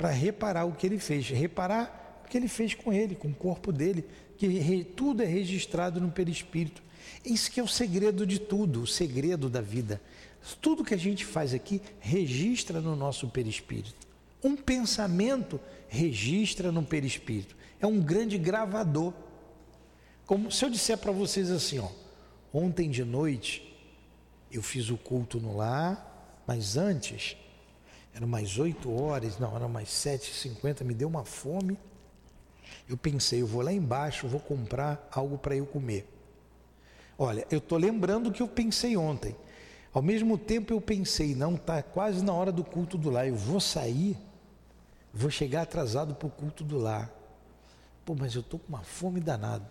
para 0.00 0.08
reparar 0.08 0.64
o 0.64 0.72
que 0.72 0.86
ele 0.86 0.98
fez, 0.98 1.28
reparar 1.28 2.22
o 2.24 2.28
que 2.28 2.34
ele 2.34 2.48
fez 2.48 2.72
com 2.72 2.90
ele, 2.90 3.14
com 3.14 3.28
o 3.28 3.34
corpo 3.34 3.70
dele, 3.70 4.02
que 4.38 4.46
re, 4.46 4.82
tudo 4.82 5.22
é 5.22 5.26
registrado 5.26 6.00
no 6.00 6.10
perispírito. 6.10 6.82
Isso 7.22 7.50
que 7.50 7.60
é 7.60 7.62
o 7.62 7.68
segredo 7.68 8.26
de 8.26 8.38
tudo, 8.38 8.80
o 8.80 8.86
segredo 8.86 9.50
da 9.50 9.60
vida. 9.60 10.00
Tudo 10.58 10.86
que 10.86 10.94
a 10.94 10.96
gente 10.96 11.26
faz 11.26 11.52
aqui 11.52 11.82
registra 11.98 12.80
no 12.80 12.96
nosso 12.96 13.28
perispírito. 13.28 14.08
Um 14.42 14.56
pensamento 14.56 15.60
registra 15.86 16.72
no 16.72 16.82
perispírito. 16.82 17.54
É 17.78 17.86
um 17.86 18.00
grande 18.00 18.38
gravador. 18.38 19.12
Como 20.24 20.50
se 20.50 20.64
eu 20.64 20.70
disser 20.70 20.96
para 20.96 21.12
vocês 21.12 21.50
assim, 21.50 21.78
ó, 21.78 21.90
ontem 22.54 22.88
de 22.88 23.04
noite 23.04 23.76
eu 24.50 24.62
fiz 24.62 24.88
o 24.88 24.96
culto 24.96 25.38
no 25.38 25.58
lar, 25.58 26.42
mas 26.46 26.78
antes 26.78 27.36
eram 28.14 28.26
mais 28.26 28.58
oito 28.58 28.92
horas, 28.92 29.38
não, 29.38 29.54
eram 29.54 29.68
mais 29.68 29.90
sete 29.90 30.30
e 30.30 30.34
cinquenta, 30.34 30.84
me 30.84 30.94
deu 30.94 31.08
uma 31.08 31.24
fome. 31.24 31.78
Eu 32.88 32.96
pensei, 32.96 33.42
eu 33.42 33.46
vou 33.46 33.62
lá 33.62 33.72
embaixo, 33.72 34.26
vou 34.26 34.40
comprar 34.40 35.08
algo 35.12 35.38
para 35.38 35.54
eu 35.54 35.66
comer. 35.66 36.08
Olha, 37.18 37.46
eu 37.50 37.58
estou 37.58 37.78
lembrando 37.78 38.32
que 38.32 38.42
eu 38.42 38.48
pensei 38.48 38.96
ontem. 38.96 39.36
Ao 39.92 40.00
mesmo 40.00 40.38
tempo 40.38 40.72
eu 40.72 40.80
pensei, 40.80 41.34
não, 41.34 41.54
está 41.54 41.82
quase 41.82 42.24
na 42.24 42.32
hora 42.32 42.52
do 42.52 42.64
culto 42.64 42.96
do 42.96 43.10
lar, 43.10 43.28
eu 43.28 43.34
vou 43.34 43.60
sair, 43.60 44.16
vou 45.12 45.30
chegar 45.30 45.62
atrasado 45.62 46.14
para 46.14 46.28
o 46.28 46.30
culto 46.30 46.62
do 46.64 46.78
lar. 46.78 47.10
Pô, 48.04 48.14
mas 48.14 48.34
eu 48.34 48.40
estou 48.40 48.58
com 48.58 48.68
uma 48.68 48.82
fome 48.82 49.20
danada. 49.20 49.70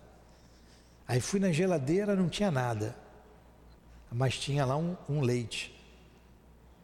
Aí 1.08 1.20
fui 1.20 1.40
na 1.40 1.50
geladeira, 1.50 2.14
não 2.14 2.28
tinha 2.28 2.50
nada, 2.50 2.94
mas 4.12 4.38
tinha 4.38 4.64
lá 4.64 4.76
um, 4.76 4.96
um 5.08 5.20
leite. 5.20 5.74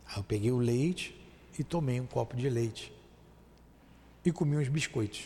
Aí 0.07 0.17
eu 0.17 0.25
peguei 0.25 0.51
o 0.51 0.59
leite, 0.59 1.15
e 1.59 1.65
tomei 1.65 2.01
um 2.01 2.07
copo 2.07 2.37
de 2.37 2.49
leite. 2.49 2.93
E 4.25 4.33
comi 4.33 4.57
uns 4.57 4.69
biscoitos. 4.69 5.25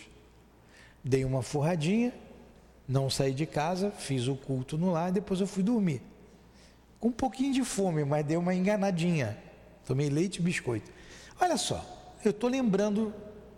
Dei 1.02 1.24
uma 1.24 1.42
forradinha, 1.42 2.12
não 2.86 3.08
saí 3.08 3.32
de 3.32 3.46
casa, 3.46 3.90
fiz 3.90 4.28
o 4.28 4.36
culto 4.36 4.76
no 4.76 4.90
lar 4.90 5.10
e 5.10 5.12
depois 5.12 5.40
eu 5.40 5.46
fui 5.46 5.62
dormir. 5.62 6.02
Com 6.98 7.08
um 7.08 7.12
pouquinho 7.12 7.54
de 7.54 7.64
fome, 7.64 8.04
mas 8.04 8.26
dei 8.26 8.36
uma 8.36 8.54
enganadinha. 8.54 9.38
Tomei 9.86 10.10
leite 10.10 10.36
e 10.36 10.42
biscoito. 10.42 10.90
Olha 11.40 11.56
só, 11.56 11.84
eu 12.24 12.30
estou 12.30 12.50
lembrando 12.50 13.14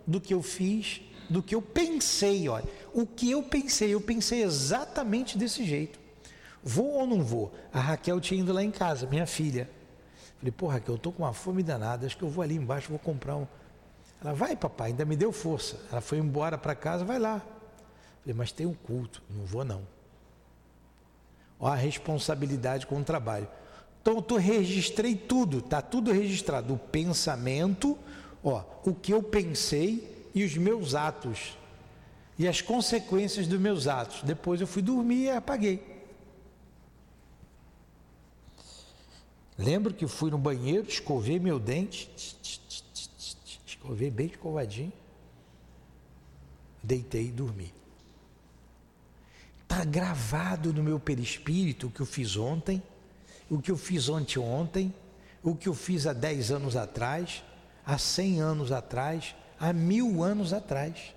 do 0.07 0.21
que 0.21 0.33
eu 0.33 0.41
fiz, 0.41 1.01
do 1.29 1.43
que 1.43 1.53
eu 1.53 1.61
pensei, 1.61 2.47
olha. 2.47 2.65
O 2.93 3.05
que 3.05 3.29
eu 3.29 3.43
pensei, 3.43 3.93
eu 3.93 3.99
pensei 3.99 4.43
exatamente 4.43 5.37
desse 5.37 5.65
jeito. 5.65 5.99
Vou 6.63 6.91
ou 6.91 7.05
não 7.05 7.21
vou? 7.21 7.51
A 7.73 7.79
Raquel 7.79 8.21
tinha 8.21 8.39
ido 8.39 8.53
lá 8.53 8.63
em 8.63 8.71
casa, 8.71 9.05
minha 9.07 9.27
filha. 9.27 9.69
Falei, 10.43 10.51
porra, 10.51 10.79
que 10.81 10.89
eu 10.89 10.95
estou 10.95 11.13
com 11.13 11.23
uma 11.23 11.31
fome 11.31 11.63
danada, 11.63 12.05
acho 12.05 12.17
que 12.17 12.23
eu 12.23 12.27
vou 12.27 12.43
ali 12.43 12.55
embaixo, 12.55 12.89
vou 12.89 12.99
comprar 12.99 13.37
um. 13.37 13.47
Ela, 14.21 14.33
vai 14.33 14.57
papai, 14.57 14.89
ainda 14.89 15.05
me 15.05 15.15
deu 15.15 15.31
força. 15.31 15.79
Ela 15.89 16.01
foi 16.01 16.17
embora 16.17 16.57
para 16.57 16.75
casa, 16.75 17.05
vai 17.05 17.17
lá. 17.17 17.41
Falei, 18.19 18.35
mas 18.35 18.51
tem 18.51 18.65
um 18.65 18.73
culto, 18.73 19.23
não 19.29 19.45
vou 19.45 19.63
não. 19.63 19.83
Ó 21.57 21.69
a 21.69 21.75
responsabilidade 21.75 22.85
com 22.85 22.99
o 22.99 23.03
trabalho. 23.05 23.47
Então 24.01 24.21
eu 24.29 24.35
registrei 24.35 25.15
tudo, 25.15 25.61
tá 25.61 25.81
tudo 25.81 26.11
registrado. 26.11 26.73
O 26.73 26.77
pensamento, 26.77 27.97
ó, 28.43 28.65
o 28.83 28.93
que 28.93 29.13
eu 29.13 29.23
pensei 29.23 30.27
e 30.35 30.43
os 30.43 30.57
meus 30.57 30.93
atos. 30.93 31.57
E 32.37 32.49
as 32.49 32.59
consequências 32.59 33.47
dos 33.47 33.61
meus 33.61 33.87
atos. 33.87 34.21
Depois 34.23 34.59
eu 34.59 34.67
fui 34.67 34.81
dormir 34.81 35.23
e 35.23 35.29
apaguei. 35.29 35.92
Lembro 39.63 39.93
que 39.93 40.05
fui 40.07 40.29
no 40.29 40.37
banheiro, 40.37 40.89
escovei 40.89 41.39
meu 41.39 41.57
dente, 41.57 42.11
escovei 43.65 44.11
bem 44.11 44.25
escovadinho, 44.25 44.91
deitei 46.83 47.27
e 47.27 47.31
dormi. 47.31 47.73
Está 49.61 49.85
gravado 49.85 50.73
no 50.73 50.83
meu 50.83 50.99
perispírito 50.99 51.87
o 51.87 51.89
que 51.89 52.01
eu 52.01 52.05
fiz 52.05 52.35
ontem, 52.35 52.83
o 53.49 53.61
que 53.61 53.71
eu 53.71 53.77
fiz 53.77 54.09
anteontem, 54.09 54.93
o 55.41 55.55
que 55.55 55.69
eu 55.69 55.73
fiz 55.73 56.05
há 56.07 56.11
10 56.11 56.51
anos 56.51 56.75
atrás, 56.75 57.41
há 57.85 57.97
100 57.97 58.41
anos 58.41 58.69
atrás, 58.69 59.33
há 59.57 59.71
mil 59.71 60.21
anos 60.21 60.51
atrás. 60.51 61.15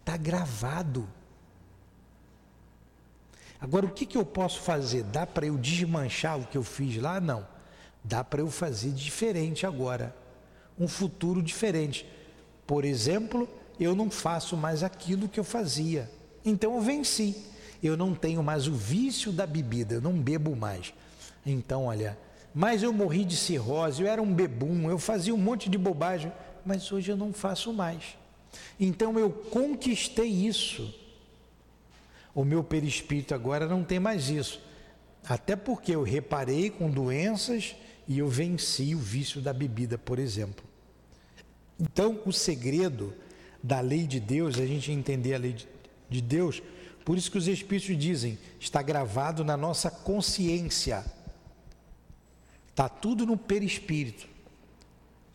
Está 0.00 0.16
gravado. 0.16 1.06
Agora, 3.60 3.84
o 3.84 3.90
que, 3.90 4.06
que 4.06 4.16
eu 4.16 4.24
posso 4.24 4.62
fazer? 4.62 5.02
Dá 5.02 5.26
para 5.26 5.44
eu 5.44 5.58
desmanchar 5.58 6.40
o 6.40 6.46
que 6.46 6.56
eu 6.56 6.64
fiz 6.64 6.96
lá? 6.96 7.20
Não. 7.20 7.57
Dá 8.08 8.24
para 8.24 8.40
eu 8.40 8.50
fazer 8.50 8.90
diferente 8.90 9.66
agora. 9.66 10.16
Um 10.80 10.88
futuro 10.88 11.42
diferente. 11.42 12.06
Por 12.66 12.82
exemplo, 12.82 13.46
eu 13.78 13.94
não 13.94 14.10
faço 14.10 14.56
mais 14.56 14.82
aquilo 14.82 15.28
que 15.28 15.38
eu 15.38 15.44
fazia. 15.44 16.10
Então 16.42 16.74
eu 16.74 16.80
venci. 16.80 17.36
Eu 17.82 17.98
não 17.98 18.14
tenho 18.14 18.42
mais 18.42 18.66
o 18.66 18.72
vício 18.72 19.30
da 19.30 19.46
bebida, 19.46 19.96
eu 19.96 20.00
não 20.00 20.14
bebo 20.14 20.56
mais. 20.56 20.94
Então, 21.44 21.84
olha, 21.84 22.18
mas 22.54 22.82
eu 22.82 22.94
morri 22.94 23.26
de 23.26 23.36
cirrose, 23.36 24.02
eu 24.02 24.08
era 24.08 24.22
um 24.22 24.32
bebum, 24.32 24.88
eu 24.88 24.98
fazia 24.98 25.34
um 25.34 25.38
monte 25.38 25.68
de 25.68 25.76
bobagem, 25.76 26.32
mas 26.64 26.90
hoje 26.90 27.12
eu 27.12 27.16
não 27.16 27.30
faço 27.30 27.74
mais. 27.74 28.16
Então 28.80 29.18
eu 29.18 29.30
conquistei 29.30 30.28
isso. 30.28 30.92
O 32.34 32.42
meu 32.42 32.64
perispírito 32.64 33.34
agora 33.34 33.68
não 33.68 33.84
tem 33.84 34.00
mais 34.00 34.30
isso. 34.30 34.60
Até 35.28 35.54
porque 35.54 35.94
eu 35.94 36.02
reparei 36.02 36.70
com 36.70 36.90
doenças 36.90 37.76
e 38.08 38.18
eu 38.18 38.28
venci 38.28 38.94
o 38.94 38.98
vício 38.98 39.40
da 39.40 39.52
bebida, 39.52 39.98
por 39.98 40.18
exemplo. 40.18 40.64
Então, 41.78 42.20
o 42.24 42.32
segredo, 42.32 43.14
da 43.62 43.80
lei 43.80 44.06
de 44.06 44.18
Deus, 44.18 44.58
a 44.58 44.64
gente 44.64 44.90
entender 44.90 45.34
a 45.34 45.38
lei 45.38 45.52
de, 45.52 45.68
de 46.08 46.22
Deus, 46.22 46.62
por 47.04 47.18
isso 47.18 47.30
que 47.30 47.36
os 47.36 47.46
Espíritos 47.46 47.96
dizem, 47.98 48.38
está 48.58 48.80
gravado 48.80 49.44
na 49.44 49.56
nossa 49.56 49.90
consciência. 49.90 51.04
Está 52.70 52.88
tudo 52.88 53.26
no 53.26 53.36
perispírito. 53.36 54.26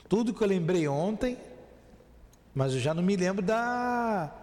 Tudo 0.10 0.34
que 0.34 0.42
eu 0.42 0.48
lembrei 0.48 0.88
ontem, 0.88 1.38
mas 2.56 2.74
eu 2.74 2.80
já 2.80 2.94
não 2.94 3.04
me 3.04 3.16
lembro 3.16 3.46
da 3.46 4.34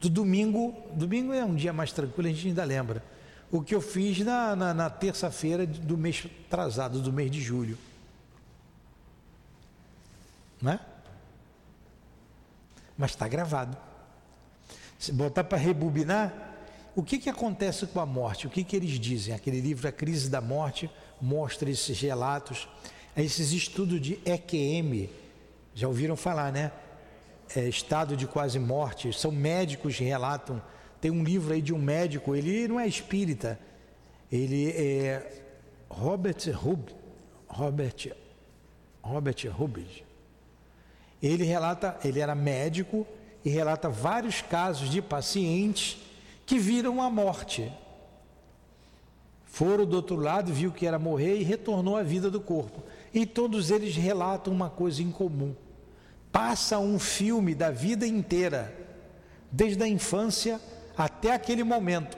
do 0.00 0.08
domingo. 0.08 0.74
Domingo 0.92 1.32
é 1.32 1.44
um 1.44 1.54
dia 1.54 1.72
mais 1.72 1.92
tranquilo, 1.92 2.28
a 2.28 2.32
gente 2.32 2.48
ainda 2.48 2.64
lembra. 2.64 3.02
O 3.50 3.62
que 3.62 3.74
eu 3.74 3.80
fiz 3.80 4.18
na, 4.20 4.56
na, 4.56 4.74
na 4.74 4.90
terça-feira 4.90 5.66
do 5.66 5.96
mês 5.96 6.26
atrasado, 6.46 7.00
do 7.00 7.12
mês 7.12 7.30
de 7.30 7.40
julho. 7.40 7.78
Né? 10.60 10.80
Mas 12.96 13.10
está 13.10 13.28
gravado. 13.28 13.76
Se 14.98 15.12
botar 15.12 15.44
para 15.44 15.58
rebobinar, 15.58 16.32
o 16.96 17.02
que, 17.02 17.18
que 17.18 17.28
acontece 17.28 17.86
com 17.86 18.00
a 18.00 18.06
morte? 18.06 18.46
O 18.46 18.50
que, 18.50 18.62
que 18.62 18.76
eles 18.76 18.98
dizem? 18.98 19.34
Aquele 19.34 19.60
livro 19.60 19.86
A 19.88 19.92
Crise 19.92 20.30
da 20.30 20.40
Morte 20.40 20.90
mostra 21.20 21.68
esses 21.68 22.00
relatos, 22.00 22.68
esses 23.16 23.52
estudos 23.52 24.00
de 24.00 24.20
EQM, 24.24 25.10
já 25.74 25.88
ouviram 25.88 26.16
falar, 26.16 26.52
né? 26.52 26.70
É, 27.54 27.68
estado 27.68 28.16
de 28.16 28.26
quase 28.26 28.58
morte, 28.58 29.12
são 29.12 29.30
médicos 29.30 29.96
que 29.96 30.04
relatam. 30.04 30.62
Tem 31.04 31.10
um 31.10 31.22
livro 31.22 31.52
aí 31.52 31.60
de 31.60 31.74
um 31.74 31.78
médico, 31.78 32.34
ele 32.34 32.66
não 32.66 32.80
é 32.80 32.88
espírita, 32.88 33.60
ele 34.32 34.70
é 34.70 35.42
Robert 35.86 36.38
Hub, 36.64 36.82
Robert, 37.46 38.16
Robert 39.02 39.36
Rubens. 39.52 40.02
Ele 41.22 41.44
relata, 41.44 41.98
ele 42.02 42.20
era 42.20 42.34
médico 42.34 43.06
e 43.44 43.50
relata 43.50 43.90
vários 43.90 44.40
casos 44.40 44.88
de 44.88 45.02
pacientes 45.02 45.98
que 46.46 46.58
viram 46.58 47.02
a 47.02 47.10
morte. 47.10 47.70
Foram 49.44 49.84
do 49.84 49.96
outro 49.96 50.16
lado, 50.16 50.54
viu 50.54 50.72
que 50.72 50.86
era 50.86 50.98
morrer 50.98 51.36
e 51.36 51.42
retornou 51.42 51.98
à 51.98 52.02
vida 52.02 52.30
do 52.30 52.40
corpo. 52.40 52.82
E 53.12 53.26
todos 53.26 53.70
eles 53.70 53.94
relatam 53.94 54.54
uma 54.54 54.70
coisa 54.70 55.02
em 55.02 55.10
comum. 55.10 55.54
Passa 56.32 56.78
um 56.78 56.98
filme 56.98 57.54
da 57.54 57.70
vida 57.70 58.06
inteira, 58.06 58.74
desde 59.52 59.82
a 59.82 59.86
infância 59.86 60.58
até 60.96 61.32
aquele 61.32 61.64
momento. 61.64 62.16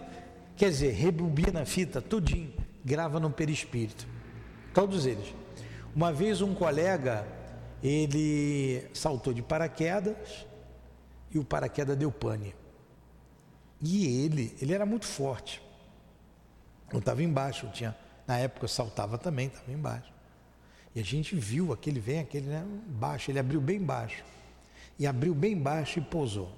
Quer 0.56 0.70
dizer, 0.70 0.92
rebobina 0.92 1.62
a 1.62 1.66
fita, 1.66 2.00
tudinho, 2.00 2.52
grava 2.84 3.20
no 3.20 3.30
perispírito. 3.30 4.06
Todos 4.72 5.06
eles. 5.06 5.34
Uma 5.94 6.12
vez 6.12 6.40
um 6.40 6.54
colega, 6.54 7.26
ele 7.82 8.86
saltou 8.92 9.32
de 9.32 9.42
paraquedas 9.42 10.46
e 11.30 11.38
o 11.38 11.44
paraquedas 11.44 11.96
deu 11.96 12.10
pane. 12.10 12.54
E 13.82 14.24
ele, 14.24 14.56
ele 14.60 14.72
era 14.72 14.86
muito 14.86 15.06
forte. 15.06 15.62
Eu 16.92 16.98
estava 16.98 17.22
embaixo, 17.22 17.66
eu 17.66 17.72
tinha, 17.72 17.96
na 18.26 18.38
época 18.38 18.64
eu 18.64 18.68
saltava 18.68 19.18
também, 19.18 19.48
estava 19.48 19.70
embaixo. 19.72 20.12
E 20.94 21.00
a 21.00 21.02
gente 21.02 21.36
viu 21.36 21.72
aquele 21.72 22.00
vem, 22.00 22.20
aquele 22.20 22.46
né, 22.46 22.64
baixo, 22.86 23.30
ele 23.30 23.38
abriu 23.38 23.60
bem 23.60 23.80
baixo. 23.80 24.24
E 24.98 25.06
abriu 25.06 25.34
bem 25.34 25.56
baixo 25.56 25.98
e 25.98 26.02
pousou. 26.02 26.50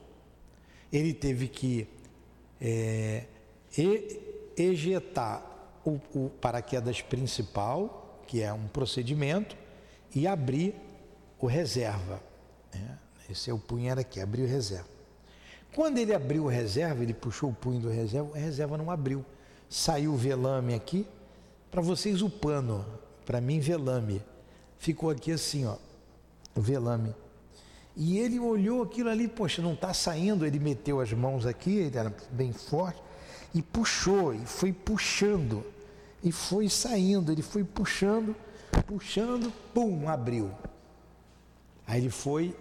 Ele 0.93 1.13
teve 1.13 1.49
que 1.49 1.89
é, 2.61 3.25
ejetar 4.57 5.45
o, 5.85 6.01
o 6.15 6.31
paraquedas 6.41 7.01
principal, 7.01 8.23
que 8.27 8.43
é 8.43 8.53
um 8.53 8.69
procedimento, 8.69 9.57
e 10.15 10.27
abrir 10.27 10.75
o 11.39 11.47
reserva. 11.47 12.21
Né? 12.75 12.99
Esse 13.31 13.51
é 13.51 13.55
o 13.55 13.59
punho 13.59 13.91
era 13.91 14.01
aqui, 14.01 14.21
abriu 14.21 14.45
o 14.45 14.49
reserva. 14.49 14.89
Quando 15.75 15.99
ele 15.99 16.15
abriu 16.15 16.45
o 16.45 16.49
reserva, 16.49 17.03
ele 17.03 17.15
puxou 17.15 17.51
o 17.51 17.55
punho 17.55 17.81
do 17.81 17.89
reserva, 17.89 18.31
o 18.31 18.33
reserva 18.33 18.77
não 18.77 18.91
abriu. 18.91 19.25
Saiu 19.69 20.15
o 20.15 20.17
velame 20.17 20.75
aqui, 20.75 21.07
para 21.71 21.83
vocês 21.83 22.23
o 22.23 22.31
pano, 22.31 22.85
para 23.25 23.41
mim 23.41 23.61
velame. 23.61 24.23
Ficou 24.79 25.11
aqui 25.11 25.31
assim, 25.31 25.67
ó, 25.67 25.77
velame. 26.57 27.15
E 28.01 28.17
ele 28.17 28.39
olhou 28.39 28.85
aquilo 28.85 29.11
ali, 29.11 29.27
poxa, 29.27 29.61
não 29.61 29.73
está 29.73 29.93
saindo. 29.93 30.47
Ele 30.47 30.61
meteu 30.61 31.01
as 31.01 31.13
mãos 31.13 31.45
aqui, 31.45 31.75
ele 31.79 31.99
era 31.99 32.15
bem 32.31 32.53
forte, 32.53 33.03
e 33.53 33.61
puxou, 33.61 34.33
e 34.33 34.47
foi 34.47 34.73
puxando, 34.73 35.65
e 36.23 36.31
foi 36.31 36.69
saindo. 36.69 37.33
Ele 37.33 37.43
foi 37.43 37.65
puxando, 37.65 38.37
puxando, 38.87 39.53
pum, 39.75 40.09
abriu. 40.09 40.53
Aí 41.89 42.01
ele 42.01 42.11
foi 42.11 42.57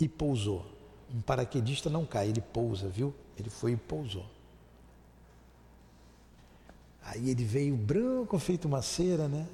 e 0.00 0.08
pousou. 0.08 0.66
Um 1.14 1.20
paraquedista 1.20 1.88
não 1.88 2.04
cai, 2.04 2.28
ele 2.28 2.40
pousa, 2.40 2.88
viu? 2.88 3.14
Ele 3.38 3.50
foi 3.50 3.72
e 3.72 3.76
pousou. 3.76 4.26
Aí 7.04 7.30
ele 7.30 7.44
veio 7.44 7.76
branco, 7.76 8.36
feito 8.40 8.66
uma 8.66 8.82
cera, 8.82 9.28
né? 9.28 9.46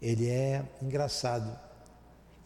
Ele 0.00 0.28
é 0.28 0.62
engraçado. 0.82 1.65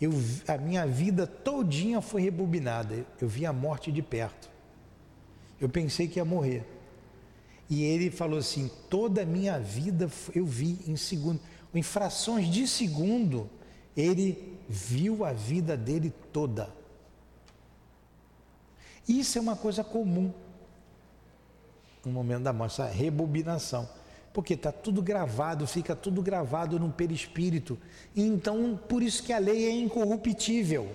Eu, 0.00 0.12
a 0.48 0.56
minha 0.56 0.86
vida 0.86 1.26
todinha 1.26 2.00
foi 2.00 2.22
rebobinada. 2.22 3.06
Eu 3.20 3.28
vi 3.28 3.44
a 3.44 3.52
morte 3.52 3.92
de 3.92 4.00
perto. 4.00 4.48
Eu 5.60 5.68
pensei 5.68 6.08
que 6.08 6.18
ia 6.18 6.24
morrer. 6.24 6.64
E 7.68 7.82
ele 7.84 8.10
falou 8.10 8.38
assim: 8.38 8.70
toda 8.88 9.22
a 9.22 9.26
minha 9.26 9.58
vida 9.58 10.10
eu 10.34 10.46
vi 10.46 10.80
em 10.86 10.96
segundo, 10.96 11.40
em 11.74 11.82
frações 11.82 12.48
de 12.48 12.66
segundo, 12.66 13.48
ele 13.96 14.58
viu 14.68 15.24
a 15.24 15.32
vida 15.32 15.76
dele 15.76 16.12
toda. 16.32 16.72
Isso 19.06 19.38
é 19.38 19.40
uma 19.40 19.56
coisa 19.56 19.84
comum 19.84 20.32
no 22.04 22.12
momento 22.12 22.44
da 22.44 22.52
morte, 22.52 22.80
essa 22.80 22.86
rebobinação. 22.86 23.88
Porque 24.32 24.54
está 24.54 24.70
tudo 24.70 25.02
gravado, 25.02 25.66
fica 25.66 25.96
tudo 25.96 26.22
gravado 26.22 26.78
no 26.78 26.90
perispírito. 26.90 27.76
Então, 28.14 28.78
por 28.88 29.02
isso 29.02 29.22
que 29.22 29.32
a 29.32 29.38
lei 29.38 29.66
é 29.66 29.70
incorruptível. 29.72 30.88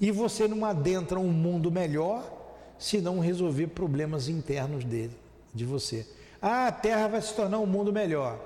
E 0.00 0.10
você 0.10 0.46
não 0.46 0.64
adentra 0.64 1.18
um 1.18 1.32
mundo 1.32 1.70
melhor 1.70 2.30
se 2.78 3.00
não 3.00 3.18
resolver 3.18 3.68
problemas 3.68 4.28
internos 4.28 4.84
dele, 4.84 5.16
de 5.54 5.64
você. 5.64 6.06
Ah, 6.40 6.66
a 6.66 6.72
Terra 6.72 7.08
vai 7.08 7.22
se 7.22 7.34
tornar 7.34 7.58
um 7.58 7.66
mundo 7.66 7.92
melhor. 7.92 8.38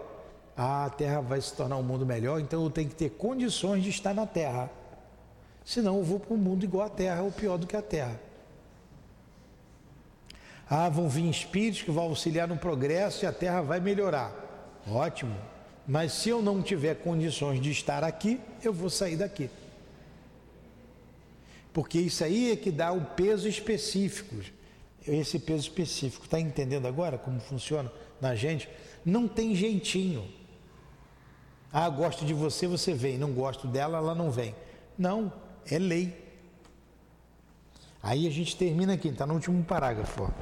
Ah, 0.57 0.85
a 0.85 0.91
Terra 0.91 1.21
vai 1.21 1.41
se 1.41 1.53
tornar 1.53 1.77
um 1.77 1.83
mundo 1.83 2.07
melhor, 2.07 2.41
então 2.41 2.63
eu 2.63 2.71
tenho 2.71 2.89
que 2.89 2.95
ter 2.95 3.11
condições 3.11 3.83
de 3.83 3.91
estar 3.91 4.15
na 4.15 4.27
Terra. 4.27 4.71
Senão 5.65 5.99
eu 5.99 6.05
vou 6.05 6.21
para 6.21 6.35
um 6.35 6.39
mundo 6.39 6.65
igual 6.65 6.87
à 6.87 6.91
Terra 6.91 7.23
ou 7.23 7.33
pior 7.33 7.59
do 7.59 7.67
que 7.67 7.77
a 7.77 7.83
Terra. 7.83 8.21
Ah, 10.73 10.89
vão 10.89 11.09
vir 11.09 11.29
espíritos 11.29 11.83
que 11.83 11.91
vão 11.91 12.05
auxiliar 12.05 12.47
no 12.47 12.57
progresso 12.57 13.25
e 13.25 13.27
a 13.27 13.33
Terra 13.33 13.61
vai 13.61 13.81
melhorar. 13.81 14.33
Ótimo. 14.89 15.37
Mas 15.85 16.13
se 16.13 16.29
eu 16.29 16.41
não 16.41 16.63
tiver 16.63 16.95
condições 16.95 17.61
de 17.61 17.73
estar 17.73 18.05
aqui, 18.05 18.41
eu 18.63 18.73
vou 18.73 18.89
sair 18.89 19.17
daqui. 19.17 19.51
Porque 21.73 21.99
isso 21.99 22.23
aí 22.23 22.53
é 22.53 22.57
que 22.57 22.71
dá 22.71 22.93
o 22.93 23.05
peso 23.05 23.49
específico. 23.49 24.37
Esse 25.05 25.41
peso 25.41 25.63
específico. 25.63 26.25
Está 26.25 26.39
entendendo 26.39 26.87
agora 26.87 27.19
como 27.19 27.41
funciona 27.41 27.91
na 28.21 28.37
gente? 28.37 28.69
Não 29.05 29.27
tem 29.27 29.57
jeitinho. 29.57 30.29
Ah, 31.73 31.89
gosto 31.89 32.25
de 32.25 32.33
você, 32.33 32.69
você 32.69 32.95
vem. 32.95 33.19
Não 33.19 33.33
gosto 33.33 33.67
dela, 33.67 33.99
ela 33.99 34.15
não 34.15 34.31
vem. 34.31 34.55
Não 34.97 35.33
é 35.69 35.81
lei. 35.81 36.31
Aí 38.01 38.29
a 38.29 38.31
gente 38.31 38.57
termina 38.57 38.95
aqui, 38.95 39.09
está 39.09 39.27
no 39.27 39.35
último 39.35 39.63
parágrafo. 39.65 40.33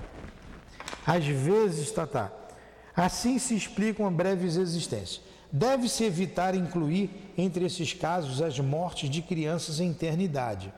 Às 1.07 1.24
vezes, 1.26 1.91
tá, 1.91 2.07
tá. 2.07 2.30
Assim 2.95 3.39
se 3.39 3.55
explicam 3.55 4.12
breves 4.12 4.57
existências. 4.57 5.20
Deve-se 5.51 6.05
evitar 6.05 6.55
incluir 6.55 7.11
entre 7.36 7.64
esses 7.64 7.93
casos 7.93 8.43
as 8.43 8.59
mortes 8.59 9.09
de 9.09 9.22
crianças 9.22 9.80
em 9.80 9.91
eternidade. 9.91 10.72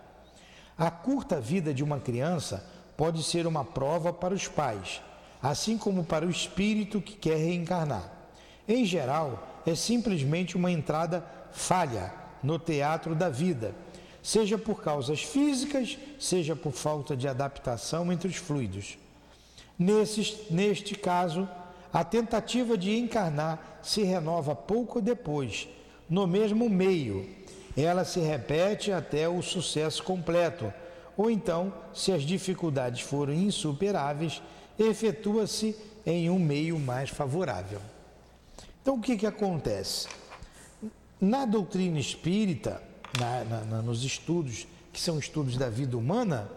A 0.79 0.91
curta 0.91 1.41
vida 1.41 1.75
de 1.75 1.83
uma 1.83 1.99
criança 1.99 2.65
pode 2.97 3.23
ser 3.23 3.47
uma 3.47 3.65
prova 3.65 4.13
para 4.13 4.35
os 4.35 4.47
pais, 4.47 5.01
assim 5.43 5.77
como 5.77 6.05
para 6.05 6.27
o 6.27 6.31
espírito 6.31 7.01
que 7.01 7.17
quer 7.17 7.37
reencarnar. 7.37 8.13
Em 8.69 8.85
geral, 8.85 9.63
é 9.67 9.75
simplesmente 9.75 10.57
uma 10.57 10.71
entrada 10.71 11.25
falha 11.51 12.13
no 12.43 12.59
teatro 12.59 13.15
da 13.15 13.29
vida 13.29 13.75
seja 14.23 14.59
por 14.59 14.83
causas 14.83 15.23
físicas, 15.23 15.99
seja 16.19 16.55
por 16.55 16.73
falta 16.73 17.17
de 17.17 17.27
adaptação 17.29 18.13
entre 18.13 18.29
os 18.29 18.37
fluidos. 18.37 18.99
Neste 19.81 20.95
caso, 20.95 21.49
a 21.91 22.05
tentativa 22.05 22.77
de 22.77 22.97
encarnar 22.99 23.81
se 23.83 24.03
renova 24.03 24.55
pouco 24.55 25.01
depois, 25.01 25.69
no 26.09 26.27
mesmo 26.27 26.69
meio. 26.69 27.27
Ela 27.75 28.05
se 28.05 28.21
repete 28.21 28.93
até 28.93 29.27
o 29.27 29.41
sucesso 29.41 30.03
completo, 30.03 30.71
ou 31.17 31.31
então, 31.31 31.73
se 31.95 32.13
as 32.13 32.23
dificuldades 32.23 33.01
forem 33.01 33.45
insuperáveis, 33.45 34.43
efetua-se 34.79 35.75
em 36.05 36.29
um 36.29 36.39
meio 36.39 36.79
mais 36.79 37.09
favorável. 37.09 37.81
Então, 38.83 38.97
o 38.97 39.01
que, 39.01 39.17
que 39.17 39.27
acontece? 39.27 40.09
Na 41.21 41.45
doutrina 41.45 41.99
espírita, 41.99 42.83
na, 43.19 43.45
na, 43.65 43.83
nos 43.83 44.05
estudos, 44.05 44.67
que 44.93 45.01
são 45.01 45.19
estudos 45.19 45.57
da 45.57 45.69
vida 45.69 45.97
humana, 45.97 46.51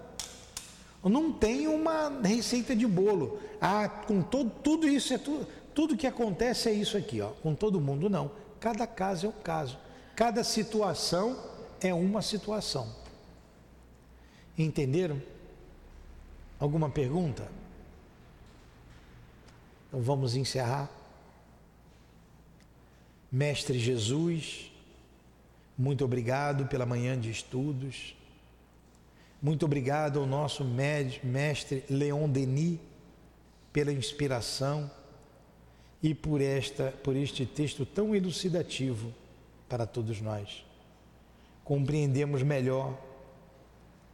não 1.10 1.34
tem 1.34 1.68
uma 1.68 2.10
receita 2.22 2.76
de 2.76 2.88
bolo. 2.88 3.40
Ah, 3.60 3.90
com 3.90 4.22
todo, 4.22 4.50
tudo 4.50 4.88
isso 4.88 5.14
é 5.14 5.18
tudo, 5.18 5.46
tudo 5.74 5.98
que 5.98 6.08
acontece 6.08 6.70
é 6.70 6.74
isso 6.74 6.98
aqui, 6.98 7.20
ó. 7.20 7.30
Com 7.30 7.54
todo 7.54 7.82
mundo 7.82 8.10
não. 8.10 8.32
Cada 8.60 8.88
caso 8.88 9.26
é 9.26 9.30
um 9.30 9.34
caso. 9.44 9.78
Cada 10.16 10.44
situação 10.44 11.38
é 11.82 11.94
uma 11.94 12.22
situação. 12.22 12.88
Entenderam? 14.58 15.22
Alguma 16.60 16.90
pergunta? 16.90 17.50
Então 19.88 20.02
vamos 20.02 20.36
encerrar. 20.36 20.90
Mestre 23.32 23.80
Jesus, 23.80 24.72
muito 25.78 26.06
obrigado 26.06 26.68
pela 26.68 26.86
manhã 26.86 27.20
de 27.20 27.32
estudos. 27.32 28.16
Muito 29.44 29.66
obrigado 29.66 30.22
ao 30.22 30.26
nosso 30.26 30.64
mestre 30.64 31.84
Leon 31.90 32.30
Denis 32.30 32.80
pela 33.74 33.92
inspiração 33.92 34.90
e 36.02 36.16
por 36.16 36.40
esta 36.40 36.92
por 37.04 37.14
este 37.14 37.46
texto 37.46 37.86
tão 37.86 38.16
elucidativo 38.16 39.14
para 39.68 39.86
todos 39.86 40.22
nós. 40.22 40.66
Compreendemos 41.62 42.42
melhor 42.42 42.98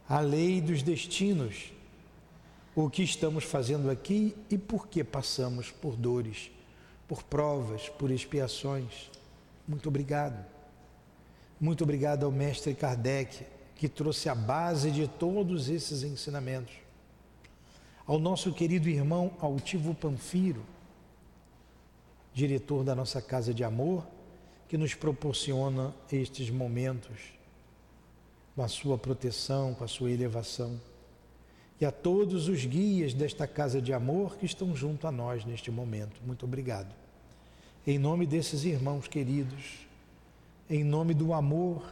a 0.08 0.18
lei 0.18 0.60
dos 0.60 0.82
destinos, 0.82 1.72
o 2.74 2.90
que 2.90 3.04
estamos 3.04 3.44
fazendo 3.44 3.88
aqui 3.88 4.34
e 4.50 4.58
por 4.58 4.88
que 4.88 5.04
passamos 5.04 5.70
por 5.70 5.94
dores, 5.94 6.50
por 7.06 7.22
provas, 7.22 7.88
por 7.88 8.10
expiações. 8.10 9.08
Muito 9.68 9.88
obrigado. 9.88 10.44
Muito 11.60 11.84
obrigado 11.84 12.24
ao 12.24 12.32
mestre 12.32 12.74
Kardec, 12.74 13.46
que 13.80 13.88
trouxe 13.88 14.28
a 14.28 14.34
base 14.34 14.90
de 14.90 15.08
todos 15.08 15.70
esses 15.70 16.02
ensinamentos. 16.02 16.74
Ao 18.06 18.18
nosso 18.18 18.52
querido 18.52 18.90
irmão 18.90 19.32
Altivo 19.40 19.94
Panfiro, 19.94 20.62
diretor 22.34 22.84
da 22.84 22.94
nossa 22.94 23.22
Casa 23.22 23.54
de 23.54 23.64
Amor, 23.64 24.06
que 24.68 24.76
nos 24.76 24.92
proporciona 24.92 25.94
estes 26.12 26.50
momentos 26.50 27.32
com 28.54 28.62
a 28.62 28.68
sua 28.68 28.98
proteção, 28.98 29.72
com 29.72 29.82
a 29.82 29.88
sua 29.88 30.10
elevação. 30.10 30.78
E 31.80 31.86
a 31.86 31.90
todos 31.90 32.48
os 32.48 32.66
guias 32.66 33.14
desta 33.14 33.46
Casa 33.46 33.80
de 33.80 33.94
Amor 33.94 34.36
que 34.36 34.44
estão 34.44 34.76
junto 34.76 35.06
a 35.06 35.10
nós 35.10 35.46
neste 35.46 35.70
momento. 35.70 36.20
Muito 36.26 36.44
obrigado. 36.44 36.94
Em 37.86 37.98
nome 37.98 38.26
desses 38.26 38.62
irmãos 38.62 39.08
queridos, 39.08 39.86
em 40.68 40.84
nome 40.84 41.14
do 41.14 41.32
amor, 41.32 41.82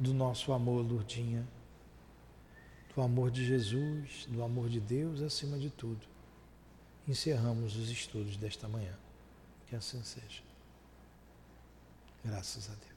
do 0.00 0.14
nosso 0.14 0.50
amor, 0.54 0.82
Lourdinha, 0.82 1.46
do 2.94 3.02
amor 3.02 3.30
de 3.30 3.44
Jesus, 3.44 4.26
do 4.30 4.42
amor 4.42 4.70
de 4.70 4.80
Deus 4.80 5.20
acima 5.20 5.58
de 5.58 5.68
tudo, 5.68 6.00
encerramos 7.06 7.76
os 7.76 7.90
estudos 7.90 8.38
desta 8.38 8.66
manhã. 8.66 8.96
Que 9.66 9.76
assim 9.76 10.02
seja. 10.02 10.42
Graças 12.24 12.70
a 12.70 12.74
Deus. 12.74 12.89